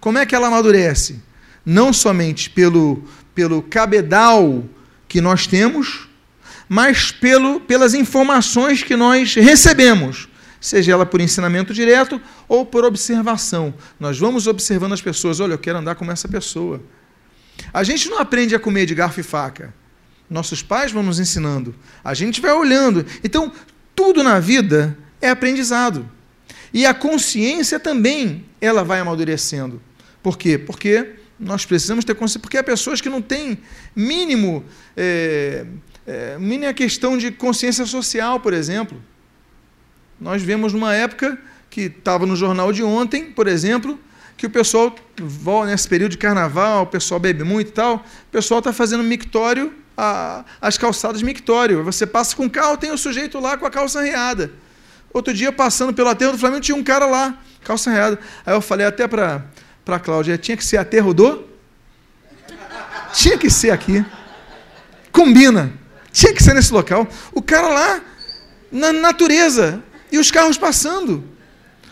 Como 0.02 0.18
é 0.18 0.26
que 0.26 0.34
ela 0.34 0.48
amadurece? 0.48 1.22
Não 1.64 1.92
somente 1.92 2.50
pelo, 2.50 3.04
pelo 3.32 3.62
cabedal 3.62 4.64
que 5.06 5.20
nós 5.20 5.46
temos, 5.46 6.08
mas 6.68 7.12
pelo, 7.12 7.60
pelas 7.60 7.94
informações 7.94 8.82
que 8.82 8.96
nós 8.96 9.36
recebemos 9.36 10.28
seja 10.60 10.90
ela 10.90 11.06
por 11.06 11.20
ensinamento 11.20 11.72
direto 11.72 12.20
ou 12.48 12.66
por 12.66 12.84
observação. 12.84 13.72
Nós 13.98 14.18
vamos 14.18 14.48
observando 14.48 14.92
as 14.92 15.00
pessoas, 15.00 15.38
olha, 15.38 15.54
eu 15.54 15.58
quero 15.58 15.78
andar 15.78 15.94
como 15.94 16.10
essa 16.10 16.26
pessoa. 16.26 16.82
A 17.72 17.84
gente 17.84 18.08
não 18.08 18.18
aprende 18.18 18.56
a 18.56 18.58
comer 18.58 18.86
de 18.86 18.96
garfo 18.96 19.20
e 19.20 19.22
faca. 19.22 19.72
Nossos 20.28 20.62
pais 20.62 20.90
vão 20.90 21.04
nos 21.04 21.20
ensinando. 21.20 21.76
A 22.02 22.12
gente 22.12 22.40
vai 22.40 22.52
olhando. 22.52 23.06
Então, 23.22 23.52
tudo 23.94 24.24
na 24.24 24.40
vida 24.40 24.98
é 25.20 25.30
aprendizado. 25.30 26.10
E 26.74 26.86
a 26.86 26.92
consciência 26.92 27.78
também, 27.78 28.44
ela 28.60 28.82
vai 28.82 28.98
amadurecendo. 28.98 29.80
Por 30.22 30.38
quê? 30.38 30.56
Porque 30.58 31.14
nós 31.38 31.66
precisamos 31.66 32.04
ter 32.04 32.14
consciência, 32.14 32.40
porque 32.40 32.56
há 32.56 32.62
pessoas 32.62 33.00
que 33.00 33.08
não 33.08 33.20
têm 33.20 33.58
mínimo, 33.96 34.64
é, 34.96 35.66
é, 36.06 36.38
mínima 36.38 36.72
questão 36.72 37.18
de 37.18 37.30
consciência 37.32 37.84
social, 37.84 38.38
por 38.38 38.52
exemplo. 38.52 39.02
Nós 40.20 40.40
vemos 40.40 40.72
numa 40.72 40.94
época 40.94 41.36
que 41.68 41.82
estava 41.82 42.24
no 42.26 42.36
jornal 42.36 42.72
de 42.72 42.82
ontem, 42.84 43.32
por 43.32 43.48
exemplo, 43.48 43.98
que 44.36 44.46
o 44.46 44.50
pessoal, 44.50 44.94
nesse 45.66 45.88
período 45.88 46.12
de 46.12 46.18
carnaval, 46.18 46.84
o 46.84 46.86
pessoal 46.86 47.18
bebe 47.18 47.42
muito 47.42 47.68
e 47.68 47.72
tal, 47.72 47.96
o 47.96 48.30
pessoal 48.30 48.58
está 48.58 48.72
fazendo 48.72 49.02
mictório, 49.02 49.72
a, 49.96 50.44
as 50.60 50.78
calçadas 50.78 51.22
mictório. 51.22 51.82
Você 51.84 52.06
passa 52.06 52.36
com 52.36 52.46
o 52.46 52.50
carro, 52.50 52.76
tem 52.76 52.92
o 52.92 52.98
sujeito 52.98 53.40
lá 53.40 53.56
com 53.56 53.66
a 53.66 53.70
calça 53.70 54.00
arreada. 54.00 54.52
Outro 55.12 55.34
dia, 55.34 55.52
passando 55.52 55.92
pelo 55.92 56.08
aterro 56.08 56.32
do 56.32 56.38
Flamengo, 56.38 56.62
tinha 56.62 56.76
um 56.76 56.84
cara 56.84 57.06
lá, 57.06 57.38
calça 57.62 57.90
arreada. 57.90 58.18
Aí 58.46 58.54
eu 58.54 58.60
falei 58.60 58.86
até 58.86 59.06
para 59.06 59.44
a 59.86 59.98
Cláudia, 59.98 60.38
tinha 60.38 60.56
que 60.56 60.64
ser 60.64 60.76
aterro 60.76 61.12
do? 61.12 61.44
Tinha 63.12 63.36
que 63.36 63.50
ser 63.50 63.70
aqui. 63.70 64.04
Combina. 65.10 65.72
Tinha 66.12 66.32
que 66.32 66.42
ser 66.42 66.54
nesse 66.54 66.72
local. 66.72 67.08
O 67.32 67.42
cara 67.42 67.68
lá, 67.68 68.00
na 68.70 68.92
natureza, 68.92 69.82
e 70.10 70.18
os 70.18 70.30
carros 70.30 70.58
passando. 70.58 71.24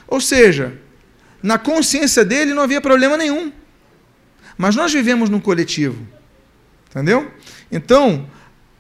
Ou 0.07 0.20
seja, 0.20 0.78
na 1.43 1.59
consciência 1.59 2.24
dele 2.24 2.53
não 2.53 2.62
havia 2.62 2.80
problema 2.80 3.16
nenhum. 3.16 3.53
Mas 4.57 4.76
nós 4.76 4.93
vivemos 4.93 5.30
num 5.30 5.41
coletivo. 5.41 6.07
Entendeu? 6.91 7.30
Então, 7.72 8.28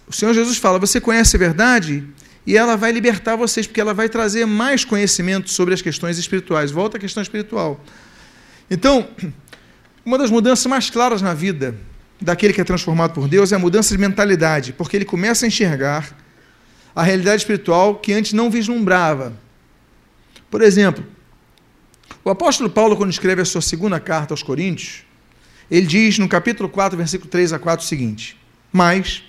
o 0.06 0.12
Senhor 0.12 0.34
Jesus 0.34 0.58
fala: 0.58 0.78
você 0.78 1.00
conhece 1.00 1.36
a 1.36 1.38
verdade 1.38 2.04
e 2.46 2.56
ela 2.56 2.76
vai 2.76 2.92
libertar 2.92 3.36
vocês, 3.36 3.66
porque 3.66 3.80
ela 3.80 3.94
vai 3.94 4.08
trazer 4.08 4.44
mais 4.44 4.84
conhecimento 4.84 5.48
sobre 5.48 5.72
as 5.72 5.80
questões 5.80 6.18
espirituais. 6.18 6.70
Volta 6.70 6.96
à 6.96 7.00
questão 7.00 7.22
espiritual. 7.22 7.82
Então, 8.70 9.08
uma 10.04 10.16
das 10.16 10.30
mudanças 10.30 10.64
mais 10.66 10.88
claras 10.88 11.20
na 11.20 11.34
vida 11.34 11.74
daquele 12.20 12.52
que 12.52 12.60
é 12.60 12.64
transformado 12.64 13.12
por 13.12 13.26
Deus 13.26 13.50
é 13.50 13.56
a 13.56 13.58
mudança 13.58 13.92
de 13.92 14.00
mentalidade, 14.00 14.72
porque 14.72 14.96
ele 14.96 15.04
começa 15.04 15.44
a 15.44 15.48
enxergar 15.48 16.16
a 16.94 17.02
realidade 17.02 17.42
espiritual 17.42 17.96
que 17.96 18.12
antes 18.12 18.32
não 18.32 18.48
vislumbrava. 18.48 19.32
Por 20.48 20.62
exemplo, 20.62 21.04
o 22.24 22.30
apóstolo 22.30 22.70
Paulo, 22.70 22.96
quando 22.96 23.10
escreve 23.10 23.42
a 23.42 23.44
sua 23.44 23.60
segunda 23.60 23.98
carta 23.98 24.32
aos 24.32 24.42
Coríntios, 24.42 25.04
ele 25.70 25.86
diz 25.86 26.18
no 26.18 26.28
capítulo 26.28 26.68
4, 26.68 26.96
versículo 26.96 27.30
3 27.30 27.52
a 27.52 27.58
4 27.58 27.84
o 27.84 27.88
seguinte: 27.88 28.36
Mas, 28.72 29.22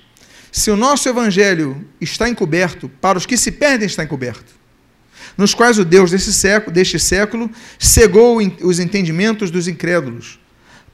se 0.52 0.70
o 0.70 0.76
nosso 0.76 1.08
evangelho 1.08 1.88
está 2.00 2.28
encoberto, 2.28 2.90
para 3.02 3.18
os 3.18 3.26
que 3.26 3.38
se 3.38 3.52
perdem 3.52 3.88
está 3.88 4.04
encoberto, 4.04 4.61
nos 5.38 5.54
quais 5.54 5.78
o 5.78 5.86
Deus 5.86 6.12
desse 6.12 6.34
século, 6.34 6.74
deste 6.74 7.00
século 7.00 7.50
cegou 7.80 8.40
os 8.62 8.80
entendimentos 8.80 9.50
dos 9.50 9.68
incrédulos, 9.68 10.40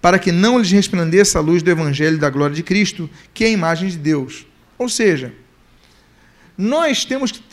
para 0.01 0.19
que 0.19 0.31
não 0.31 0.59
lhes 0.59 0.71
resplandeça 0.71 1.39
a 1.39 1.41
luz 1.41 1.63
do 1.63 1.69
evangelho 1.69 2.17
da 2.17 2.29
glória 2.29 2.55
de 2.55 2.63
Cristo, 2.63 3.09
que 3.33 3.43
é 3.43 3.47
a 3.47 3.51
imagem 3.51 3.89
de 3.89 3.97
Deus. 3.97 4.45
Ou 4.77 4.87
seja, 4.87 5.33
nós 6.57 7.05
temos 7.05 7.31
que 7.31 7.43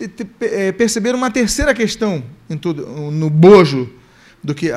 é, 0.41 0.73
perceber 0.73 1.15
uma 1.15 1.31
terceira 1.31 1.75
questão 1.75 2.25
tudo, 2.61 2.87
no 3.11 3.29
bojo 3.29 3.91
do 4.43 4.55
que 4.55 4.71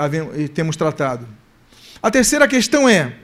temos 0.53 0.76
tratado. 0.76 1.28
A 2.01 2.12
terceira 2.12 2.47
questão 2.47 2.88
é: 2.88 3.16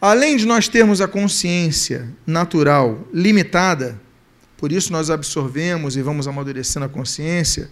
além 0.00 0.36
de 0.36 0.46
nós 0.46 0.68
termos 0.68 1.00
a 1.00 1.08
consciência 1.08 2.08
natural 2.26 3.06
limitada, 3.12 4.00
por 4.56 4.72
isso 4.72 4.92
nós 4.92 5.10
absorvemos 5.10 5.96
e 5.96 6.02
vamos 6.02 6.28
amadurecendo 6.28 6.86
a 6.86 6.88
consciência, 6.88 7.70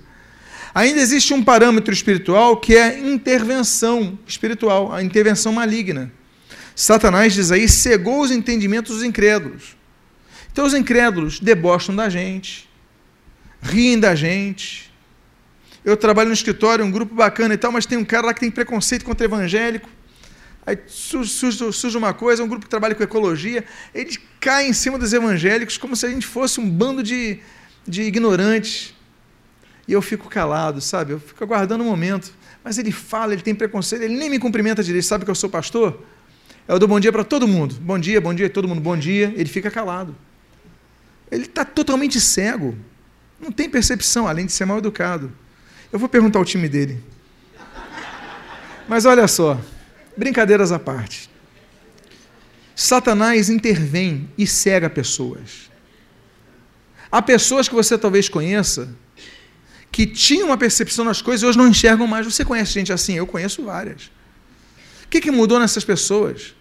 ainda 0.74 1.00
existe 1.00 1.34
um 1.34 1.42
parâmetro 1.42 1.92
espiritual 1.92 2.56
que 2.56 2.76
é 2.76 2.98
intervenção 2.98 4.18
espiritual, 4.26 4.92
a 4.92 5.02
intervenção 5.02 5.52
maligna. 5.52 6.12
Satanás 6.74 7.32
diz 7.32 7.50
aí, 7.50 7.68
cegou 7.68 8.20
os 8.20 8.30
entendimentos 8.30 8.96
dos 8.96 9.04
incrédulos. 9.04 9.76
Então 10.52 10.64
os 10.64 10.74
incrédulos 10.74 11.40
debocham 11.40 11.94
da 11.94 12.08
gente, 12.08 12.68
riem 13.60 13.98
da 13.98 14.14
gente. 14.14 14.92
Eu 15.84 15.96
trabalho 15.96 16.28
no 16.28 16.34
escritório, 16.34 16.84
um 16.84 16.90
grupo 16.90 17.14
bacana 17.14 17.54
e 17.54 17.56
tal, 17.56 17.72
mas 17.72 17.86
tem 17.86 17.98
um 17.98 18.04
cara 18.04 18.26
lá 18.26 18.34
que 18.34 18.40
tem 18.40 18.50
preconceito 18.50 19.04
contra 19.04 19.24
evangélico. 19.24 19.88
Aí 20.68 20.78
surge, 20.86 21.72
surge 21.72 21.96
uma 21.96 22.12
coisa, 22.12 22.44
um 22.44 22.46
grupo 22.46 22.66
que 22.66 22.70
trabalha 22.70 22.94
com 22.94 23.02
ecologia, 23.02 23.64
eles 23.94 24.18
caem 24.38 24.68
em 24.68 24.72
cima 24.74 24.98
dos 24.98 25.12
evangélicos 25.12 25.78
como 25.78 25.96
se 25.96 26.04
a 26.04 26.10
gente 26.10 26.26
fosse 26.26 26.60
um 26.60 26.68
bando 26.68 27.02
de, 27.02 27.40
de 27.86 28.02
ignorantes. 28.02 28.94
E 29.88 29.92
eu 29.94 30.02
fico 30.02 30.28
calado, 30.28 30.82
sabe? 30.82 31.14
Eu 31.14 31.18
fico 31.18 31.42
aguardando 31.42 31.82
um 31.82 31.86
momento. 31.86 32.30
Mas 32.62 32.76
ele 32.76 32.92
fala, 32.92 33.32
ele 33.32 33.40
tem 33.40 33.54
preconceito, 33.54 34.02
ele 34.02 34.18
nem 34.18 34.28
me 34.28 34.38
cumprimenta 34.38 34.84
direito. 34.84 35.06
Sabe 35.06 35.24
que 35.24 35.30
eu 35.30 35.34
sou 35.34 35.48
pastor? 35.48 36.04
Eu 36.68 36.78
dou 36.78 36.86
bom 36.86 37.00
dia 37.00 37.10
para 37.10 37.24
todo 37.24 37.48
mundo. 37.48 37.74
Bom 37.80 37.98
dia, 37.98 38.20
bom 38.20 38.34
dia, 38.34 38.50
todo 38.50 38.68
mundo, 38.68 38.82
bom 38.82 38.94
dia. 38.94 39.32
Ele 39.34 39.48
fica 39.48 39.70
calado. 39.70 40.14
Ele 41.30 41.44
está 41.44 41.64
totalmente 41.64 42.20
cego. 42.20 42.76
Não 43.40 43.50
tem 43.50 43.70
percepção, 43.70 44.28
além 44.28 44.44
de 44.44 44.52
ser 44.52 44.66
mal 44.66 44.76
educado. 44.76 45.32
Eu 45.90 45.98
vou 45.98 46.08
perguntar 46.08 46.38
ao 46.38 46.44
time 46.44 46.68
dele. 46.68 47.02
Mas 48.86 49.06
olha 49.06 49.26
só, 49.26 49.58
brincadeiras 50.14 50.70
à 50.70 50.78
parte. 50.78 51.30
Satanás 52.76 53.48
intervém 53.48 54.28
e 54.36 54.46
cega 54.46 54.90
pessoas. 54.90 55.70
Há 57.10 57.22
pessoas 57.22 57.66
que 57.66 57.74
você 57.74 57.96
talvez 57.96 58.28
conheça 58.28 58.94
que 59.90 60.06
tinham 60.06 60.48
uma 60.48 60.56
percepção 60.56 61.04
nas 61.04 61.22
coisas 61.22 61.42
e 61.42 61.46
hoje 61.46 61.58
não 61.58 61.68
enxergam 61.68 62.06
mais. 62.06 62.26
Você 62.26 62.44
conhece 62.44 62.72
gente 62.72 62.92
assim? 62.92 63.14
Eu 63.14 63.26
conheço 63.26 63.64
várias. 63.64 64.10
O 65.04 65.08
que, 65.08 65.20
que 65.20 65.30
mudou 65.30 65.58
nessas 65.58 65.84
pessoas? 65.84 66.54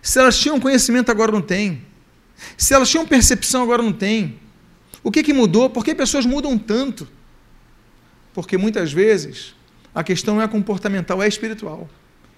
Se 0.00 0.18
elas 0.18 0.38
tinham 0.38 0.58
conhecimento, 0.58 1.10
agora 1.10 1.30
não 1.30 1.42
têm. 1.42 1.82
Se 2.56 2.74
elas 2.74 2.90
tinham 2.90 3.06
percepção, 3.06 3.62
agora 3.62 3.82
não 3.82 3.92
têm. 3.92 4.40
O 5.02 5.10
que, 5.10 5.22
que 5.22 5.32
mudou? 5.32 5.70
Por 5.70 5.84
que 5.84 5.94
pessoas 5.94 6.24
mudam 6.26 6.56
tanto? 6.58 7.08
Porque 8.32 8.56
muitas 8.56 8.92
vezes 8.92 9.54
a 9.94 10.02
questão 10.02 10.36
não 10.36 10.42
é 10.42 10.48
comportamental, 10.48 11.22
é 11.22 11.28
espiritual. 11.28 11.88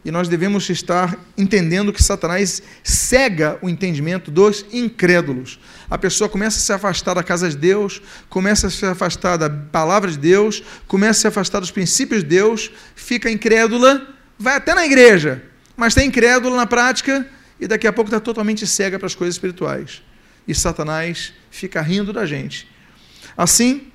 E 0.04 0.10
nós 0.10 0.28
devemos 0.28 0.68
estar 0.68 1.18
entendendo 1.38 1.92
que 1.92 2.02
Satanás 2.02 2.62
cega 2.82 3.58
o 3.62 3.68
entendimento 3.68 4.30
dos 4.30 4.66
incrédulos. 4.72 5.58
A 5.88 5.98
pessoa 5.98 6.28
começa 6.28 6.58
a 6.58 6.60
se 6.60 6.72
afastar 6.72 7.14
da 7.14 7.22
casa 7.22 7.48
de 7.48 7.56
Deus, 7.56 8.00
começa 8.28 8.66
a 8.66 8.70
se 8.70 8.84
afastar 8.86 9.36
da 9.36 9.50
palavra 9.50 10.10
de 10.10 10.18
Deus, 10.18 10.62
começa 10.86 11.18
a 11.18 11.20
se 11.22 11.26
afastar 11.28 11.60
dos 11.60 11.70
princípios 11.70 12.22
de 12.22 12.28
Deus, 12.28 12.70
fica 12.94 13.30
incrédula, 13.30 14.06
vai 14.38 14.56
até 14.56 14.74
na 14.74 14.84
igreja, 14.86 15.42
mas 15.76 15.92
está 15.92 16.04
incrédula 16.04 16.56
na 16.56 16.66
prática 16.66 17.26
e 17.60 17.66
daqui 17.66 17.86
a 17.86 17.92
pouco 17.92 18.08
está 18.08 18.20
totalmente 18.20 18.66
cega 18.66 18.98
para 18.98 19.06
as 19.06 19.14
coisas 19.14 19.34
espirituais. 19.34 20.02
E 20.46 20.54
Satanás 20.54 21.32
fica 21.50 21.80
rindo 21.80 22.12
da 22.12 22.26
gente. 22.26 22.68
Assim, 23.36 23.88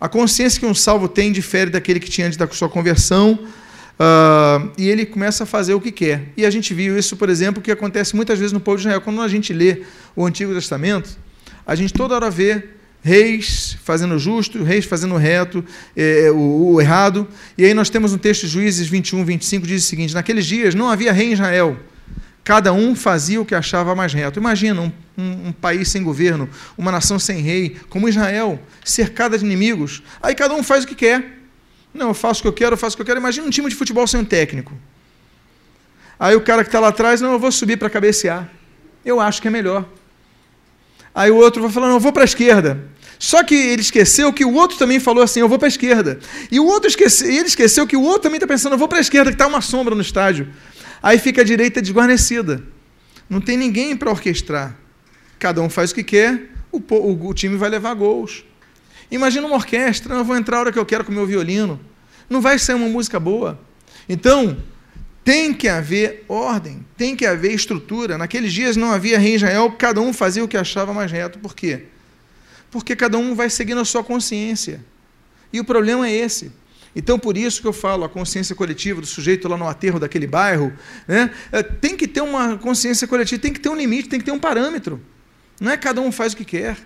a 0.00 0.08
consciência 0.08 0.58
que 0.58 0.66
um 0.66 0.74
salvo 0.74 1.08
tem 1.08 1.30
difere 1.32 1.70
daquele 1.70 2.00
que 2.00 2.08
tinha 2.08 2.26
antes 2.26 2.36
da 2.36 2.46
sua 2.48 2.68
conversão 2.68 3.38
Uh, 4.00 4.72
e 4.78 4.88
ele 4.88 5.04
começa 5.04 5.44
a 5.44 5.46
fazer 5.46 5.74
o 5.74 5.80
que 5.80 5.92
quer. 5.92 6.32
E 6.34 6.46
a 6.46 6.50
gente 6.50 6.72
viu 6.72 6.98
isso, 6.98 7.18
por 7.18 7.28
exemplo, 7.28 7.62
que 7.62 7.70
acontece 7.70 8.16
muitas 8.16 8.38
vezes 8.38 8.50
no 8.50 8.58
povo 8.58 8.78
de 8.78 8.84
Israel. 8.84 9.02
Quando 9.02 9.20
a 9.20 9.28
gente 9.28 9.52
lê 9.52 9.82
o 10.16 10.24
Antigo 10.24 10.54
Testamento, 10.54 11.18
a 11.66 11.74
gente 11.74 11.92
toda 11.92 12.14
hora 12.14 12.30
vê 12.30 12.64
reis 13.02 13.76
fazendo 13.82 14.18
justo, 14.18 14.62
reis 14.62 14.84
fazendo 14.84 15.16
reto, 15.16 15.64
é, 15.96 16.30
o, 16.30 16.74
o, 16.74 16.80
errado. 16.80 17.26
E 17.56 17.64
aí 17.64 17.74
nós 17.74 17.90
temos 17.90 18.12
um 18.12 18.18
texto 18.18 18.42
de 18.42 18.48
Juízes 18.48 18.88
21, 18.88 19.24
25, 19.24 19.66
diz 19.66 19.84
o 19.84 19.86
seguinte: 19.86 20.14
Naqueles 20.14 20.46
dias 20.46 20.74
não 20.74 20.88
havia 20.88 21.12
rei 21.12 21.28
em 21.28 21.32
Israel, 21.32 21.78
cada 22.44 22.72
um 22.72 22.94
fazia 22.94 23.40
o 23.40 23.44
que 23.44 23.54
achava 23.54 23.94
mais 23.94 24.12
reto. 24.12 24.38
Imagina 24.38 24.80
um, 24.80 24.92
um, 25.16 25.48
um 25.48 25.52
país 25.52 25.88
sem 25.88 26.02
governo, 26.02 26.48
uma 26.76 26.92
nação 26.92 27.18
sem 27.18 27.40
rei, 27.40 27.76
como 27.88 28.08
Israel, 28.08 28.60
cercada 28.84 29.38
de 29.38 29.44
inimigos. 29.44 30.02
Aí 30.22 30.34
cada 30.34 30.54
um 30.54 30.62
faz 30.62 30.84
o 30.84 30.86
que 30.86 30.94
quer. 30.94 31.38
Não, 31.92 32.08
eu 32.08 32.14
faço 32.14 32.40
o 32.40 32.42
que 32.42 32.48
eu 32.48 32.52
quero, 32.52 32.74
eu 32.74 32.78
faço 32.78 32.94
o 32.94 32.96
que 32.96 33.02
eu 33.02 33.06
quero. 33.06 33.18
Imagina 33.18 33.46
um 33.46 33.50
time 33.50 33.68
de 33.68 33.74
futebol 33.74 34.06
sem 34.06 34.20
um 34.20 34.24
técnico. 34.24 34.72
Aí 36.18 36.36
o 36.36 36.40
cara 36.40 36.62
que 36.62 36.68
está 36.68 36.78
lá 36.78 36.88
atrás, 36.88 37.20
não, 37.20 37.32
eu 37.32 37.38
vou 37.38 37.50
subir 37.50 37.78
para 37.78 37.88
cabecear. 37.88 38.48
Eu 39.04 39.18
acho 39.18 39.40
que 39.40 39.48
é 39.48 39.50
melhor. 39.50 39.88
Aí 41.20 41.30
o 41.30 41.36
outro 41.36 41.60
vai 41.60 41.70
falar, 41.70 41.88
eu 41.90 42.00
vou 42.00 42.14
para 42.14 42.22
a 42.22 42.24
esquerda. 42.24 42.82
Só 43.18 43.44
que 43.44 43.54
ele 43.54 43.82
esqueceu 43.82 44.32
que 44.32 44.42
o 44.42 44.54
outro 44.54 44.78
também 44.78 44.98
falou 44.98 45.22
assim, 45.22 45.40
eu 45.40 45.48
vou 45.50 45.58
para 45.58 45.66
a 45.66 45.68
esquerda. 45.68 46.18
E 46.50 46.58
o 46.58 46.64
outro 46.64 46.88
esqueceu, 46.88 47.28
ele 47.28 47.46
esqueceu 47.46 47.86
que 47.86 47.94
o 47.94 48.00
outro 48.00 48.22
também 48.22 48.38
está 48.38 48.46
pensando, 48.46 48.72
eu 48.72 48.78
vou 48.78 48.88
para 48.88 48.96
a 48.96 49.02
esquerda, 49.02 49.30
que 49.30 49.34
está 49.34 49.46
uma 49.46 49.60
sombra 49.60 49.94
no 49.94 50.00
estádio. 50.00 50.48
Aí 51.02 51.18
fica 51.18 51.42
a 51.42 51.44
direita 51.44 51.82
desguarnecida. 51.82 52.62
Não 53.28 53.38
tem 53.38 53.58
ninguém 53.58 53.94
para 53.94 54.10
orquestrar. 54.10 54.74
Cada 55.38 55.60
um 55.60 55.68
faz 55.68 55.90
o 55.90 55.94
que 55.94 56.02
quer, 56.02 56.52
o, 56.72 56.78
o, 56.78 57.28
o 57.28 57.34
time 57.34 57.54
vai 57.54 57.68
levar 57.68 57.92
gols. 57.92 58.42
Imagina 59.10 59.46
uma 59.46 59.56
orquestra, 59.56 60.14
eu 60.14 60.24
vou 60.24 60.38
entrar 60.38 60.56
a 60.56 60.60
hora 60.60 60.72
que 60.72 60.78
eu 60.78 60.86
quero 60.86 61.04
com 61.04 61.12
o 61.12 61.14
meu 61.14 61.26
violino. 61.26 61.78
Não 62.30 62.40
vai 62.40 62.58
ser 62.58 62.72
uma 62.72 62.88
música 62.88 63.20
boa. 63.20 63.60
Então, 64.08 64.56
tem 65.24 65.52
que 65.52 65.68
haver 65.68 66.24
ordem, 66.28 66.84
tem 66.96 67.14
que 67.14 67.26
haver 67.26 67.52
estrutura. 67.52 68.16
Naqueles 68.16 68.52
dias 68.52 68.76
não 68.76 68.90
havia 68.90 69.18
rei 69.18 69.34
Israel, 69.34 69.70
cada 69.72 70.00
um 70.00 70.12
fazia 70.12 70.42
o 70.42 70.48
que 70.48 70.56
achava 70.56 70.92
mais 70.94 71.12
reto. 71.12 71.38
Por 71.38 71.54
quê? 71.54 71.84
Porque 72.70 72.96
cada 72.96 73.18
um 73.18 73.34
vai 73.34 73.50
seguindo 73.50 73.80
a 73.80 73.84
sua 73.84 74.02
consciência. 74.02 74.84
E 75.52 75.60
o 75.60 75.64
problema 75.64 76.08
é 76.08 76.12
esse. 76.12 76.52
Então, 76.94 77.18
por 77.18 77.36
isso 77.36 77.60
que 77.60 77.68
eu 77.68 77.72
falo, 77.72 78.04
a 78.04 78.08
consciência 78.08 78.54
coletiva 78.54 79.00
do 79.00 79.06
sujeito 79.06 79.46
lá 79.46 79.56
no 79.56 79.68
aterro 79.68 80.00
daquele 80.00 80.26
bairro, 80.26 80.72
né? 81.06 81.30
É, 81.52 81.62
tem 81.62 81.96
que 81.96 82.08
ter 82.08 82.20
uma 82.20 82.56
consciência 82.58 83.06
coletiva, 83.06 83.40
tem 83.40 83.52
que 83.52 83.60
ter 83.60 83.68
um 83.68 83.76
limite, 83.76 84.08
tem 84.08 84.18
que 84.18 84.24
ter 84.24 84.32
um 84.32 84.40
parâmetro. 84.40 85.00
Não 85.60 85.70
é 85.70 85.76
cada 85.76 86.00
um 86.00 86.10
faz 86.10 86.32
o 86.32 86.36
que 86.36 86.44
quer. 86.44 86.76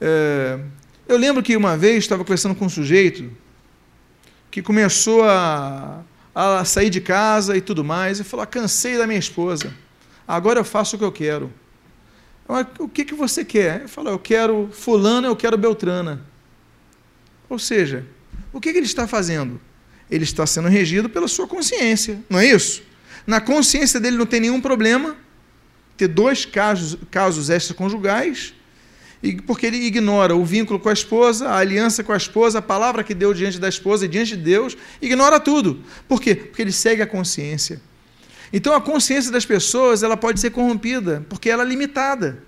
É, 0.00 0.58
eu 1.06 1.18
lembro 1.18 1.42
que 1.42 1.56
uma 1.56 1.76
vez 1.76 1.98
estava 1.98 2.24
conversando 2.24 2.54
com 2.54 2.64
um 2.64 2.70
sujeito 2.70 3.30
que 4.50 4.62
começou 4.62 5.24
a, 5.24 6.02
a 6.34 6.64
sair 6.64 6.90
de 6.90 7.00
casa 7.00 7.56
e 7.56 7.60
tudo 7.60 7.84
mais, 7.84 8.18
e 8.18 8.24
falou: 8.24 8.42
ah, 8.42 8.46
cansei 8.46 8.98
da 8.98 9.06
minha 9.06 9.18
esposa, 9.18 9.72
agora 10.26 10.60
eu 10.60 10.64
faço 10.64 10.96
o 10.96 10.98
que 10.98 11.04
eu 11.04 11.12
quero. 11.12 11.52
o 12.78 12.88
que, 12.88 13.04
que 13.04 13.14
você 13.14 13.44
quer? 13.44 13.82
Eu 13.82 13.88
falo: 13.88 14.08
eu 14.10 14.18
quero 14.18 14.68
Fulana, 14.72 15.28
eu 15.28 15.36
quero 15.36 15.56
Beltrana. 15.56 16.24
Ou 17.48 17.58
seja, 17.58 18.04
o 18.52 18.60
que, 18.60 18.72
que 18.72 18.78
ele 18.78 18.86
está 18.86 19.06
fazendo? 19.06 19.60
Ele 20.10 20.24
está 20.24 20.46
sendo 20.46 20.68
regido 20.68 21.08
pela 21.08 21.28
sua 21.28 21.46
consciência, 21.46 22.22
não 22.28 22.38
é 22.38 22.46
isso? 22.46 22.82
Na 23.26 23.40
consciência 23.40 24.00
dele 24.00 24.16
não 24.16 24.26
tem 24.26 24.40
nenhum 24.40 24.60
problema 24.60 25.16
ter 25.96 26.08
dois 26.08 26.44
casos, 26.44 26.98
casos 27.10 27.48
extraconjugais 27.48 28.54
porque 29.32 29.66
ele 29.66 29.78
ignora 29.78 30.36
o 30.36 30.44
vínculo 30.44 30.78
com 30.78 30.88
a 30.88 30.92
esposa, 30.92 31.48
a 31.48 31.58
aliança 31.58 32.04
com 32.04 32.12
a 32.12 32.16
esposa, 32.16 32.58
a 32.58 32.62
palavra 32.62 33.02
que 33.02 33.14
deu 33.14 33.32
diante 33.32 33.58
da 33.58 33.68
esposa 33.68 34.04
e 34.04 34.08
diante 34.08 34.36
de 34.36 34.42
Deus, 34.42 34.76
ignora 35.00 35.40
tudo. 35.40 35.82
Por 36.06 36.20
quê? 36.20 36.34
Porque 36.34 36.60
ele 36.60 36.72
segue 36.72 37.00
a 37.02 37.06
consciência. 37.06 37.80
Então 38.52 38.74
a 38.74 38.80
consciência 38.80 39.32
das 39.32 39.46
pessoas 39.46 40.02
ela 40.02 40.16
pode 40.16 40.40
ser 40.40 40.50
corrompida, 40.50 41.24
porque 41.28 41.48
ela 41.48 41.62
é 41.62 41.66
limitada. 41.66 42.42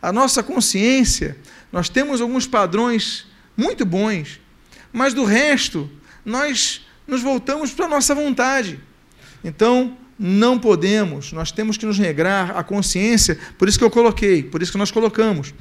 A 0.00 0.12
nossa 0.12 0.42
consciência, 0.42 1.36
nós 1.72 1.88
temos 1.88 2.20
alguns 2.20 2.46
padrões 2.46 3.26
muito 3.56 3.84
bons, 3.84 4.40
mas 4.92 5.14
do 5.14 5.24
resto, 5.24 5.90
nós 6.24 6.86
nos 7.06 7.22
voltamos 7.22 7.72
para 7.72 7.86
a 7.86 7.88
nossa 7.88 8.14
vontade. 8.14 8.78
Então, 9.42 9.96
não 10.18 10.58
podemos, 10.58 11.32
nós 11.32 11.52
temos 11.52 11.76
que 11.76 11.86
nos 11.86 11.98
regrar 11.98 12.56
a 12.56 12.64
consciência, 12.64 13.38
por 13.56 13.68
isso 13.68 13.78
que 13.78 13.84
eu 13.84 13.90
coloquei, 13.90 14.42
por 14.42 14.60
isso 14.60 14.72
que 14.72 14.78
nós 14.78 14.90
colocamos. 14.90 15.54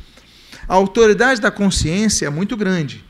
A 0.68 0.74
autoridade 0.74 1.40
da 1.40 1.50
consciência 1.50 2.26
é 2.26 2.30
muito 2.30 2.58
grande, 2.58 3.04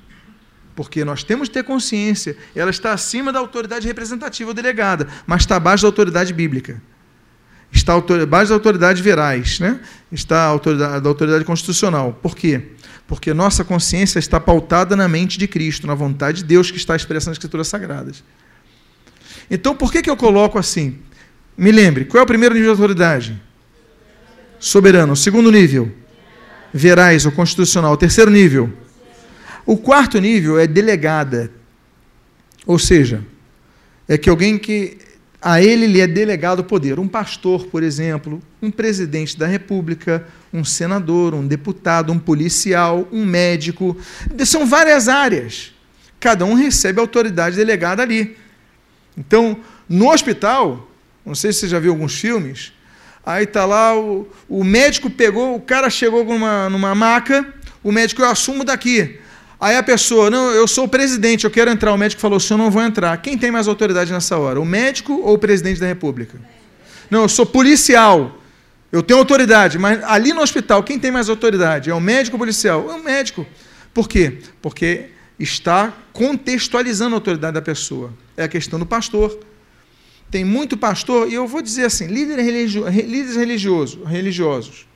porque 0.75 1.03
nós 1.03 1.23
temos 1.23 1.47
que 1.47 1.55
ter 1.55 1.63
consciência, 1.63 2.37
ela 2.55 2.69
está 2.69 2.93
acima 2.93 3.33
da 3.33 3.39
autoridade 3.39 3.87
representativa 3.87 4.49
ou 4.49 4.53
delegada, 4.53 5.07
mas 5.25 5.41
está 5.41 5.55
abaixo 5.55 5.83
da 5.83 5.87
autoridade 5.87 6.33
bíblica. 6.33 6.81
Está 7.71 7.93
abaixo 7.95 8.49
da 8.49 8.55
autoridade 8.55 9.01
verais, 9.01 9.59
né? 9.59 9.79
está 10.11 10.43
a 10.43 10.47
autoridade, 10.47 11.01
da 11.01 11.09
autoridade 11.09 11.43
constitucional. 11.43 12.13
Por 12.21 12.35
quê? 12.35 12.73
Porque 13.07 13.33
nossa 13.33 13.63
consciência 13.63 14.19
está 14.19 14.39
pautada 14.39 14.95
na 14.95 15.07
mente 15.07 15.37
de 15.37 15.47
Cristo, 15.47 15.87
na 15.87 15.95
vontade 15.95 16.39
de 16.39 16.45
Deus 16.45 16.71
que 16.71 16.77
está 16.77 16.95
expressa 16.95 17.29
nas 17.29 17.35
Escrituras 17.35 17.67
Sagradas. 17.67 18.23
Então, 19.49 19.75
por 19.75 19.91
que, 19.91 20.01
que 20.01 20.09
eu 20.09 20.17
coloco 20.17 20.57
assim? 20.57 20.99
Me 21.57 21.71
lembre, 21.71 22.05
qual 22.05 22.21
é 22.21 22.23
o 22.23 22.27
primeiro 22.27 22.53
nível 22.53 22.75
de 22.75 22.81
autoridade? 22.81 23.41
Soberano. 24.59 25.13
O 25.13 25.15
segundo 25.15 25.51
nível? 25.51 25.91
Verais 26.73 27.25
ou 27.25 27.31
constitucional. 27.31 27.93
O 27.93 27.97
terceiro 27.97 28.31
nível. 28.31 28.71
O 29.65 29.77
quarto 29.77 30.19
nível 30.19 30.59
é 30.59 30.65
delegada. 30.65 31.51
Ou 32.65 32.79
seja, 32.79 33.23
é 34.07 34.17
que 34.17 34.29
alguém 34.29 34.57
que 34.57 34.97
a 35.41 35.61
ele 35.61 35.87
lhe 35.87 36.01
é 36.01 36.07
delegado 36.07 36.59
o 36.59 36.63
poder. 36.63 36.99
Um 36.99 37.07
pastor, 37.07 37.67
por 37.67 37.83
exemplo, 37.83 38.41
um 38.61 38.71
presidente 38.71 39.37
da 39.37 39.45
república, 39.45 40.25
um 40.51 40.63
senador, 40.63 41.33
um 41.33 41.45
deputado, 41.45 42.11
um 42.11 42.19
policial, 42.19 43.07
um 43.11 43.25
médico. 43.25 43.95
São 44.45 44.65
várias 44.65 45.07
áreas. 45.07 45.73
Cada 46.19 46.43
um 46.45 46.53
recebe 46.53 46.99
autoridade 46.99 47.55
delegada 47.55 48.01
ali. 48.01 48.35
Então, 49.17 49.57
no 49.87 50.11
hospital, 50.11 50.89
não 51.25 51.35
sei 51.35 51.53
se 51.53 51.59
você 51.61 51.67
já 51.67 51.79
viu 51.79 51.91
alguns 51.91 52.19
filmes, 52.19 52.73
Aí 53.27 53.45
tá 53.45 53.65
lá, 53.65 53.93
o, 53.93 54.25
o 54.47 54.63
médico 54.63 55.09
pegou, 55.09 55.53
o 55.53 55.59
cara 55.59 55.89
chegou 55.89 56.23
numa, 56.23 56.69
numa 56.69 56.95
maca, 56.95 57.45
o 57.83 57.91
médico, 57.91 58.21
eu 58.21 58.29
assumo 58.29 58.63
daqui. 58.63 59.19
Aí 59.59 59.75
a 59.75 59.83
pessoa, 59.83 60.29
não, 60.29 60.49
eu 60.51 60.65
sou 60.65 60.85
o 60.85 60.87
presidente, 60.87 61.43
eu 61.43 61.51
quero 61.51 61.69
entrar. 61.69 61.91
O 61.91 61.97
médico 61.97 62.21
falou, 62.21 62.39
senhor 62.39 62.57
não 62.57 62.71
vou 62.71 62.81
entrar. 62.81 63.17
Quem 63.17 63.37
tem 63.37 63.51
mais 63.51 63.67
autoridade 63.67 64.13
nessa 64.13 64.37
hora? 64.37 64.61
O 64.61 64.65
médico 64.65 65.11
ou 65.11 65.33
o 65.33 65.37
presidente 65.37 65.77
da 65.77 65.85
república? 65.85 66.39
Não, 67.11 67.23
eu 67.23 67.27
sou 67.27 67.45
policial. 67.45 68.39
Eu 68.93 69.03
tenho 69.03 69.19
autoridade, 69.19 69.77
mas 69.77 70.01
ali 70.05 70.31
no 70.31 70.39
hospital, 70.39 70.81
quem 70.81 70.97
tem 70.97 71.11
mais 71.11 71.27
autoridade? 71.27 71.89
É 71.89 71.93
o 71.93 71.99
médico 71.99 72.37
ou 72.37 72.37
o 72.37 72.39
policial? 72.39 72.89
É 72.89 72.93
o 72.93 73.03
médico. 73.03 73.45
Por 73.93 74.07
quê? 74.07 74.37
Porque 74.61 75.07
está 75.37 75.93
contextualizando 76.13 77.13
a 77.13 77.17
autoridade 77.17 77.55
da 77.55 77.61
pessoa. 77.61 78.13
É 78.37 78.45
a 78.45 78.47
questão 78.47 78.79
do 78.79 78.85
pastor. 78.85 79.37
Tem 80.29 80.43
muito 80.43 80.77
pastor, 80.77 81.29
e 81.29 81.33
eu 81.33 81.47
vou 81.47 81.61
dizer 81.61 81.85
assim, 81.85 82.07
líderes, 82.07 82.45
religio, 82.45 82.87
líderes 82.89 83.35
religiosos, 83.35 84.07
religiosos 84.07 84.87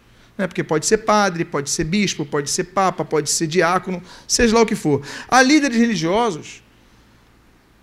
né? 0.41 0.47
porque 0.47 0.63
pode 0.63 0.86
ser 0.86 0.99
padre, 0.99 1.45
pode 1.45 1.69
ser 1.69 1.84
bispo, 1.84 2.25
pode 2.25 2.49
ser 2.49 2.65
papa, 2.65 3.05
pode 3.05 3.29
ser 3.29 3.47
diácono, 3.47 4.01
seja 4.27 4.55
lá 4.55 4.61
o 4.61 4.65
que 4.65 4.75
for. 4.75 5.01
Há 5.27 5.41
líderes 5.41 5.77
religiosos 5.77 6.63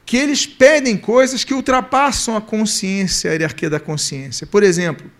que 0.04 0.16
eles 0.16 0.46
pedem 0.46 0.96
coisas 0.96 1.44
que 1.44 1.54
ultrapassam 1.54 2.36
a 2.36 2.40
consciência, 2.40 3.30
a 3.30 3.34
hierarquia 3.34 3.70
da 3.70 3.78
consciência. 3.78 4.46
Por 4.46 4.62
exemplo, 4.62 5.10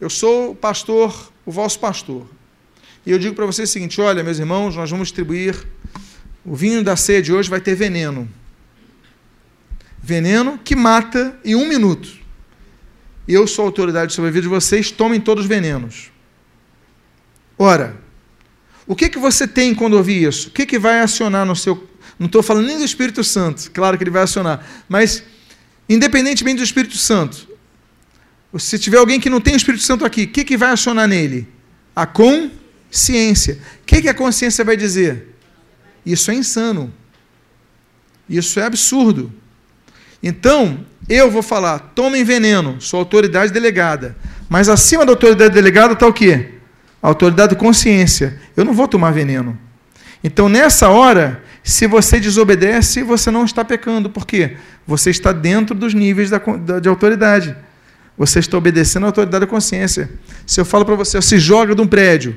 eu 0.00 0.08
sou 0.08 0.52
o 0.52 0.54
pastor, 0.54 1.32
o 1.44 1.50
vosso 1.50 1.78
pastor, 1.78 2.26
e 3.04 3.10
eu 3.10 3.18
digo 3.18 3.34
para 3.34 3.46
vocês 3.46 3.68
o 3.68 3.72
seguinte: 3.72 4.00
olha, 4.00 4.22
meus 4.22 4.38
irmãos, 4.38 4.76
nós 4.76 4.90
vamos 4.90 5.08
distribuir 5.08 5.66
o 6.44 6.54
vinho 6.54 6.82
da 6.82 6.96
ceia 6.96 7.20
de 7.20 7.32
hoje 7.32 7.50
vai 7.50 7.60
ter 7.60 7.74
veneno 7.74 8.28
veneno 10.08 10.58
que 10.64 10.74
mata 10.74 11.38
em 11.44 11.54
um 11.54 11.68
minuto. 11.68 12.08
Eu 13.28 13.46
sou 13.46 13.66
autoridade 13.66 14.14
sobre 14.14 14.30
a 14.30 14.32
vida 14.32 14.44
de 14.44 14.48
vocês, 14.48 14.90
tomem 14.90 15.20
todos 15.20 15.44
os 15.44 15.48
venenos. 15.48 16.10
Ora, 17.58 17.94
o 18.86 18.96
que, 18.96 19.10
que 19.10 19.18
você 19.18 19.46
tem 19.46 19.74
quando 19.74 19.98
ouvir 19.98 20.26
isso? 20.26 20.48
O 20.48 20.50
que, 20.50 20.64
que 20.64 20.78
vai 20.78 21.00
acionar 21.00 21.44
no 21.44 21.54
seu. 21.54 21.86
Não 22.18 22.24
estou 22.24 22.42
falando 22.42 22.66
nem 22.66 22.78
do 22.78 22.84
Espírito 22.84 23.22
Santo, 23.22 23.70
claro 23.70 23.98
que 23.98 24.02
ele 24.02 24.10
vai 24.10 24.22
acionar, 24.22 24.66
mas, 24.88 25.22
independentemente 25.86 26.56
do 26.56 26.64
Espírito 26.64 26.96
Santo, 26.96 27.46
se 28.58 28.78
tiver 28.78 28.96
alguém 28.96 29.20
que 29.20 29.28
não 29.28 29.42
tem 29.42 29.52
o 29.52 29.58
Espírito 29.58 29.84
Santo 29.84 30.06
aqui, 30.06 30.22
o 30.22 30.28
que, 30.28 30.42
que 30.42 30.56
vai 30.56 30.70
acionar 30.70 31.06
nele? 31.06 31.46
A 31.94 32.06
consciência. 32.06 33.58
O 33.82 33.84
que, 33.84 34.00
que 34.00 34.08
a 34.08 34.14
consciência 34.14 34.64
vai 34.64 34.74
dizer? 34.74 35.36
Isso 36.04 36.30
é 36.30 36.34
insano. 36.34 36.94
Isso 38.26 38.58
é 38.58 38.62
absurdo. 38.62 39.30
Então, 40.22 40.84
eu 41.08 41.30
vou 41.30 41.42
falar, 41.42 41.78
tomem 41.94 42.22
veneno, 42.22 42.80
sou 42.80 43.00
autoridade 43.00 43.52
delegada. 43.52 44.16
Mas 44.48 44.68
acima 44.68 45.06
da 45.06 45.12
autoridade 45.12 45.54
delegada 45.54 45.94
está 45.94 46.06
o 46.06 46.12
quê? 46.12 46.54
A 47.02 47.08
autoridade 47.08 47.54
de 47.54 47.58
consciência. 47.58 48.40
Eu 48.56 48.64
não 48.64 48.72
vou 48.72 48.88
tomar 48.88 49.12
veneno. 49.12 49.58
Então, 50.22 50.48
nessa 50.48 50.88
hora, 50.88 51.42
se 51.62 51.86
você 51.86 52.18
desobedece, 52.18 53.02
você 53.02 53.30
não 53.30 53.44
está 53.44 53.64
pecando. 53.64 54.10
Por 54.10 54.26
quê? 54.26 54.56
Você 54.86 55.10
está 55.10 55.32
dentro 55.32 55.74
dos 55.74 55.94
níveis 55.94 56.30
da, 56.30 56.38
da, 56.38 56.80
de 56.80 56.88
autoridade. 56.88 57.54
Você 58.16 58.40
está 58.40 58.58
obedecendo 58.58 59.04
a 59.04 59.06
autoridade 59.06 59.42
da 59.42 59.46
consciência. 59.46 60.10
Se 60.44 60.60
eu 60.60 60.64
falo 60.64 60.84
para 60.84 60.96
você, 60.96 61.22
se 61.22 61.38
joga 61.38 61.74
de 61.74 61.80
um 61.80 61.86
prédio, 61.86 62.36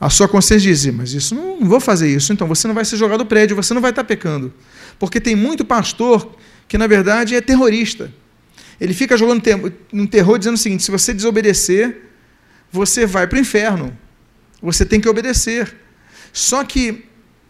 a 0.00 0.10
sua 0.10 0.26
consciência 0.26 0.68
diz, 0.68 0.86
mas 0.86 1.12
isso 1.12 1.34
não, 1.34 1.60
não 1.60 1.68
vou 1.68 1.80
fazer 1.80 2.08
isso. 2.08 2.32
Então, 2.32 2.48
você 2.48 2.66
não 2.66 2.74
vai 2.74 2.84
se 2.84 2.96
jogar 2.96 3.16
do 3.16 3.26
prédio, 3.26 3.54
você 3.54 3.72
não 3.72 3.80
vai 3.80 3.90
estar 3.90 4.04
pecando. 4.04 4.52
Porque 4.98 5.20
tem 5.20 5.36
muito 5.36 5.64
pastor 5.64 6.34
que 6.70 6.78
na 6.78 6.86
verdade 6.86 7.34
é 7.34 7.40
terrorista. 7.40 8.12
Ele 8.80 8.94
fica 8.94 9.16
jogando 9.16 9.42
um 9.92 10.06
terror 10.06 10.38
dizendo 10.38 10.54
o 10.54 10.58
seguinte: 10.58 10.84
se 10.84 10.90
você 10.92 11.12
desobedecer, 11.12 12.02
você 12.70 13.04
vai 13.04 13.26
para 13.26 13.38
o 13.38 13.40
inferno. 13.40 13.98
Você 14.62 14.86
tem 14.86 15.00
que 15.00 15.08
obedecer. 15.08 15.76
Só 16.32 16.62
que 16.62 17.06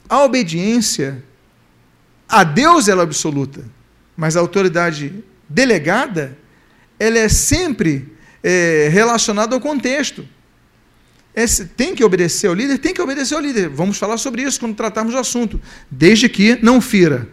a 0.09 0.25
obediência 0.25 1.23
a 2.27 2.43
Deus 2.43 2.89
ela 2.89 3.03
é 3.03 3.05
absoluta, 3.05 3.63
mas 4.17 4.39
a 4.39 4.41
autoridade 4.41 5.23
delegada 5.47 6.39
ela 6.99 7.19
é 7.19 7.29
sempre 7.29 8.17
é, 8.43 8.89
relacionada 8.91 9.55
ao 9.55 9.61
contexto. 9.61 10.27
Esse, 11.37 11.67
tem 11.67 11.95
que 11.95 12.03
obedecer 12.03 12.47
ao 12.47 12.55
líder? 12.55 12.79
Tem 12.79 12.95
que 12.95 13.03
obedecer 13.03 13.35
ao 13.35 13.41
líder. 13.43 13.69
Vamos 13.69 13.99
falar 13.99 14.17
sobre 14.17 14.43
isso 14.43 14.59
quando 14.59 14.75
tratarmos 14.75 15.13
do 15.13 15.21
assunto. 15.21 15.61
Desde 15.91 16.27
que 16.27 16.59
não 16.63 16.81
fira 16.81 17.29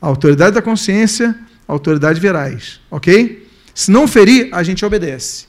autoridade 0.00 0.54
da 0.54 0.62
consciência, 0.62 1.36
autoridade 1.66 2.20
verais. 2.20 2.80
Ok? 2.90 3.48
Se 3.74 3.90
não 3.90 4.08
ferir, 4.08 4.48
a 4.52 4.62
gente 4.62 4.84
obedece. 4.84 5.46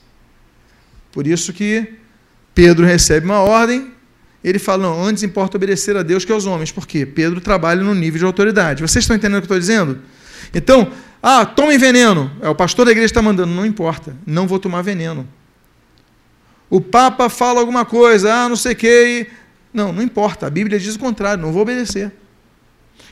Por 1.12 1.26
isso 1.26 1.52
que 1.52 1.94
Pedro 2.54 2.84
recebe 2.84 3.24
uma 3.24 3.40
ordem, 3.40 3.92
ele 4.42 4.58
fala: 4.58 4.84
não, 4.84 5.02
antes 5.02 5.22
importa 5.22 5.56
obedecer 5.56 5.96
a 5.96 6.02
Deus 6.02 6.24
que 6.24 6.32
aos 6.32 6.46
homens. 6.46 6.70
Por 6.70 6.86
quê? 6.86 7.06
Pedro 7.06 7.40
trabalha 7.40 7.82
no 7.82 7.94
nível 7.94 8.18
de 8.18 8.24
autoridade. 8.24 8.82
Vocês 8.82 9.04
estão 9.04 9.16
entendendo 9.16 9.38
o 9.38 9.46
que 9.46 9.52
eu 9.52 9.56
estou 9.56 9.58
dizendo? 9.58 10.00
Então, 10.54 10.92
ah, 11.22 11.44
tomem 11.44 11.78
veneno. 11.78 12.30
É, 12.40 12.48
o 12.48 12.54
pastor 12.54 12.84
da 12.84 12.92
igreja 12.92 13.06
está 13.06 13.22
mandando. 13.22 13.52
Não 13.52 13.66
importa, 13.66 14.16
não 14.26 14.46
vou 14.46 14.58
tomar 14.58 14.82
veneno. 14.82 15.26
O 16.70 16.80
Papa 16.80 17.28
fala 17.28 17.60
alguma 17.60 17.84
coisa, 17.84 18.32
ah, 18.32 18.48
não 18.48 18.56
sei 18.56 18.74
o. 18.74 19.26
Não, 19.72 19.92
não 19.92 20.02
importa. 20.02 20.46
A 20.46 20.50
Bíblia 20.50 20.78
diz 20.78 20.94
o 20.94 20.98
contrário, 20.98 21.42
não 21.42 21.52
vou 21.52 21.62
obedecer. 21.62 22.12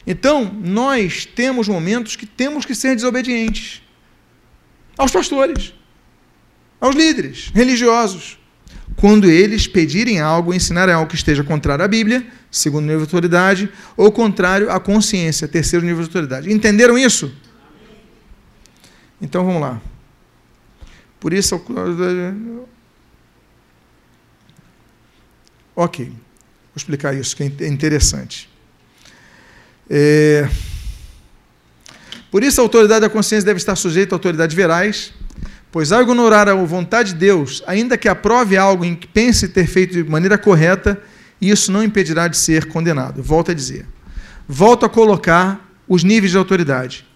Então, 0.07 0.45
nós 0.63 1.27
temos 1.27 1.67
momentos 1.67 2.15
que 2.15 2.27
temos 2.27 2.65
que 2.65 2.75
ser 2.75 2.95
desobedientes 2.95 3.83
aos 4.97 5.11
pastores, 5.11 5.75
aos 6.81 6.95
líderes 6.95 7.51
religiosos. 7.53 8.39
Quando 8.95 9.29
eles 9.29 9.67
pedirem 9.67 10.21
algo, 10.21 10.55
ensinarem 10.55 10.95
algo 10.95 11.11
que 11.11 11.17
esteja 11.17 11.45
contrário 11.45 11.85
à 11.85 11.89
Bíblia, 11.89 12.27
segundo 12.51 12.85
nível 12.85 12.99
de 12.99 13.05
autoridade, 13.05 13.69
ou 13.97 14.11
contrário 14.11 14.71
à 14.71 14.81
consciência, 14.81 15.47
terceiro 15.47 15.85
nível 15.85 16.03
de 16.03 16.09
autoridade. 16.09 16.51
Entenderam 16.51 16.97
isso? 16.97 17.35
Então 19.21 19.45
vamos 19.45 19.61
lá. 19.61 19.83
Por 21.21 21.33
isso. 21.33 21.61
Ok. 25.75 26.07
Vou 26.07 26.17
explicar 26.77 27.15
isso, 27.15 27.37
que 27.37 27.43
é 27.43 27.67
interessante. 27.67 28.49
É... 29.89 30.49
Por 32.31 32.43
isso, 32.43 32.61
a 32.61 32.65
autoridade 32.65 33.01
da 33.01 33.09
consciência 33.09 33.47
deve 33.47 33.59
estar 33.59 33.77
sujeita 33.77 34.15
a 34.15 34.17
autoridades 34.17 34.55
verais, 34.55 35.13
pois 35.71 35.93
ao 35.93 36.03
ignorar 36.03 36.49
a 36.49 36.55
vontade 36.55 37.13
de 37.13 37.19
Deus, 37.19 37.63
ainda 37.67 37.97
que 37.97 38.09
aprove 38.09 38.57
algo 38.57 38.85
em 38.85 38.95
que 38.95 39.07
pense 39.07 39.49
ter 39.49 39.67
feito 39.67 39.93
de 39.93 40.05
maneira 40.05 40.37
correta, 40.37 41.01
isso 41.41 41.71
não 41.71 41.83
impedirá 41.83 42.29
de 42.29 42.37
ser 42.37 42.67
condenado. 42.67 43.23
Volto 43.23 43.51
a 43.51 43.55
dizer. 43.55 43.87
Volto 44.49 44.87
a 44.87 44.89
colocar 44.89 45.61
os 45.89 46.03
níveis 46.03 46.31
de 46.31 46.39
autoridade. 46.39 47.07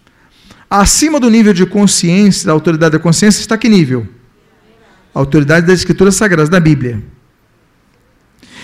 Acima 0.69 1.19
do 1.19 1.29
nível 1.29 1.53
de 1.53 1.67
consciência, 1.67 2.47
da 2.47 2.53
autoridade 2.53 2.93
da 2.93 2.99
consciência, 2.99 3.41
está 3.41 3.59
que 3.59 3.69
nível? 3.69 4.07
A 5.15 5.19
autoridade 5.19 5.67
das 5.67 5.81
Escrituras 5.81 6.15
Sagradas, 6.15 6.49
da 6.49 6.61
Bíblia. 6.61 7.03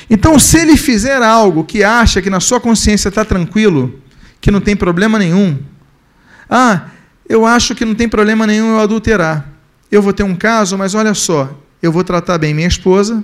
Então, 0.09 0.39
se 0.39 0.59
ele 0.59 0.77
fizer 0.77 1.21
algo 1.23 1.65
que 1.65 1.83
acha 1.83 2.23
que 2.23 2.31
na 2.31 2.39
sua 2.41 2.61
consciência 2.61 3.09
está 3.09 3.25
tranquilo, 3.25 4.01
que 4.41 4.51
não 4.51 4.61
tem 4.61 4.77
problema 4.77 5.19
nenhum, 5.19 5.59
ah, 6.49 6.89
eu 7.29 7.45
acho 7.45 7.75
que 7.75 7.85
não 7.85 7.95
tem 7.95 8.09
problema 8.09 8.47
nenhum 8.47 8.75
eu 8.75 8.81
adulterar. 8.81 9.53
Eu 9.91 10.01
vou 10.01 10.13
ter 10.13 10.23
um 10.23 10.37
caso, 10.37 10.79
mas 10.79 10.95
olha 10.95 11.13
só, 11.13 11.61
eu 11.83 11.91
vou 11.91 12.05
tratar 12.05 12.39
bem 12.39 12.55
minha 12.55 12.69
esposa, 12.69 13.23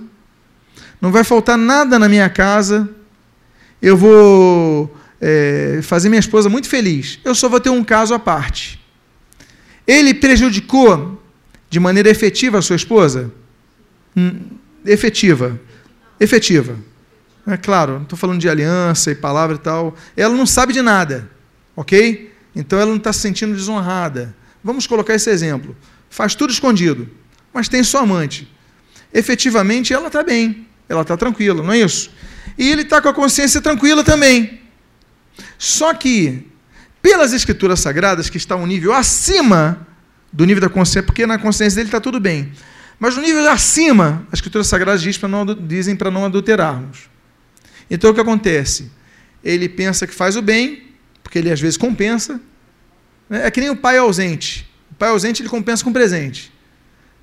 não 1.00 1.12
vai 1.12 1.22
faltar 1.22 1.56
nada 1.56 1.98
na 1.98 2.08
minha 2.08 2.28
casa, 2.28 2.88
eu 3.80 3.96
vou 3.96 4.96
é, 5.20 5.80
fazer 5.82 6.08
minha 6.08 6.20
esposa 6.20 6.48
muito 6.48 6.68
feliz. 6.68 7.18
Eu 7.24 7.34
só 7.34 7.48
vou 7.48 7.60
ter 7.60 7.70
um 7.70 7.84
caso 7.84 8.12
à 8.14 8.18
parte. 8.18 8.80
Ele 9.86 10.14
prejudicou 10.14 11.20
de 11.70 11.80
maneira 11.80 12.08
efetiva 12.08 12.58
a 12.58 12.62
sua 12.62 12.76
esposa? 12.76 13.32
Hum, 14.16 14.40
efetiva 14.84 15.58
efetiva. 16.22 16.76
É 17.46 17.56
claro, 17.56 17.94
não 17.94 18.02
estou 18.02 18.16
falando 18.16 18.40
de 18.40 18.48
aliança 18.48 19.10
e 19.10 19.14
palavra 19.14 19.56
e 19.56 19.58
tal. 19.58 19.96
Ela 20.16 20.34
não 20.34 20.46
sabe 20.46 20.72
de 20.72 20.80
nada, 20.80 21.28
ok? 21.74 22.32
Então 22.54 22.78
ela 22.78 22.90
não 22.90 22.98
está 22.98 23.12
se 23.12 23.20
sentindo 23.20 23.54
desonrada. 23.54 24.34
Vamos 24.62 24.86
colocar 24.86 25.14
esse 25.14 25.28
exemplo. 25.28 25.76
Faz 26.08 26.34
tudo 26.34 26.52
escondido, 26.52 27.08
mas 27.52 27.68
tem 27.68 27.82
sua 27.82 28.02
amante. 28.02 28.50
Efetivamente 29.12 29.92
ela 29.92 30.06
está 30.06 30.22
bem, 30.22 30.66
ela 30.88 31.02
está 31.02 31.16
tranquila, 31.16 31.62
não 31.62 31.72
é 31.72 31.80
isso? 31.80 32.10
E 32.56 32.70
ele 32.70 32.82
está 32.82 33.00
com 33.00 33.08
a 33.08 33.14
consciência 33.14 33.60
tranquila 33.60 34.04
também. 34.04 34.60
Só 35.58 35.92
que, 35.94 36.46
pelas 37.00 37.32
escrituras 37.32 37.80
sagradas, 37.80 38.30
que 38.30 38.36
está 38.36 38.54
um 38.54 38.66
nível 38.66 38.92
acima 38.92 39.86
do 40.32 40.44
nível 40.44 40.60
da 40.60 40.68
consciência, 40.68 41.02
porque 41.02 41.26
na 41.26 41.38
consciência 41.38 41.76
dele 41.76 41.88
está 41.88 42.00
tudo 42.00 42.20
bem. 42.20 42.52
Mas 43.02 43.16
no 43.16 43.22
nível 43.22 43.50
acima, 43.50 44.24
as 44.28 44.34
Escrituras 44.34 44.68
Sagradas 44.68 45.02
diz 45.02 45.20
não, 45.22 45.44
dizem 45.44 45.96
para 45.96 46.08
não 46.08 46.24
adulterarmos. 46.24 47.10
Então 47.90 48.12
o 48.12 48.14
que 48.14 48.20
acontece? 48.20 48.92
Ele 49.42 49.68
pensa 49.68 50.06
que 50.06 50.14
faz 50.14 50.36
o 50.36 50.40
bem, 50.40 50.84
porque 51.20 51.36
ele 51.36 51.50
às 51.50 51.60
vezes 51.60 51.76
compensa. 51.76 52.40
Né? 53.28 53.44
É 53.44 53.50
que 53.50 53.60
nem 53.60 53.70
o 53.70 53.76
pai 53.76 53.98
ausente. 53.98 54.70
O 54.92 54.94
pai 54.94 55.08
ausente 55.08 55.42
ele 55.42 55.48
compensa 55.48 55.82
com 55.82 55.92
presente. 55.92 56.52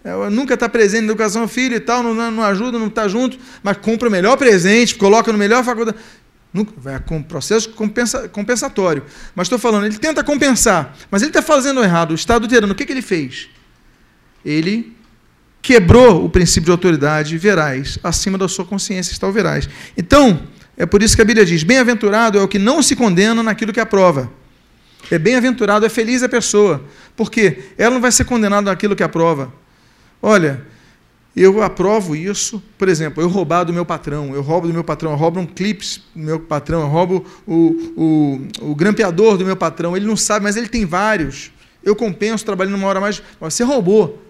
É, 0.03 0.29
nunca 0.29 0.55
está 0.55 0.67
presente 0.67 1.03
na 1.03 1.13
educação 1.13 1.43
do 1.43 1.47
filho 1.47 1.77
e 1.77 1.79
tal, 1.79 2.03
não, 2.03 2.29
não 2.29 2.43
ajuda, 2.43 2.77
não 2.77 2.87
está 2.87 3.07
junto, 3.07 3.39
mas 3.63 3.77
compra 3.77 4.09
o 4.09 4.11
melhor 4.11 4.35
presente, 4.35 4.95
coloca 4.95 5.31
no 5.31 5.37
melhor 5.37 5.63
faculdade. 5.63 5.97
Nunca, 6.53 6.73
vai 6.75 6.99
com 6.99 7.23
processo 7.23 7.69
compensa, 7.69 8.27
compensatório. 8.27 9.05
Mas 9.33 9.45
estou 9.45 9.57
falando, 9.57 9.85
ele 9.85 9.97
tenta 9.97 10.25
compensar, 10.25 10.93
mas 11.09 11.21
ele 11.21 11.29
está 11.29 11.41
fazendo 11.41 11.81
errado, 11.81 12.13
está 12.13 12.35
adulterando. 12.35 12.73
O 12.73 12.75
que, 12.75 12.85
que 12.85 12.91
ele 12.91 13.01
fez? 13.01 13.47
Ele 14.43 14.98
quebrou 15.61 16.25
o 16.25 16.29
princípio 16.29 16.65
de 16.65 16.71
autoridade 16.71 17.37
verais, 17.37 17.99
acima 18.03 18.37
da 18.37 18.47
sua 18.47 18.65
consciência 18.65 19.11
está 19.11 19.27
o 19.27 19.31
verais. 19.31 19.69
Então, 19.97 20.41
é 20.77 20.85
por 20.85 21.03
isso 21.03 21.15
que 21.15 21.21
a 21.21 21.25
Bíblia 21.25 21.45
diz: 21.45 21.63
bem-aventurado 21.63 22.37
é 22.37 22.41
o 22.41 22.47
que 22.47 22.59
não 22.59 22.81
se 22.81 22.95
condena 22.95 23.43
naquilo 23.43 23.73
que 23.73 23.79
aprova. 23.79 24.31
É 25.11 25.17
bem-aventurado, 25.17 25.85
é 25.85 25.89
feliz 25.89 26.23
a 26.23 26.29
pessoa, 26.29 26.83
porque 27.15 27.59
ela 27.77 27.93
não 27.93 28.01
vai 28.01 28.11
ser 28.11 28.25
condenada 28.25 28.69
naquilo 28.69 28.95
que 28.95 29.03
aprova. 29.03 29.51
Olha, 30.21 30.61
eu 31.35 31.61
aprovo 31.63 32.15
isso, 32.15 32.61
por 32.77 32.89
exemplo, 32.89 33.23
eu 33.23 33.27
roubar 33.27 33.63
do 33.63 33.71
meu 33.71 33.85
patrão, 33.85 34.33
eu 34.33 34.41
roubo 34.41 34.67
do 34.67 34.73
meu 34.73 34.83
patrão, 34.83 35.11
eu 35.11 35.17
roubo 35.17 35.39
um 35.39 35.45
clips 35.45 36.01
do 36.13 36.21
meu 36.21 36.39
patrão, 36.39 36.81
eu 36.81 36.87
roubo 36.87 37.25
o, 37.47 38.41
o, 38.61 38.71
o 38.71 38.75
grampeador 38.75 39.37
do 39.37 39.45
meu 39.45 39.55
patrão, 39.55 39.95
ele 39.95 40.05
não 40.05 40.17
sabe, 40.17 40.43
mas 40.43 40.57
ele 40.57 40.67
tem 40.67 40.85
vários. 40.85 41.51
Eu 41.83 41.95
compenso 41.95 42.43
trabalhando 42.45 42.75
uma 42.75 42.87
hora 42.87 42.99
mais. 42.99 43.21
Você 43.39 43.63
roubou. 43.63 44.21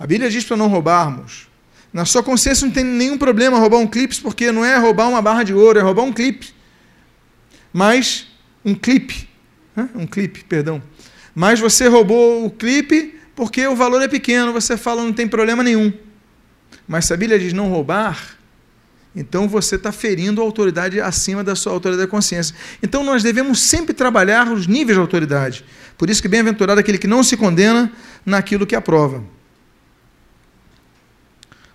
A 0.00 0.06
Bíblia 0.06 0.30
diz 0.30 0.44
para 0.44 0.56
não 0.56 0.66
roubarmos. 0.66 1.46
Na 1.92 2.06
sua 2.06 2.22
consciência 2.22 2.64
não 2.64 2.72
tem 2.72 2.82
nenhum 2.82 3.18
problema 3.18 3.58
roubar 3.58 3.76
um 3.76 3.86
clipe, 3.86 4.18
porque 4.22 4.50
não 4.50 4.64
é 4.64 4.78
roubar 4.78 5.10
uma 5.10 5.20
barra 5.20 5.42
de 5.42 5.52
ouro, 5.52 5.78
é 5.78 5.82
roubar 5.82 6.04
um 6.04 6.12
clipe. 6.12 6.54
Mas, 7.70 8.26
um 8.64 8.74
clipe, 8.74 9.28
um 9.94 10.06
clipe, 10.06 10.42
perdão. 10.44 10.82
Mas 11.34 11.60
você 11.60 11.86
roubou 11.86 12.46
o 12.46 12.50
clipe 12.50 13.14
porque 13.36 13.66
o 13.66 13.76
valor 13.76 14.00
é 14.00 14.08
pequeno, 14.08 14.54
você 14.54 14.74
fala 14.74 15.02
não 15.02 15.12
tem 15.12 15.28
problema 15.28 15.62
nenhum. 15.62 15.92
Mas 16.88 17.04
se 17.04 17.12
a 17.12 17.16
Bíblia 17.16 17.38
diz 17.38 17.52
não 17.52 17.68
roubar, 17.68 18.38
então 19.14 19.46
você 19.46 19.76
está 19.76 19.92
ferindo 19.92 20.40
a 20.40 20.44
autoridade 20.44 20.98
acima 20.98 21.44
da 21.44 21.54
sua 21.54 21.72
autoridade 21.72 22.06
da 22.06 22.10
consciência. 22.10 22.56
Então 22.82 23.04
nós 23.04 23.22
devemos 23.22 23.60
sempre 23.60 23.92
trabalhar 23.92 24.50
os 24.50 24.66
níveis 24.66 24.96
de 24.96 25.00
autoridade. 25.00 25.62
Por 25.98 26.08
isso 26.08 26.22
que 26.22 26.28
bem-aventurado 26.28 26.80
aquele 26.80 26.96
que 26.96 27.06
não 27.06 27.22
se 27.22 27.36
condena 27.36 27.92
naquilo 28.24 28.66
que 28.66 28.74
aprova. 28.74 29.22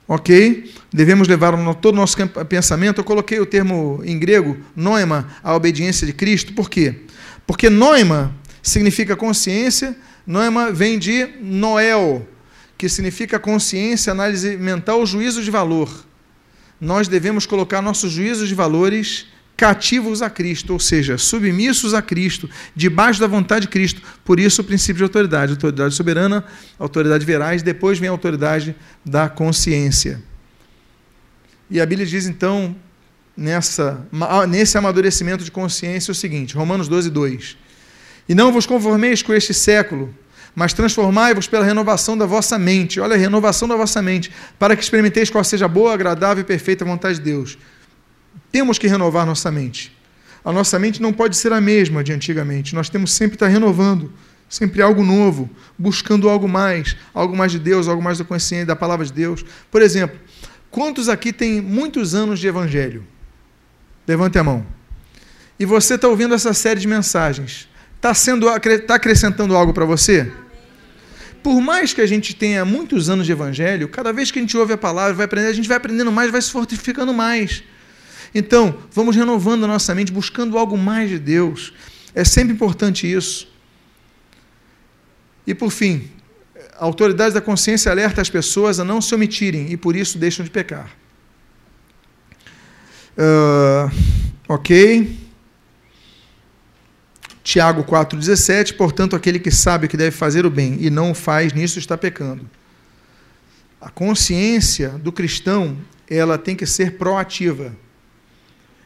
Ok? 0.07 0.71
Devemos 0.93 1.27
levar 1.27 1.53
todo 1.75 1.95
o 1.95 1.97
nosso 1.97 2.15
pensamento. 2.47 2.99
Eu 2.99 3.03
coloquei 3.03 3.39
o 3.39 3.45
termo 3.45 4.01
em 4.05 4.19
grego, 4.19 4.57
noema, 4.75 5.27
a 5.43 5.55
obediência 5.55 6.05
de 6.05 6.13
Cristo. 6.13 6.53
Por 6.53 6.69
quê? 6.69 7.01
Porque 7.47 7.69
noema 7.69 8.35
significa 8.61 9.15
consciência, 9.15 9.95
noema 10.25 10.71
vem 10.71 10.97
de 10.97 11.27
noel, 11.41 12.27
que 12.77 12.87
significa 12.89 13.39
consciência, 13.39 14.11
análise 14.11 14.57
mental, 14.57 15.05
juízo 15.05 15.43
de 15.43 15.51
valor. 15.51 16.05
Nós 16.79 17.07
devemos 17.07 17.45
colocar 17.45 17.81
nossos 17.81 18.11
juízos 18.11 18.47
de 18.47 18.55
valores 18.55 19.27
cativos 19.57 20.21
a 20.21 20.29
Cristo, 20.29 20.73
ou 20.73 20.79
seja, 20.79 21.17
submissos 21.17 21.93
a 21.93 22.01
Cristo, 22.01 22.49
debaixo 22.75 23.19
da 23.19 23.27
vontade 23.27 23.65
de 23.65 23.71
Cristo. 23.71 24.01
Por 24.23 24.39
isso 24.39 24.61
o 24.61 24.65
princípio 24.65 24.97
de 24.97 25.03
autoridade, 25.03 25.53
autoridade 25.53 25.93
soberana, 25.93 26.43
autoridade 26.77 27.25
veraz, 27.25 27.63
depois 27.63 27.97
vem 27.97 28.09
a 28.09 28.11
autoridade 28.11 28.75
da 29.05 29.29
consciência. 29.29 30.21
E 31.69 31.79
a 31.79 31.85
Bíblia 31.85 32.05
diz 32.05 32.27
então, 32.27 32.75
nessa, 33.35 34.05
nesse 34.47 34.77
amadurecimento 34.77 35.43
de 35.43 35.51
consciência, 35.51 36.11
o 36.11 36.15
seguinte, 36.15 36.55
Romanos 36.55 36.87
12, 36.87 37.09
2. 37.09 37.57
E 38.27 38.35
não 38.35 38.51
vos 38.51 38.65
conformeis 38.65 39.21
com 39.21 39.33
este 39.33 39.53
século, 39.53 40.13
mas 40.53 40.73
transformai-vos 40.73 41.47
pela 41.47 41.65
renovação 41.65 42.17
da 42.17 42.25
vossa 42.25 42.57
mente. 42.57 42.99
Olha, 42.99 43.15
a 43.15 43.17
renovação 43.17 43.67
da 43.67 43.75
vossa 43.75 44.01
mente, 44.01 44.31
para 44.57 44.75
que 44.75 44.83
experimenteis 44.83 45.29
qual 45.29 45.43
seja 45.43 45.65
a 45.65 45.67
boa, 45.67 45.93
agradável 45.93 46.41
e 46.41 46.45
perfeita 46.45 46.85
vontade 46.85 47.19
de 47.19 47.23
Deus. 47.23 47.57
Temos 48.55 48.77
que 48.77 48.87
renovar 48.87 49.25
nossa 49.25 49.51
mente. 49.51 49.91
A 50.41 50.49
nossa 50.49 50.79
mente 50.79 51.01
não 51.01 51.11
pode 51.11 51.35
ser 51.35 51.51
a 51.51 51.59
mesma 51.59 52.01
de 52.01 52.13
antigamente. 52.13 52.73
Nós 52.73 52.87
temos 52.87 53.11
sempre 53.11 53.35
estar 53.35 53.49
renovando, 53.49 54.13
sempre 54.47 54.81
algo 54.81 55.03
novo, 55.03 55.49
buscando 55.77 56.29
algo 56.29 56.47
mais, 56.47 56.95
algo 57.13 57.35
mais 57.35 57.51
de 57.51 57.59
Deus, 57.59 57.89
algo 57.89 58.01
mais 58.01 58.17
da 58.17 58.23
consciência 58.23 58.65
da 58.65 58.73
palavra 58.73 59.05
de 59.05 59.11
Deus. 59.11 59.43
Por 59.69 59.81
exemplo, 59.81 60.17
quantos 60.71 61.09
aqui 61.09 61.33
têm 61.33 61.59
muitos 61.59 62.15
anos 62.15 62.39
de 62.39 62.47
evangelho? 62.47 63.03
Levante 64.07 64.39
a 64.39 64.43
mão. 64.45 64.65
E 65.59 65.65
você 65.65 65.95
está 65.95 66.07
ouvindo 66.07 66.33
essa 66.33 66.53
série 66.53 66.79
de 66.79 66.87
mensagens. 66.87 67.67
Está 67.97 68.13
está 68.13 68.95
acrescentando 68.95 69.53
algo 69.53 69.73
para 69.73 69.83
você? 69.83 70.31
Por 71.43 71.59
mais 71.59 71.91
que 71.91 71.99
a 71.99 72.07
gente 72.07 72.33
tenha 72.33 72.63
muitos 72.63 73.09
anos 73.09 73.25
de 73.25 73.33
evangelho, 73.33 73.89
cada 73.89 74.13
vez 74.13 74.31
que 74.31 74.39
a 74.39 74.41
gente 74.41 74.55
ouve 74.55 74.71
a 74.71 74.77
palavra, 74.77 75.13
vai 75.13 75.25
aprender, 75.25 75.47
a 75.47 75.53
gente 75.53 75.67
vai 75.67 75.75
aprendendo 75.75 76.09
mais, 76.09 76.31
vai 76.31 76.41
se 76.41 76.51
fortificando 76.51 77.13
mais. 77.13 77.61
Então, 78.37 78.77
vamos 78.91 79.15
renovando 79.15 79.63
a 79.63 79.67
nossa 79.67 79.95
mente, 79.95 80.11
buscando 80.11 80.57
algo 80.57 80.77
mais 80.77 81.09
de 81.09 81.17
Deus. 81.17 81.71
É 82.13 82.25
sempre 82.25 82.53
importante 82.53 83.09
isso. 83.09 83.47
E 85.47 85.55
por 85.55 85.71
fim, 85.71 86.09
a 86.77 86.83
autoridade 86.83 87.33
da 87.33 87.39
consciência 87.39 87.89
alerta 87.89 88.21
as 88.21 88.29
pessoas 88.29 88.77
a 88.77 88.83
não 88.83 88.99
se 88.99 89.15
omitirem 89.15 89.71
e 89.71 89.77
por 89.77 89.95
isso 89.95 90.17
deixam 90.17 90.43
de 90.43 90.51
pecar. 90.51 90.91
Uh, 93.17 93.89
ok. 94.49 95.17
Tiago 97.41 97.85
4,17, 97.85 98.75
portanto, 98.75 99.15
aquele 99.15 99.39
que 99.39 99.51
sabe 99.51 99.87
que 99.87 99.95
deve 99.95 100.11
fazer 100.11 100.45
o 100.45 100.49
bem 100.49 100.77
e 100.81 100.89
não 100.89 101.11
o 101.11 101.15
faz, 101.15 101.53
nisso 101.53 101.79
está 101.79 101.97
pecando. 101.97 102.49
A 103.79 103.89
consciência 103.89 104.89
do 104.89 105.11
cristão, 105.11 105.77
ela 106.09 106.37
tem 106.37 106.53
que 106.53 106.65
ser 106.65 106.97
proativa 106.97 107.71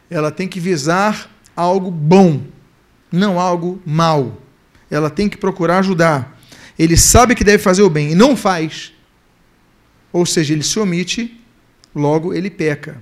ela 0.10 0.32
tem 0.32 0.48
que 0.48 0.60
visar 0.60 1.30
algo 1.56 1.92
bom, 1.92 2.44
não 3.12 3.40
algo 3.40 3.82
mal. 3.86 4.42
Ela 4.90 5.10
tem 5.10 5.30
que 5.30 5.38
procurar 5.38 5.80
ajudar. 5.80 6.40
Ele 6.78 6.98
sabe 6.98 7.36
que 7.36 7.44
deve 7.44 7.62
fazer 7.62 7.82
o 7.82 7.90
bem 7.90 8.12
e 8.12 8.16
não 8.16 8.36
faz. 8.36 8.94
Ou 10.12 10.26
seja, 10.26 10.54
ele 10.54 10.64
se 10.64 10.80
omite, 10.80 11.40
logo 11.94 12.34
ele 12.34 12.50
peca. 12.50 13.02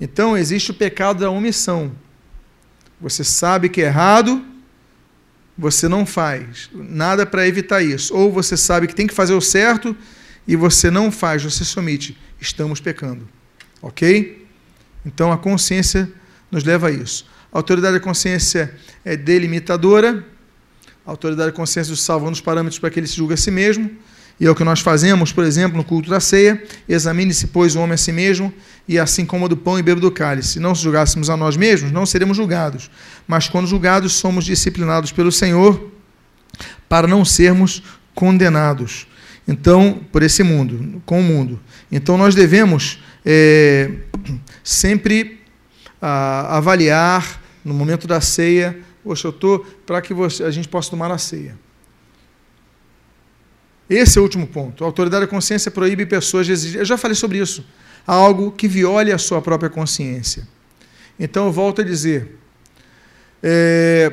Então 0.00 0.36
existe 0.36 0.70
o 0.70 0.74
pecado 0.74 1.20
da 1.20 1.30
omissão. 1.30 1.92
Você 3.00 3.22
sabe 3.24 3.68
que 3.68 3.80
é 3.80 3.86
errado, 3.86 4.44
você 5.56 5.88
não 5.88 6.04
faz 6.04 6.68
nada 6.72 7.24
para 7.24 7.46
evitar 7.46 7.82
isso. 7.82 8.14
Ou 8.14 8.30
você 8.30 8.56
sabe 8.56 8.86
que 8.86 8.94
tem 8.94 9.06
que 9.06 9.14
fazer 9.14 9.34
o 9.34 9.40
certo 9.40 9.96
e 10.46 10.56
você 10.56 10.90
não 10.90 11.10
faz, 11.10 11.42
você 11.42 11.64
se 11.64 11.78
omite. 11.78 12.18
Estamos 12.40 12.80
pecando. 12.80 13.28
Ok? 13.80 14.47
Então 15.04 15.32
a 15.32 15.38
consciência 15.38 16.10
nos 16.50 16.64
leva 16.64 16.88
a 16.88 16.90
isso. 16.90 17.26
A 17.52 17.58
autoridade 17.58 17.94
da 17.94 18.00
consciência 18.00 18.74
é 19.04 19.16
delimitadora, 19.16 20.24
a 21.06 21.10
autoridade 21.10 21.50
da 21.50 21.56
consciência 21.56 21.92
do 21.92 21.96
salvo 21.96 22.28
nos 22.28 22.40
parâmetros 22.40 22.78
para 22.78 22.90
que 22.90 23.00
ele 23.00 23.06
se 23.06 23.16
julgue 23.16 23.34
a 23.34 23.36
si 23.36 23.50
mesmo, 23.50 23.90
e 24.40 24.46
é 24.46 24.50
o 24.50 24.54
que 24.54 24.62
nós 24.62 24.80
fazemos, 24.80 25.32
por 25.32 25.44
exemplo, 25.44 25.76
no 25.76 25.82
culto 25.82 26.08
da 26.08 26.20
ceia: 26.20 26.62
examine-se, 26.88 27.48
pois, 27.48 27.74
o 27.74 27.80
homem 27.80 27.94
a 27.94 27.96
si 27.96 28.12
mesmo, 28.12 28.52
e 28.86 28.98
assim 28.98 29.26
coma 29.26 29.48
do 29.48 29.56
pão 29.56 29.78
e 29.78 29.82
beba 29.82 30.00
do 30.00 30.10
cálice. 30.10 30.54
Se 30.54 30.60
não 30.60 30.74
se 30.74 30.82
julgássemos 30.82 31.28
a 31.28 31.36
nós 31.36 31.56
mesmos, 31.56 31.90
não 31.90 32.06
seremos 32.06 32.36
julgados, 32.36 32.90
mas 33.26 33.48
quando 33.48 33.66
julgados, 33.66 34.12
somos 34.12 34.44
disciplinados 34.44 35.10
pelo 35.10 35.32
Senhor 35.32 35.90
para 36.88 37.06
não 37.06 37.24
sermos 37.24 37.82
condenados. 38.14 39.06
Então, 39.46 40.00
por 40.12 40.22
esse 40.22 40.42
mundo, 40.42 41.02
com 41.06 41.20
o 41.20 41.22
mundo. 41.22 41.58
Então, 41.90 42.18
nós 42.18 42.34
devemos 42.34 43.00
é, 43.24 43.90
sempre 44.68 45.40
a 46.00 46.58
avaliar 46.58 47.42
no 47.64 47.72
momento 47.72 48.06
da 48.06 48.20
ceia. 48.20 48.78
Poxa, 49.02 49.28
eu 49.28 49.30
estou 49.30 49.60
para 49.86 50.02
que 50.02 50.12
você, 50.12 50.44
a 50.44 50.50
gente 50.50 50.68
possa 50.68 50.90
tomar 50.90 51.10
a 51.10 51.16
ceia. 51.16 51.58
Esse 53.88 54.18
é 54.18 54.20
o 54.20 54.24
último 54.24 54.46
ponto. 54.46 54.84
A 54.84 54.86
autoridade 54.86 55.24
da 55.24 55.30
consciência 55.30 55.70
proíbe 55.70 56.04
pessoas 56.04 56.44
de 56.44 56.52
exigir. 56.52 56.80
Eu 56.80 56.84
já 56.84 56.98
falei 56.98 57.14
sobre 57.14 57.38
isso. 57.38 57.66
Algo 58.06 58.52
que 58.52 58.68
viole 58.68 59.10
a 59.10 59.16
sua 59.16 59.40
própria 59.40 59.70
consciência. 59.70 60.46
Então 61.18 61.46
eu 61.46 61.52
volto 61.52 61.80
a 61.80 61.84
dizer. 61.84 62.38
É... 63.42 64.12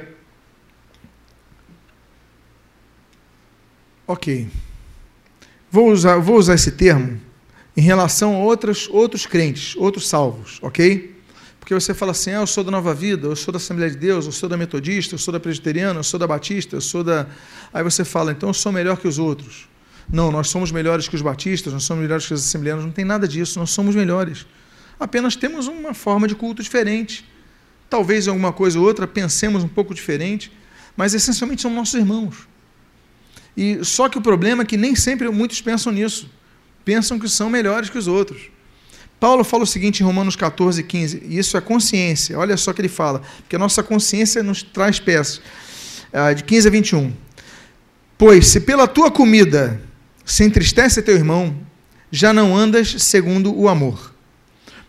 Ok. 4.07 4.47
Vou 5.69 5.91
usar, 5.91 6.15
vou 6.19 6.37
usar 6.37 6.53
esse 6.53 6.71
termo 6.71 7.24
em 7.75 7.81
relação 7.81 8.35
a 8.35 8.39
outros, 8.39 8.87
outros 8.89 9.25
crentes, 9.25 9.75
outros 9.75 10.07
salvos, 10.07 10.59
ok? 10.61 11.13
Porque 11.59 11.73
você 11.73 11.93
fala 11.93 12.11
assim, 12.11 12.31
ah, 12.31 12.41
eu 12.41 12.47
sou 12.47 12.63
da 12.63 12.69
Nova 12.69 12.93
Vida, 12.93 13.27
eu 13.27 13.35
sou 13.35 13.51
da 13.51 13.57
Assembleia 13.57 13.89
de 13.89 13.97
Deus, 13.97 14.25
eu 14.25 14.31
sou 14.31 14.47
da 14.47 14.55
Metodista, 14.55 15.15
eu 15.15 15.19
sou 15.19 15.31
da 15.31 15.39
Presbiteriana, 15.39 15.99
eu 15.99 16.03
sou 16.03 16.19
da 16.19 16.27
Batista, 16.27 16.75
eu 16.75 16.81
sou 16.81 17.03
da... 17.03 17.25
Aí 17.73 17.83
você 17.83 18.05
fala, 18.05 18.31
então 18.31 18.49
eu 18.49 18.53
sou 18.53 18.71
melhor 18.71 18.97
que 18.97 19.07
os 19.07 19.17
outros. 19.17 19.67
Não, 20.07 20.31
nós 20.31 20.47
somos 20.49 20.71
melhores 20.71 21.07
que 21.07 21.15
os 21.15 21.23
batistas, 21.23 21.73
nós 21.73 21.83
somos 21.83 22.03
melhores 22.03 22.27
que 22.27 22.33
os 22.33 22.41
assembleanos, 22.41 22.85
não 22.85 22.91
tem 22.91 23.03
nada 23.03 23.27
disso, 23.27 23.57
nós 23.57 23.71
somos 23.71 23.95
melhores. 23.95 24.45
Apenas 24.99 25.35
temos 25.35 25.67
uma 25.67 25.93
forma 25.93 26.27
de 26.27 26.35
culto 26.35 26.61
diferente. 26.61 27.25
Talvez 27.89 28.27
em 28.27 28.29
alguma 28.29 28.53
coisa 28.53 28.79
ou 28.79 28.85
outra 28.85 29.07
pensemos 29.07 29.63
um 29.63 29.67
pouco 29.67 29.93
diferente, 29.93 30.51
mas 30.95 31.13
essencialmente 31.13 31.63
são 31.63 31.71
nossos 31.73 31.95
irmãos. 31.95 32.47
E 33.57 33.83
só 33.83 34.07
que 34.07 34.17
o 34.17 34.21
problema 34.21 34.63
é 34.63 34.65
que 34.65 34.77
nem 34.77 34.95
sempre 34.95 35.29
muitos 35.29 35.61
pensam 35.61 35.91
nisso. 35.91 36.29
Pensam 36.85 37.17
que 37.17 37.27
são 37.27 37.49
melhores 37.49 37.89
que 37.89 37.97
os 37.97 38.07
outros. 38.07 38.49
Paulo 39.19 39.43
fala 39.43 39.63
o 39.63 39.67
seguinte 39.67 40.01
em 40.01 40.03
Romanos 40.03 40.35
14, 40.35 40.83
15, 40.83 41.23
e 41.25 41.39
isso 41.39 41.57
é 41.57 41.61
consciência, 41.61 42.37
olha 42.37 42.55
só 42.57 42.71
que 42.71 42.81
ele 42.81 42.89
fala, 42.89 43.21
porque 43.39 43.55
a 43.55 43.59
nossa 43.59 43.81
consciência 43.81 44.43
nos 44.43 44.61
traz 44.61 44.99
peças, 44.99 45.41
ah, 46.13 46.31
de 46.31 46.43
15 46.43 46.67
a 46.67 46.71
21. 46.71 47.13
Pois 48.17 48.47
se 48.47 48.59
pela 48.59 48.87
tua 48.87 49.09
comida 49.09 49.81
se 50.23 50.43
entristece 50.43 51.01
teu 51.01 51.15
irmão, 51.15 51.57
já 52.11 52.31
não 52.31 52.55
andas 52.55 52.95
segundo 52.99 53.53
o 53.57 53.67
amor. 53.67 54.13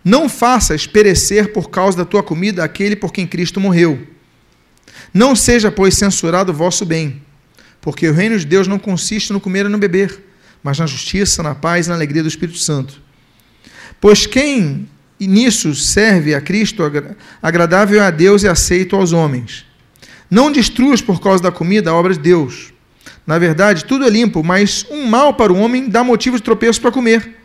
Não 0.04 0.28
faças 0.28 0.86
perecer 0.86 1.52
por 1.52 1.70
causa 1.70 1.96
da 1.98 2.04
tua 2.04 2.22
comida 2.22 2.62
aquele 2.62 2.94
por 2.94 3.12
quem 3.12 3.26
Cristo 3.26 3.60
morreu. 3.60 4.06
Não 5.12 5.34
seja, 5.34 5.70
pois, 5.70 5.96
censurado 5.96 6.52
o 6.52 6.54
vosso 6.54 6.84
bem, 6.84 7.22
porque 7.80 8.08
o 8.08 8.12
reino 8.12 8.38
de 8.38 8.44
Deus 8.44 8.68
não 8.68 8.78
consiste 8.78 9.32
no 9.32 9.40
comer 9.40 9.66
e 9.66 9.68
no 9.68 9.78
beber, 9.78 10.25
mas 10.66 10.80
na 10.80 10.86
justiça, 10.86 11.44
na 11.44 11.54
paz 11.54 11.86
e 11.86 11.88
na 11.88 11.94
alegria 11.94 12.24
do 12.24 12.28
Espírito 12.28 12.58
Santo. 12.58 13.00
Pois 14.00 14.26
quem 14.26 14.88
nisso 15.20 15.72
serve 15.76 16.34
a 16.34 16.40
Cristo, 16.40 16.82
agradável 17.40 18.02
é 18.02 18.04
a 18.04 18.10
Deus 18.10 18.42
e 18.42 18.48
aceito 18.48 18.96
aos 18.96 19.12
homens. 19.12 19.64
Não 20.28 20.50
destruas 20.50 21.00
por 21.00 21.20
causa 21.20 21.40
da 21.40 21.52
comida 21.52 21.90
a 21.90 21.94
obra 21.94 22.12
de 22.12 22.18
Deus. 22.18 22.72
Na 23.24 23.38
verdade, 23.38 23.84
tudo 23.84 24.04
é 24.04 24.10
limpo, 24.10 24.42
mas 24.42 24.84
um 24.90 25.06
mal 25.06 25.34
para 25.34 25.52
o 25.52 25.56
homem 25.56 25.88
dá 25.88 26.02
motivo 26.02 26.36
de 26.36 26.42
tropeço 26.42 26.80
para 26.80 26.90
comer. 26.90 27.36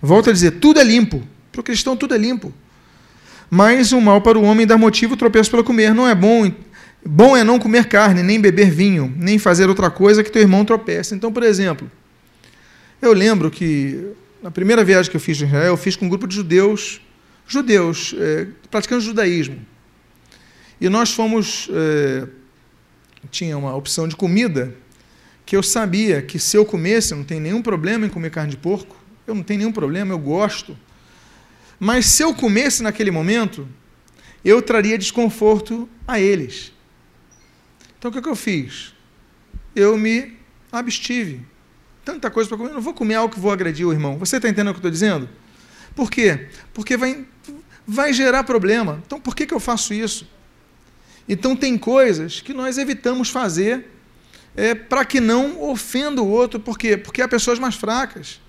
Volto 0.00 0.30
a 0.30 0.32
dizer, 0.32 0.52
tudo 0.52 0.80
é 0.80 0.84
limpo. 0.84 1.22
Para 1.52 1.60
o 1.60 1.64
cristão, 1.64 1.94
tudo 1.94 2.14
é 2.14 2.18
limpo. 2.18 2.50
Mas 3.50 3.92
um 3.92 4.00
mal 4.00 4.22
para 4.22 4.38
o 4.38 4.42
homem 4.42 4.66
dá 4.66 4.78
motivo 4.78 5.12
de 5.12 5.18
tropeço 5.18 5.50
para 5.50 5.62
comer. 5.62 5.94
Não 5.94 6.08
é 6.08 6.14
bom 6.14 6.50
Bom 7.06 7.36
é 7.36 7.44
não 7.44 7.58
comer 7.58 7.84
carne, 7.84 8.22
nem 8.22 8.40
beber 8.40 8.70
vinho, 8.70 9.12
nem 9.18 9.38
fazer 9.38 9.68
outra 9.68 9.90
coisa 9.90 10.24
que 10.24 10.32
teu 10.32 10.40
irmão 10.40 10.64
tropece. 10.64 11.14
Então, 11.14 11.30
por 11.30 11.42
exemplo, 11.42 11.90
eu 13.04 13.12
lembro 13.12 13.50
que 13.50 14.12
na 14.42 14.50
primeira 14.50 14.84
viagem 14.84 15.10
que 15.10 15.16
eu 15.16 15.20
fiz 15.20 15.40
em 15.40 15.46
Israel, 15.46 15.72
eu 15.72 15.76
fiz 15.76 15.96
com 15.96 16.06
um 16.06 16.08
grupo 16.08 16.26
de 16.26 16.34
judeus, 16.34 17.00
judeus, 17.46 18.14
é, 18.18 18.46
praticando 18.70 19.00
judaísmo. 19.00 19.64
E 20.80 20.88
nós 20.88 21.12
fomos. 21.12 21.68
É, 21.72 22.26
tinha 23.30 23.56
uma 23.56 23.74
opção 23.74 24.06
de 24.06 24.14
comida 24.14 24.74
que 25.46 25.56
eu 25.56 25.62
sabia 25.62 26.22
que 26.22 26.38
se 26.38 26.56
eu 26.56 26.64
comesse, 26.64 27.14
não 27.14 27.24
tem 27.24 27.40
nenhum 27.40 27.62
problema 27.62 28.06
em 28.06 28.08
comer 28.08 28.30
carne 28.30 28.50
de 28.50 28.56
porco, 28.56 28.96
eu 29.26 29.34
não 29.34 29.42
tenho 29.42 29.58
nenhum 29.58 29.72
problema, 29.72 30.12
eu 30.12 30.18
gosto. 30.18 30.76
Mas 31.78 32.06
se 32.06 32.22
eu 32.22 32.34
comesse 32.34 32.82
naquele 32.82 33.10
momento, 33.10 33.68
eu 34.44 34.60
traria 34.60 34.98
desconforto 34.98 35.88
a 36.06 36.20
eles. 36.20 36.72
Então 37.98 38.10
o 38.10 38.12
que, 38.12 38.18
é 38.18 38.22
que 38.22 38.28
eu 38.28 38.36
fiz? 38.36 38.94
Eu 39.74 39.96
me 39.96 40.36
abstive. 40.70 41.40
Tanta 42.04 42.30
coisa 42.30 42.48
para 42.48 42.58
comer, 42.58 42.70
eu 42.70 42.74
não 42.74 42.82
vou 42.82 42.92
comer 42.92 43.14
algo 43.14 43.32
que 43.32 43.40
vou 43.40 43.50
agredir 43.50 43.86
o 43.86 43.92
irmão. 43.92 44.18
Você 44.18 44.36
está 44.36 44.48
entendendo 44.48 44.68
o 44.68 44.72
que 44.72 44.76
eu 44.76 44.80
estou 44.80 44.90
dizendo? 44.90 45.28
Por 45.94 46.10
quê? 46.10 46.48
Porque 46.72 46.96
vai, 46.96 47.24
vai 47.86 48.12
gerar 48.12 48.44
problema. 48.44 49.02
Então 49.06 49.20
por 49.20 49.34
que, 49.34 49.46
que 49.46 49.54
eu 49.54 49.60
faço 49.60 49.94
isso? 49.94 50.28
Então 51.28 51.56
tem 51.56 51.78
coisas 51.78 52.40
que 52.40 52.52
nós 52.52 52.76
evitamos 52.76 53.30
fazer 53.30 53.86
é, 54.56 54.74
para 54.74 55.04
que 55.04 55.20
não 55.20 55.62
ofenda 55.62 56.20
o 56.20 56.28
outro. 56.28 56.60
Por 56.60 56.78
quê? 56.78 56.96
Porque 56.96 57.22
há 57.22 57.28
pessoas 57.28 57.58
mais 57.58 57.74
fracas. 57.74 58.40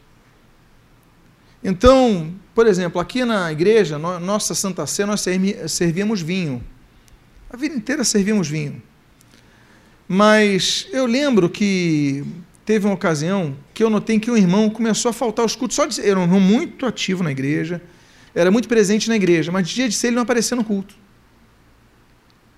Então, 1.64 2.36
por 2.54 2.68
exemplo, 2.68 3.02
aqui 3.02 3.26
na 3.26 3.52
igreja, 3.52 3.98
nossa 3.98 4.54
Santa 4.54 4.86
Sé, 4.86 5.06
nós 5.06 5.26
servíamos 5.68 6.22
vinho. 6.22 6.64
A 7.50 7.58
vida 7.58 7.76
inteira 7.76 8.04
servimos 8.04 8.48
vinho. 8.48 8.82
Mas 10.08 10.88
eu 10.92 11.08
lembro 11.08 11.50
que 11.50 12.24
teve 12.66 12.86
uma 12.86 12.96
ocasião 12.96 13.56
que 13.74 13.84
eu 13.84 13.90
notei 13.90 14.20
que 14.20 14.32
um 14.32 14.36
irmão 14.36 14.70
começou 14.70 15.10
a 15.10 15.14
faltar 15.14 15.44
aos 15.44 15.56
cultos. 15.56 15.76
Só 15.76 15.86
de, 15.86 16.02
era 16.02 16.20
um 16.20 16.24
irmão 16.24 16.40
muito 16.40 16.86
ativo 16.86 17.24
na 17.24 17.32
igreja, 17.32 17.82
era 18.34 18.50
muito 18.52 18.68
presente 18.68 19.08
na 19.08 19.16
igreja, 19.16 19.52
mas 19.52 19.70
dia 19.70 19.88
de 19.88 19.96
ser 19.96 20.08
ele 20.08 20.16
não 20.16 20.24
aparecia 20.24 20.58
no 20.58 20.64
culto. 20.64 20.96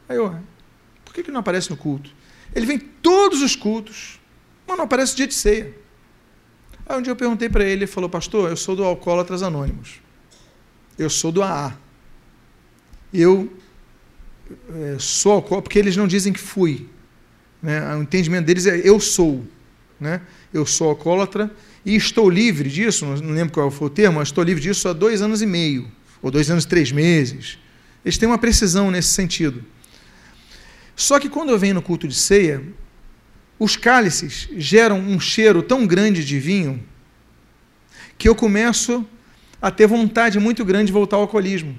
Aí 0.07 0.15
eu, 0.15 0.33
por 1.03 1.13
que 1.13 1.21
ele 1.21 1.31
não 1.31 1.41
aparece 1.41 1.69
no 1.69 1.77
culto? 1.77 2.09
Ele 2.55 2.65
vem 2.65 2.79
todos 2.79 3.41
os 3.41 3.55
cultos, 3.55 4.19
mas 4.65 4.77
não 4.77 4.85
aparece 4.85 5.15
dia 5.15 5.27
de 5.27 5.33
ceia. 5.33 5.75
Aí 6.85 6.97
um 6.97 7.01
dia 7.01 7.11
eu 7.11 7.15
perguntei 7.15 7.49
para 7.49 7.63
ele, 7.63 7.73
ele 7.73 7.87
falou, 7.87 8.09
pastor, 8.09 8.49
eu 8.49 8.55
sou 8.55 8.75
do 8.75 8.83
Alcoólatras 8.83 9.43
Anônimos. 9.43 10.01
Eu 10.97 11.09
sou 11.09 11.31
do 11.31 11.43
AA. 11.43 11.77
Eu 13.13 13.51
é, 14.73 14.95
sou 14.97 15.33
alcoólatra, 15.33 15.63
porque 15.63 15.79
eles 15.79 15.97
não 15.97 16.07
dizem 16.07 16.31
que 16.31 16.39
fui. 16.39 16.87
Né? 17.61 17.95
O 17.95 18.01
entendimento 18.01 18.45
deles 18.45 18.65
é 18.65 18.77
eu 18.77 18.99
sou. 18.99 19.45
Né? 19.99 20.21
Eu 20.53 20.65
sou 20.65 20.89
alcoólatra 20.89 21.51
e 21.85 21.95
estou 21.95 22.29
livre 22.29 22.69
disso, 22.69 23.05
não 23.05 23.33
lembro 23.33 23.53
qual 23.53 23.71
foi 23.71 23.87
o 23.87 23.89
termo, 23.89 24.19
mas 24.19 24.27
estou 24.27 24.43
livre 24.43 24.61
disso 24.61 24.87
há 24.87 24.93
dois 24.93 25.21
anos 25.21 25.41
e 25.41 25.45
meio, 25.45 25.91
ou 26.21 26.29
dois 26.29 26.49
anos 26.51 26.65
e 26.65 26.67
três 26.67 26.91
meses. 26.91 27.57
Eles 28.05 28.17
têm 28.17 28.27
uma 28.27 28.37
precisão 28.37 28.91
nesse 28.91 29.09
sentido. 29.09 29.63
Só 30.95 31.19
que 31.19 31.29
quando 31.29 31.49
eu 31.49 31.59
venho 31.59 31.75
no 31.75 31.81
culto 31.81 32.07
de 32.07 32.15
ceia, 32.15 32.63
os 33.59 33.75
cálices 33.75 34.47
geram 34.55 34.99
um 34.99 35.19
cheiro 35.19 35.61
tão 35.63 35.85
grande 35.85 36.23
de 36.23 36.39
vinho 36.39 36.83
que 38.17 38.29
eu 38.29 38.35
começo 38.35 39.05
a 39.61 39.71
ter 39.71 39.87
vontade 39.87 40.39
muito 40.39 40.63
grande 40.63 40.87
de 40.87 40.93
voltar 40.93 41.17
ao 41.17 41.23
alcoolismo. 41.23 41.77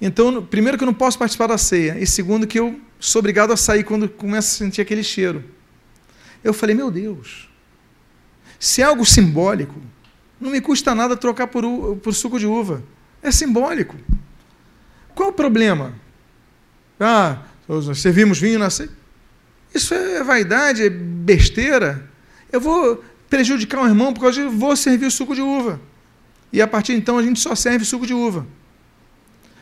Então, 0.00 0.44
primeiro 0.44 0.76
que 0.76 0.84
eu 0.84 0.86
não 0.86 0.94
posso 0.94 1.18
participar 1.18 1.46
da 1.46 1.58
ceia, 1.58 1.96
e 1.98 2.06
segundo 2.06 2.46
que 2.46 2.58
eu 2.58 2.80
sou 2.98 3.20
obrigado 3.20 3.52
a 3.52 3.56
sair 3.56 3.84
quando 3.84 4.08
começo 4.08 4.54
a 4.54 4.66
sentir 4.66 4.80
aquele 4.80 5.02
cheiro. 5.02 5.44
Eu 6.42 6.52
falei, 6.52 6.74
meu 6.74 6.90
Deus, 6.90 7.48
se 8.58 8.82
é 8.82 8.84
algo 8.84 9.04
simbólico, 9.04 9.80
não 10.40 10.50
me 10.50 10.60
custa 10.60 10.94
nada 10.94 11.16
trocar 11.16 11.46
por, 11.46 11.96
por 11.96 12.12
suco 12.12 12.38
de 12.38 12.46
uva. 12.46 12.82
É 13.22 13.30
simbólico. 13.30 13.96
Qual 15.14 15.28
o 15.28 15.32
problema? 15.32 15.94
Ah, 16.98 17.38
servimos 17.94 18.38
vinho 18.38 18.58
na 18.58 18.70
ceia. 18.70 18.90
Isso 19.74 19.94
é 19.94 20.22
vaidade, 20.22 20.82
é 20.82 20.90
besteira. 20.90 22.10
Eu 22.50 22.60
vou 22.60 23.02
prejudicar 23.30 23.80
um 23.80 23.86
irmão 23.86 24.12
porque 24.12 24.40
eu 24.40 24.50
vou 24.50 24.76
servir 24.76 25.10
suco 25.10 25.34
de 25.34 25.40
uva. 25.40 25.80
E 26.52 26.60
a 26.60 26.66
partir 26.66 26.92
de 26.92 26.98
então 26.98 27.18
a 27.18 27.22
gente 27.22 27.40
só 27.40 27.54
serve 27.54 27.84
suco 27.84 28.06
de 28.06 28.12
uva. 28.12 28.46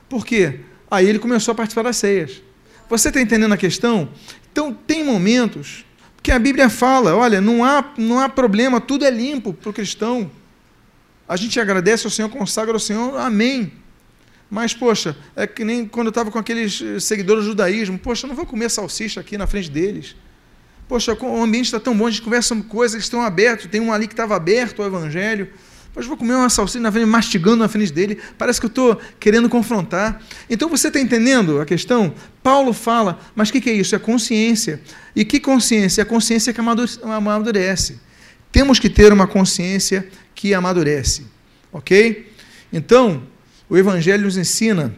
Por 0.09 0.27
quê? 0.27 0.61
Aí 0.91 1.07
ele 1.07 1.21
começou 1.21 1.53
a 1.53 1.55
participar 1.55 1.83
das 1.83 1.97
ceias. 1.97 2.43
Você 2.89 3.09
está 3.09 3.21
entendendo 3.21 3.53
a 3.53 3.57
questão? 3.57 4.09
Então 4.51 4.75
tem 4.75 5.05
momentos 5.05 5.85
que 6.23 6.31
a 6.31 6.39
Bíblia 6.39 6.69
fala, 6.69 7.15
olha, 7.15 7.41
não 7.41 7.65
há, 7.65 7.85
não 7.97 8.19
há 8.19 8.29
problema, 8.29 8.81
tudo 8.81 9.05
é 9.05 9.11
limpo 9.11 9.53
para 9.53 9.71
o 9.71 9.73
cristão. 9.73 10.31
A 11.29 11.37
gente 11.37 11.59
agradece 11.59 12.07
ao 12.07 12.11
Senhor, 12.11 12.29
consagra 12.29 12.75
ao 12.75 12.81
Senhor, 12.81 13.17
amém. 13.17 13.73
Mas, 14.51 14.75
poxa, 14.75 15.17
é 15.37 15.47
que 15.47 15.65
nem 15.65 15.87
quando 15.87 16.09
eu 16.09 16.11
estava 16.11 16.31
com 16.31 16.39
aqueles 16.39 16.83
eh, 16.83 16.99
seguidores 16.99 17.45
do 17.45 17.51
judaísmo, 17.51 17.99
poxa, 17.99 18.27
eu 18.27 18.29
não 18.29 18.35
vou 18.35 18.45
comer 18.45 18.69
salsicha 18.69 19.21
aqui 19.21 19.39
na 19.39 19.47
frente 19.47 19.71
deles. 19.71 20.17
Poxa, 20.89 21.17
o 21.21 21.43
ambiente 21.43 21.67
está 21.67 21.79
tão 21.79 21.97
bom, 21.97 22.09
a 22.09 22.11
gente 22.11 22.23
conversa 22.23 22.57
coisas, 22.63 22.95
eles 22.95 23.05
estão 23.05 23.23
abertos, 23.23 23.67
tem 23.67 23.81
um 23.81 23.93
ali 23.93 24.09
que 24.09 24.13
estava 24.13 24.35
aberto 24.35 24.83
ao 24.83 24.89
evangelho. 24.89 25.49
Eu 26.07 26.09
vou 26.09 26.17
comer 26.17 26.35
uma 26.35 26.49
salsicha 26.49 26.81
na 26.81 26.91
frente, 26.91 27.07
mastigando 27.07 27.59
na 27.59 27.69
frente 27.69 27.93
dele, 27.93 28.19
parece 28.39 28.61
que 28.61 28.67
eu 28.67 28.69
estou 28.69 29.01
querendo 29.19 29.49
confrontar. 29.49 30.23
Então 30.49 30.69
você 30.69 30.89
está 30.89 31.01
entendendo 31.01 31.61
a 31.61 31.67
questão? 31.67 32.15
Paulo 32.43 32.73
fala, 32.73 33.21
mas 33.35 33.49
o 33.49 33.53
que, 33.53 33.61
que 33.61 33.71
é 33.71 33.75
isso? 33.75 33.95
É 33.95 33.99
consciência. 33.99 34.81
E 35.15 35.25
que 35.25 35.39
consciência? 35.39 36.01
É 36.01 36.05
a 36.05 36.07
consciência 36.07 36.53
que 36.53 36.61
amadurece. 36.61 38.01
Temos 38.51 38.79
que 38.79 38.89
ter 38.89 39.13
uma 39.13 39.27
consciência 39.27 40.09
que 40.35 40.55
amadurece. 40.55 41.27
Ok? 41.73 42.33
Então, 42.73 43.23
o 43.69 43.77
Evangelho 43.77 44.25
nos 44.25 44.37
ensina 44.37 44.95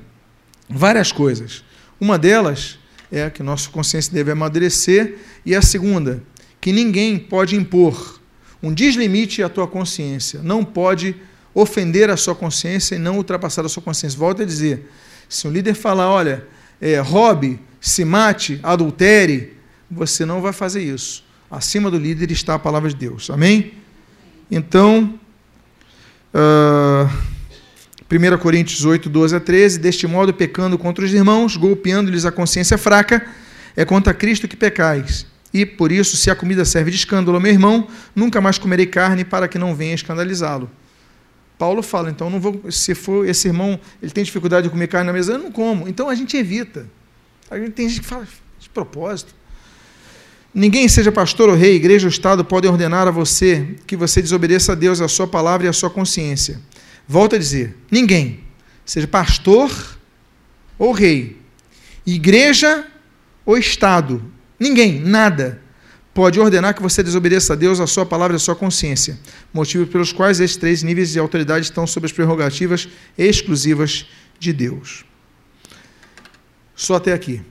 várias 0.69 1.11
coisas. 1.11 1.65
Uma 2.01 2.19
delas 2.19 2.79
é 3.11 3.29
que 3.29 3.43
nossa 3.43 3.69
consciência 3.69 4.13
deve 4.13 4.31
amadurecer, 4.31 5.19
e 5.45 5.55
a 5.55 5.61
segunda, 5.61 6.23
que 6.61 6.73
ninguém 6.73 7.19
pode 7.19 7.57
impor 7.57 8.22
um 8.63 8.73
deslimite 8.73 9.43
à 9.43 9.49
tua 9.49 9.67
consciência, 9.67 10.41
não 10.43 10.65
pode 10.65 11.17
ofender 11.55 12.09
a 12.09 12.17
sua 12.17 12.35
consciência 12.35 12.95
e 12.95 12.99
não 12.99 13.17
ultrapassar 13.17 13.65
a 13.65 13.69
sua 13.69 13.83
consciência. 13.83 14.19
Volto 14.19 14.43
a 14.43 14.45
dizer, 14.45 14.89
se 15.29 15.47
um 15.49 15.51
líder 15.51 15.75
falar, 15.75 16.09
olha, 16.11 16.47
é, 16.81 16.99
roube, 16.99 17.61
se 17.81 18.05
mate, 18.05 18.61
adultere, 18.63 19.57
você 19.91 20.25
não 20.25 20.41
vai 20.41 20.53
fazer 20.53 20.83
isso. 20.83 21.25
Acima 21.51 21.91
do 21.91 21.99
líder 21.99 22.31
está 22.31 22.55
a 22.55 22.59
palavra 22.59 22.89
de 22.89 22.97
Deus. 22.97 23.29
Amém? 23.29 23.75
Então, 24.51 25.19
uh, 26.33 27.33
1 28.11 28.39
Coríntios 28.39 28.85
8, 28.85 29.09
12 29.09 29.37
a 29.37 29.41
13, 29.41 29.79
deste 29.79 30.07
modo, 30.07 30.33
pecando 30.33 30.79
contra 30.79 31.05
os 31.05 31.13
irmãos, 31.13 31.57
golpeando-lhes 31.57 32.25
a 32.25 32.33
consciência 32.33 32.79
fraca, 32.79 33.27
é 33.77 33.85
contra 33.85 34.15
Cristo 34.15 34.47
que 34.47 34.57
pecais. 34.57 35.27
E, 35.53 35.67
por 35.67 35.93
isso, 35.93 36.17
se 36.17 36.31
a 36.31 36.35
comida 36.35 36.65
serve 36.65 36.91
de 36.91 36.97
escândalo 36.97 37.41
meu 37.41 37.53
irmão, 37.53 37.87
nunca 38.15 38.41
mais 38.41 38.59
comerei 38.59 38.87
carne 38.87 39.25
para 39.25 39.47
que 39.47 39.59
não 39.59 39.75
venha 39.75 39.95
escandalizá-lo. 39.95 40.71
Paulo 41.59 41.83
fala, 41.83 42.11
então, 42.11 42.31
não 42.31 42.41
vou, 42.41 42.71
se 42.71 42.95
for 42.95 43.29
esse 43.29 43.49
irmão, 43.49 43.79
ele 44.03 44.11
tem 44.11 44.25
dificuldade 44.25 44.65
de 44.65 44.71
comer 44.71 44.89
carne 44.89 45.07
na 45.07 45.13
mesa, 45.13 45.35
eu 45.35 45.39
não 45.39 45.53
como. 45.53 45.87
Então 45.87 46.09
a 46.09 46.15
gente 46.15 46.37
evita. 46.37 46.89
A 47.51 47.59
gente 47.59 47.73
tem 47.73 47.89
gente 47.89 48.01
que 48.01 48.07
fala 48.07 48.27
de 48.59 48.69
propósito. 48.71 49.35
Ninguém, 50.55 50.89
seja 50.89 51.11
pastor 51.11 51.49
ou 51.49 51.55
rei, 51.55 51.77
igreja 51.77 52.07
ou 52.07 52.11
Estado, 52.11 52.45
pode 52.45 52.67
ordenar 52.67 53.09
a 53.09 53.11
você 53.11 53.77
que 53.87 53.97
você 53.97 54.21
desobedeça 54.21 54.73
a 54.73 54.75
Deus, 54.75 55.01
a 55.01 55.09
sua 55.09 55.27
palavra 55.27 55.67
e 55.67 55.69
a 55.69 55.73
sua 55.73 55.89
consciência. 55.89 56.61
Volto 57.09 57.37
a 57.37 57.39
dizer: 57.39 57.77
ninguém, 57.91 58.41
seja 58.85 59.07
pastor 59.07 59.71
ou 60.79 60.93
rei, 60.93 61.39
igreja 62.07 62.87
ou 63.47 63.57
Estado, 63.57 64.23
ninguém, 64.63 65.01
nada, 65.01 65.61
pode 66.15 66.39
ordenar 66.39 66.75
que 66.75 66.83
você 66.83 67.03
desobedeça 67.03 67.53
a 67.53 67.57
Deus, 67.57 67.81
a 67.81 67.87
sua 67.87 68.07
palavra 68.07 68.35
e 68.35 68.39
a 68.39 68.41
sua 68.41 68.55
consciência, 68.55 69.19
motivos 69.53 69.89
pelos 69.89 70.13
quais 70.13 70.41
esses 70.41 70.57
três 70.57 70.83
níveis 70.83 71.11
de 71.11 71.19
autoridade 71.19 71.67
estão 71.67 71.87
sob 71.87 72.07
as 72.07 72.13
prerrogativas 72.13 72.89
exclusivas 73.19 74.07
de 74.39 74.53
Deus. 74.53 75.05
Só 76.75 76.97
até 76.97 77.13
aqui. 77.13 77.43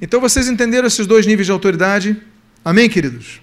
Então 0.00 0.20
vocês 0.20 0.48
entenderam 0.48 0.86
esses 0.86 1.06
dois 1.06 1.26
níveis 1.26 1.46
de 1.46 1.52
autoridade? 1.52 2.16
Amém, 2.64 2.88
queridos? 2.88 3.40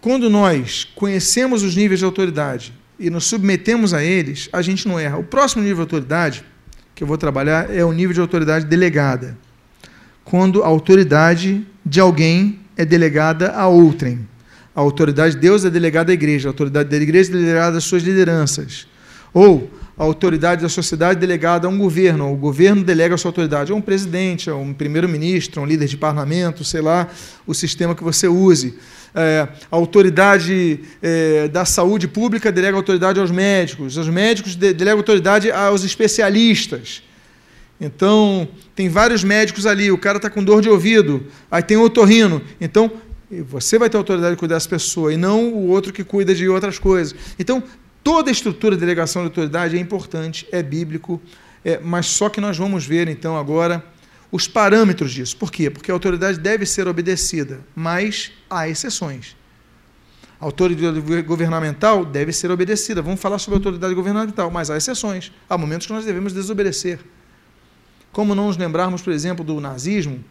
Quando 0.00 0.28
nós 0.28 0.84
conhecemos 0.94 1.62
os 1.62 1.76
níveis 1.76 2.00
de 2.00 2.04
autoridade 2.04 2.72
e 2.98 3.08
nos 3.08 3.24
submetemos 3.24 3.94
a 3.94 4.02
eles, 4.02 4.48
a 4.52 4.60
gente 4.60 4.86
não 4.86 4.98
erra. 4.98 5.18
O 5.18 5.24
próximo 5.24 5.62
nível 5.62 5.76
de 5.76 5.82
autoridade 5.82 6.44
que 6.94 7.02
eu 7.02 7.06
vou 7.06 7.16
trabalhar 7.16 7.70
é 7.74 7.84
o 7.84 7.92
nível 7.92 8.12
de 8.12 8.20
autoridade 8.20 8.66
delegada. 8.66 9.38
Quando 10.24 10.62
a 10.62 10.66
autoridade 10.66 11.66
de 11.84 12.00
alguém 12.00 12.60
é 12.76 12.84
delegada 12.84 13.52
a 13.52 13.66
outrem. 13.68 14.26
A 14.74 14.80
autoridade 14.80 15.34
de 15.34 15.40
Deus 15.40 15.64
é 15.64 15.70
delegada 15.70 16.12
à 16.12 16.14
igreja, 16.14 16.48
a 16.48 16.50
autoridade 16.50 16.88
da 16.88 16.96
igreja 16.96 17.30
é 17.30 17.36
delegada 17.36 17.78
às 17.78 17.84
suas 17.84 18.02
lideranças. 18.02 18.86
Ou 19.34 19.70
a 19.96 20.04
autoridade 20.04 20.62
da 20.62 20.68
sociedade 20.68 21.20
delegada 21.20 21.66
a 21.66 21.70
um 21.70 21.76
governo. 21.76 22.32
O 22.32 22.36
governo 22.36 22.82
delega 22.82 23.14
a 23.14 23.18
sua 23.18 23.28
autoridade 23.28 23.72
a 23.72 23.74
um 23.74 23.80
presidente, 23.80 24.48
a 24.48 24.56
um 24.56 24.72
primeiro-ministro, 24.72 25.60
a 25.60 25.64
um 25.64 25.66
líder 25.66 25.86
de 25.86 25.96
parlamento, 25.96 26.64
sei 26.64 26.80
lá, 26.80 27.08
o 27.46 27.54
sistema 27.54 27.94
que 27.94 28.02
você 28.02 28.26
use. 28.26 28.74
É, 29.14 29.46
a 29.70 29.76
autoridade 29.76 30.80
é, 31.02 31.46
da 31.48 31.66
saúde 31.66 32.08
pública 32.08 32.50
delega 32.50 32.76
autoridade 32.76 33.20
aos 33.20 33.30
médicos, 33.30 33.98
os 33.98 34.08
médicos 34.08 34.56
de, 34.56 34.72
delegam 34.72 35.00
autoridade 35.00 35.52
aos 35.52 35.84
especialistas. 35.84 37.02
Então, 37.84 38.46
tem 38.76 38.88
vários 38.88 39.24
médicos 39.24 39.66
ali, 39.66 39.90
o 39.90 39.98
cara 39.98 40.18
está 40.18 40.30
com 40.30 40.42
dor 40.44 40.62
de 40.62 40.68
ouvido, 40.68 41.26
aí 41.50 41.64
tem 41.64 41.76
o 41.76 41.82
otorrino. 41.82 42.40
Então, 42.60 42.88
você 43.28 43.76
vai 43.76 43.90
ter 43.90 43.96
autoridade 43.96 44.36
de 44.36 44.38
cuidar 44.38 44.54
dessa 44.54 44.68
pessoa, 44.68 45.12
e 45.12 45.16
não 45.16 45.52
o 45.52 45.66
outro 45.66 45.92
que 45.92 46.04
cuida 46.04 46.32
de 46.32 46.48
outras 46.48 46.78
coisas. 46.78 47.12
Então, 47.40 47.60
toda 48.04 48.30
a 48.30 48.32
estrutura 48.32 48.76
de 48.76 48.80
delegação 48.80 49.22
de 49.22 49.26
autoridade 49.26 49.76
é 49.76 49.80
importante, 49.80 50.46
é 50.52 50.62
bíblico, 50.62 51.20
é, 51.64 51.80
mas 51.82 52.06
só 52.06 52.28
que 52.28 52.40
nós 52.40 52.56
vamos 52.56 52.86
ver, 52.86 53.08
então, 53.08 53.36
agora 53.36 53.84
os 54.30 54.46
parâmetros 54.46 55.10
disso. 55.10 55.36
Por 55.36 55.50
quê? 55.50 55.68
Porque 55.68 55.90
a 55.90 55.94
autoridade 55.94 56.38
deve 56.38 56.64
ser 56.64 56.86
obedecida, 56.86 57.58
mas 57.74 58.30
há 58.48 58.68
exceções. 58.68 59.36
A 60.40 60.44
autoridade 60.44 61.00
governamental 61.22 62.04
deve 62.04 62.32
ser 62.32 62.50
obedecida. 62.52 63.02
Vamos 63.02 63.20
falar 63.20 63.40
sobre 63.40 63.56
a 63.56 63.58
autoridade 63.58 63.92
governamental, 63.92 64.52
mas 64.52 64.70
há 64.70 64.76
exceções. 64.76 65.32
Há 65.50 65.58
momentos 65.58 65.88
que 65.88 65.92
nós 65.92 66.04
devemos 66.04 66.32
desobedecer. 66.32 67.00
Como 68.12 68.34
não 68.34 68.48
nos 68.48 68.56
lembrarmos, 68.58 69.00
por 69.00 69.12
exemplo, 69.12 69.44
do 69.44 69.60
nazismo? 69.60 70.22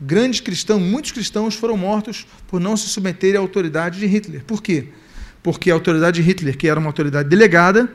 Grandes 0.00 0.40
cristãos, 0.40 0.82
muitos 0.82 1.12
cristãos 1.12 1.54
foram 1.54 1.76
mortos 1.76 2.26
por 2.48 2.60
não 2.60 2.76
se 2.76 2.88
submeterem 2.88 3.36
à 3.36 3.40
autoridade 3.40 4.00
de 4.00 4.06
Hitler. 4.06 4.42
Por 4.44 4.62
quê? 4.62 4.88
Porque 5.42 5.70
a 5.70 5.74
autoridade 5.74 6.20
de 6.20 6.28
Hitler, 6.28 6.56
que 6.56 6.66
era 6.66 6.80
uma 6.80 6.88
autoridade 6.88 7.28
delegada, 7.28 7.90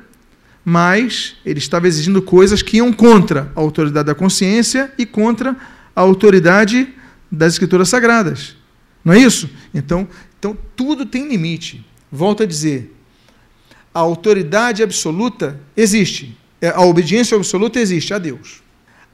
mas 0.63 1.35
ele 1.45 1.59
estava 1.59 1.87
exigindo 1.87 2.21
coisas 2.21 2.61
que 2.61 2.77
iam 2.77 2.93
contra 2.93 3.51
a 3.55 3.59
autoridade 3.59 4.07
da 4.07 4.15
consciência 4.15 4.93
e 4.97 5.05
contra 5.05 5.57
a 5.95 6.01
autoridade 6.01 6.87
das 7.31 7.53
escrituras 7.53 7.89
sagradas. 7.89 8.55
Não 9.03 9.13
é 9.13 9.19
isso? 9.19 9.49
Então, 9.73 10.07
então 10.39 10.57
tudo 10.75 11.05
tem 11.05 11.27
limite. 11.27 11.85
Volto 12.11 12.43
a 12.43 12.45
dizer, 12.45 12.95
a 13.93 13.99
autoridade 13.99 14.83
absoluta 14.83 15.59
existe. 15.75 16.37
É, 16.59 16.69
a 16.69 16.81
obediência 16.81 17.35
absoluta 17.35 17.79
existe 17.79 18.13
a 18.13 18.19
Deus. 18.19 18.61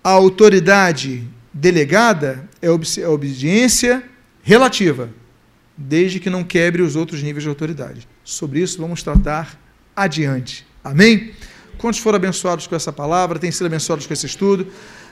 A 0.07 0.11
autoridade 0.11 1.27
delegada 1.51 2.47
é 2.61 2.67
a 2.67 3.09
obediência 3.09 4.01
relativa, 4.41 5.09
desde 5.75 6.17
que 6.17 6.29
não 6.29 6.45
quebre 6.45 6.81
os 6.81 6.95
outros 6.95 7.21
níveis 7.21 7.43
de 7.43 7.49
autoridade. 7.49 8.07
Sobre 8.23 8.61
isso 8.61 8.79
vamos 8.79 9.03
tratar 9.03 9.59
adiante. 9.93 10.65
Amém? 10.81 11.33
Quantos 11.77 11.99
foram 11.99 12.15
abençoados 12.15 12.67
com 12.67 12.73
essa 12.73 12.93
palavra, 12.93 13.37
têm 13.37 13.51
sido 13.51 13.65
abençoados 13.65 14.07
com 14.07 14.13
esse 14.13 14.25
estudo? 14.25 14.67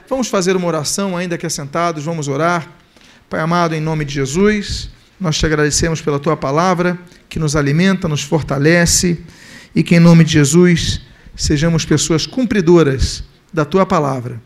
Vamos 0.07 0.29
fazer 0.29 0.55
uma 0.55 0.65
oração, 0.65 1.17
ainda 1.17 1.37
que 1.37 1.45
assentados, 1.45 2.05
vamos 2.05 2.29
orar. 2.29 2.65
Pai 3.29 3.41
amado, 3.41 3.75
em 3.75 3.81
nome 3.81 4.05
de 4.05 4.13
Jesus, 4.13 4.89
nós 5.19 5.37
te 5.37 5.45
agradecemos 5.45 5.99
pela 5.99 6.19
tua 6.19 6.37
palavra, 6.37 6.97
que 7.27 7.37
nos 7.37 7.57
alimenta, 7.57 8.07
nos 8.07 8.23
fortalece, 8.23 9.19
e 9.75 9.83
que 9.83 9.95
em 9.95 9.99
nome 9.99 10.23
de 10.23 10.31
Jesus 10.31 11.01
sejamos 11.35 11.83
pessoas 11.83 12.25
cumpridoras 12.25 13.25
da 13.51 13.65
tua 13.65 13.85
palavra. 13.85 14.39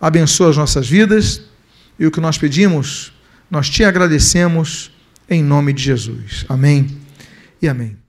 Abençoa 0.00 0.50
as 0.50 0.56
nossas 0.56 0.88
vidas 0.88 1.42
e 1.98 2.06
o 2.06 2.10
que 2.10 2.20
nós 2.20 2.38
pedimos, 2.38 3.12
nós 3.50 3.68
te 3.68 3.84
agradecemos 3.84 4.90
em 5.28 5.42
nome 5.42 5.72
de 5.72 5.82
Jesus. 5.82 6.46
Amém 6.48 6.98
e 7.60 7.68
amém. 7.68 7.99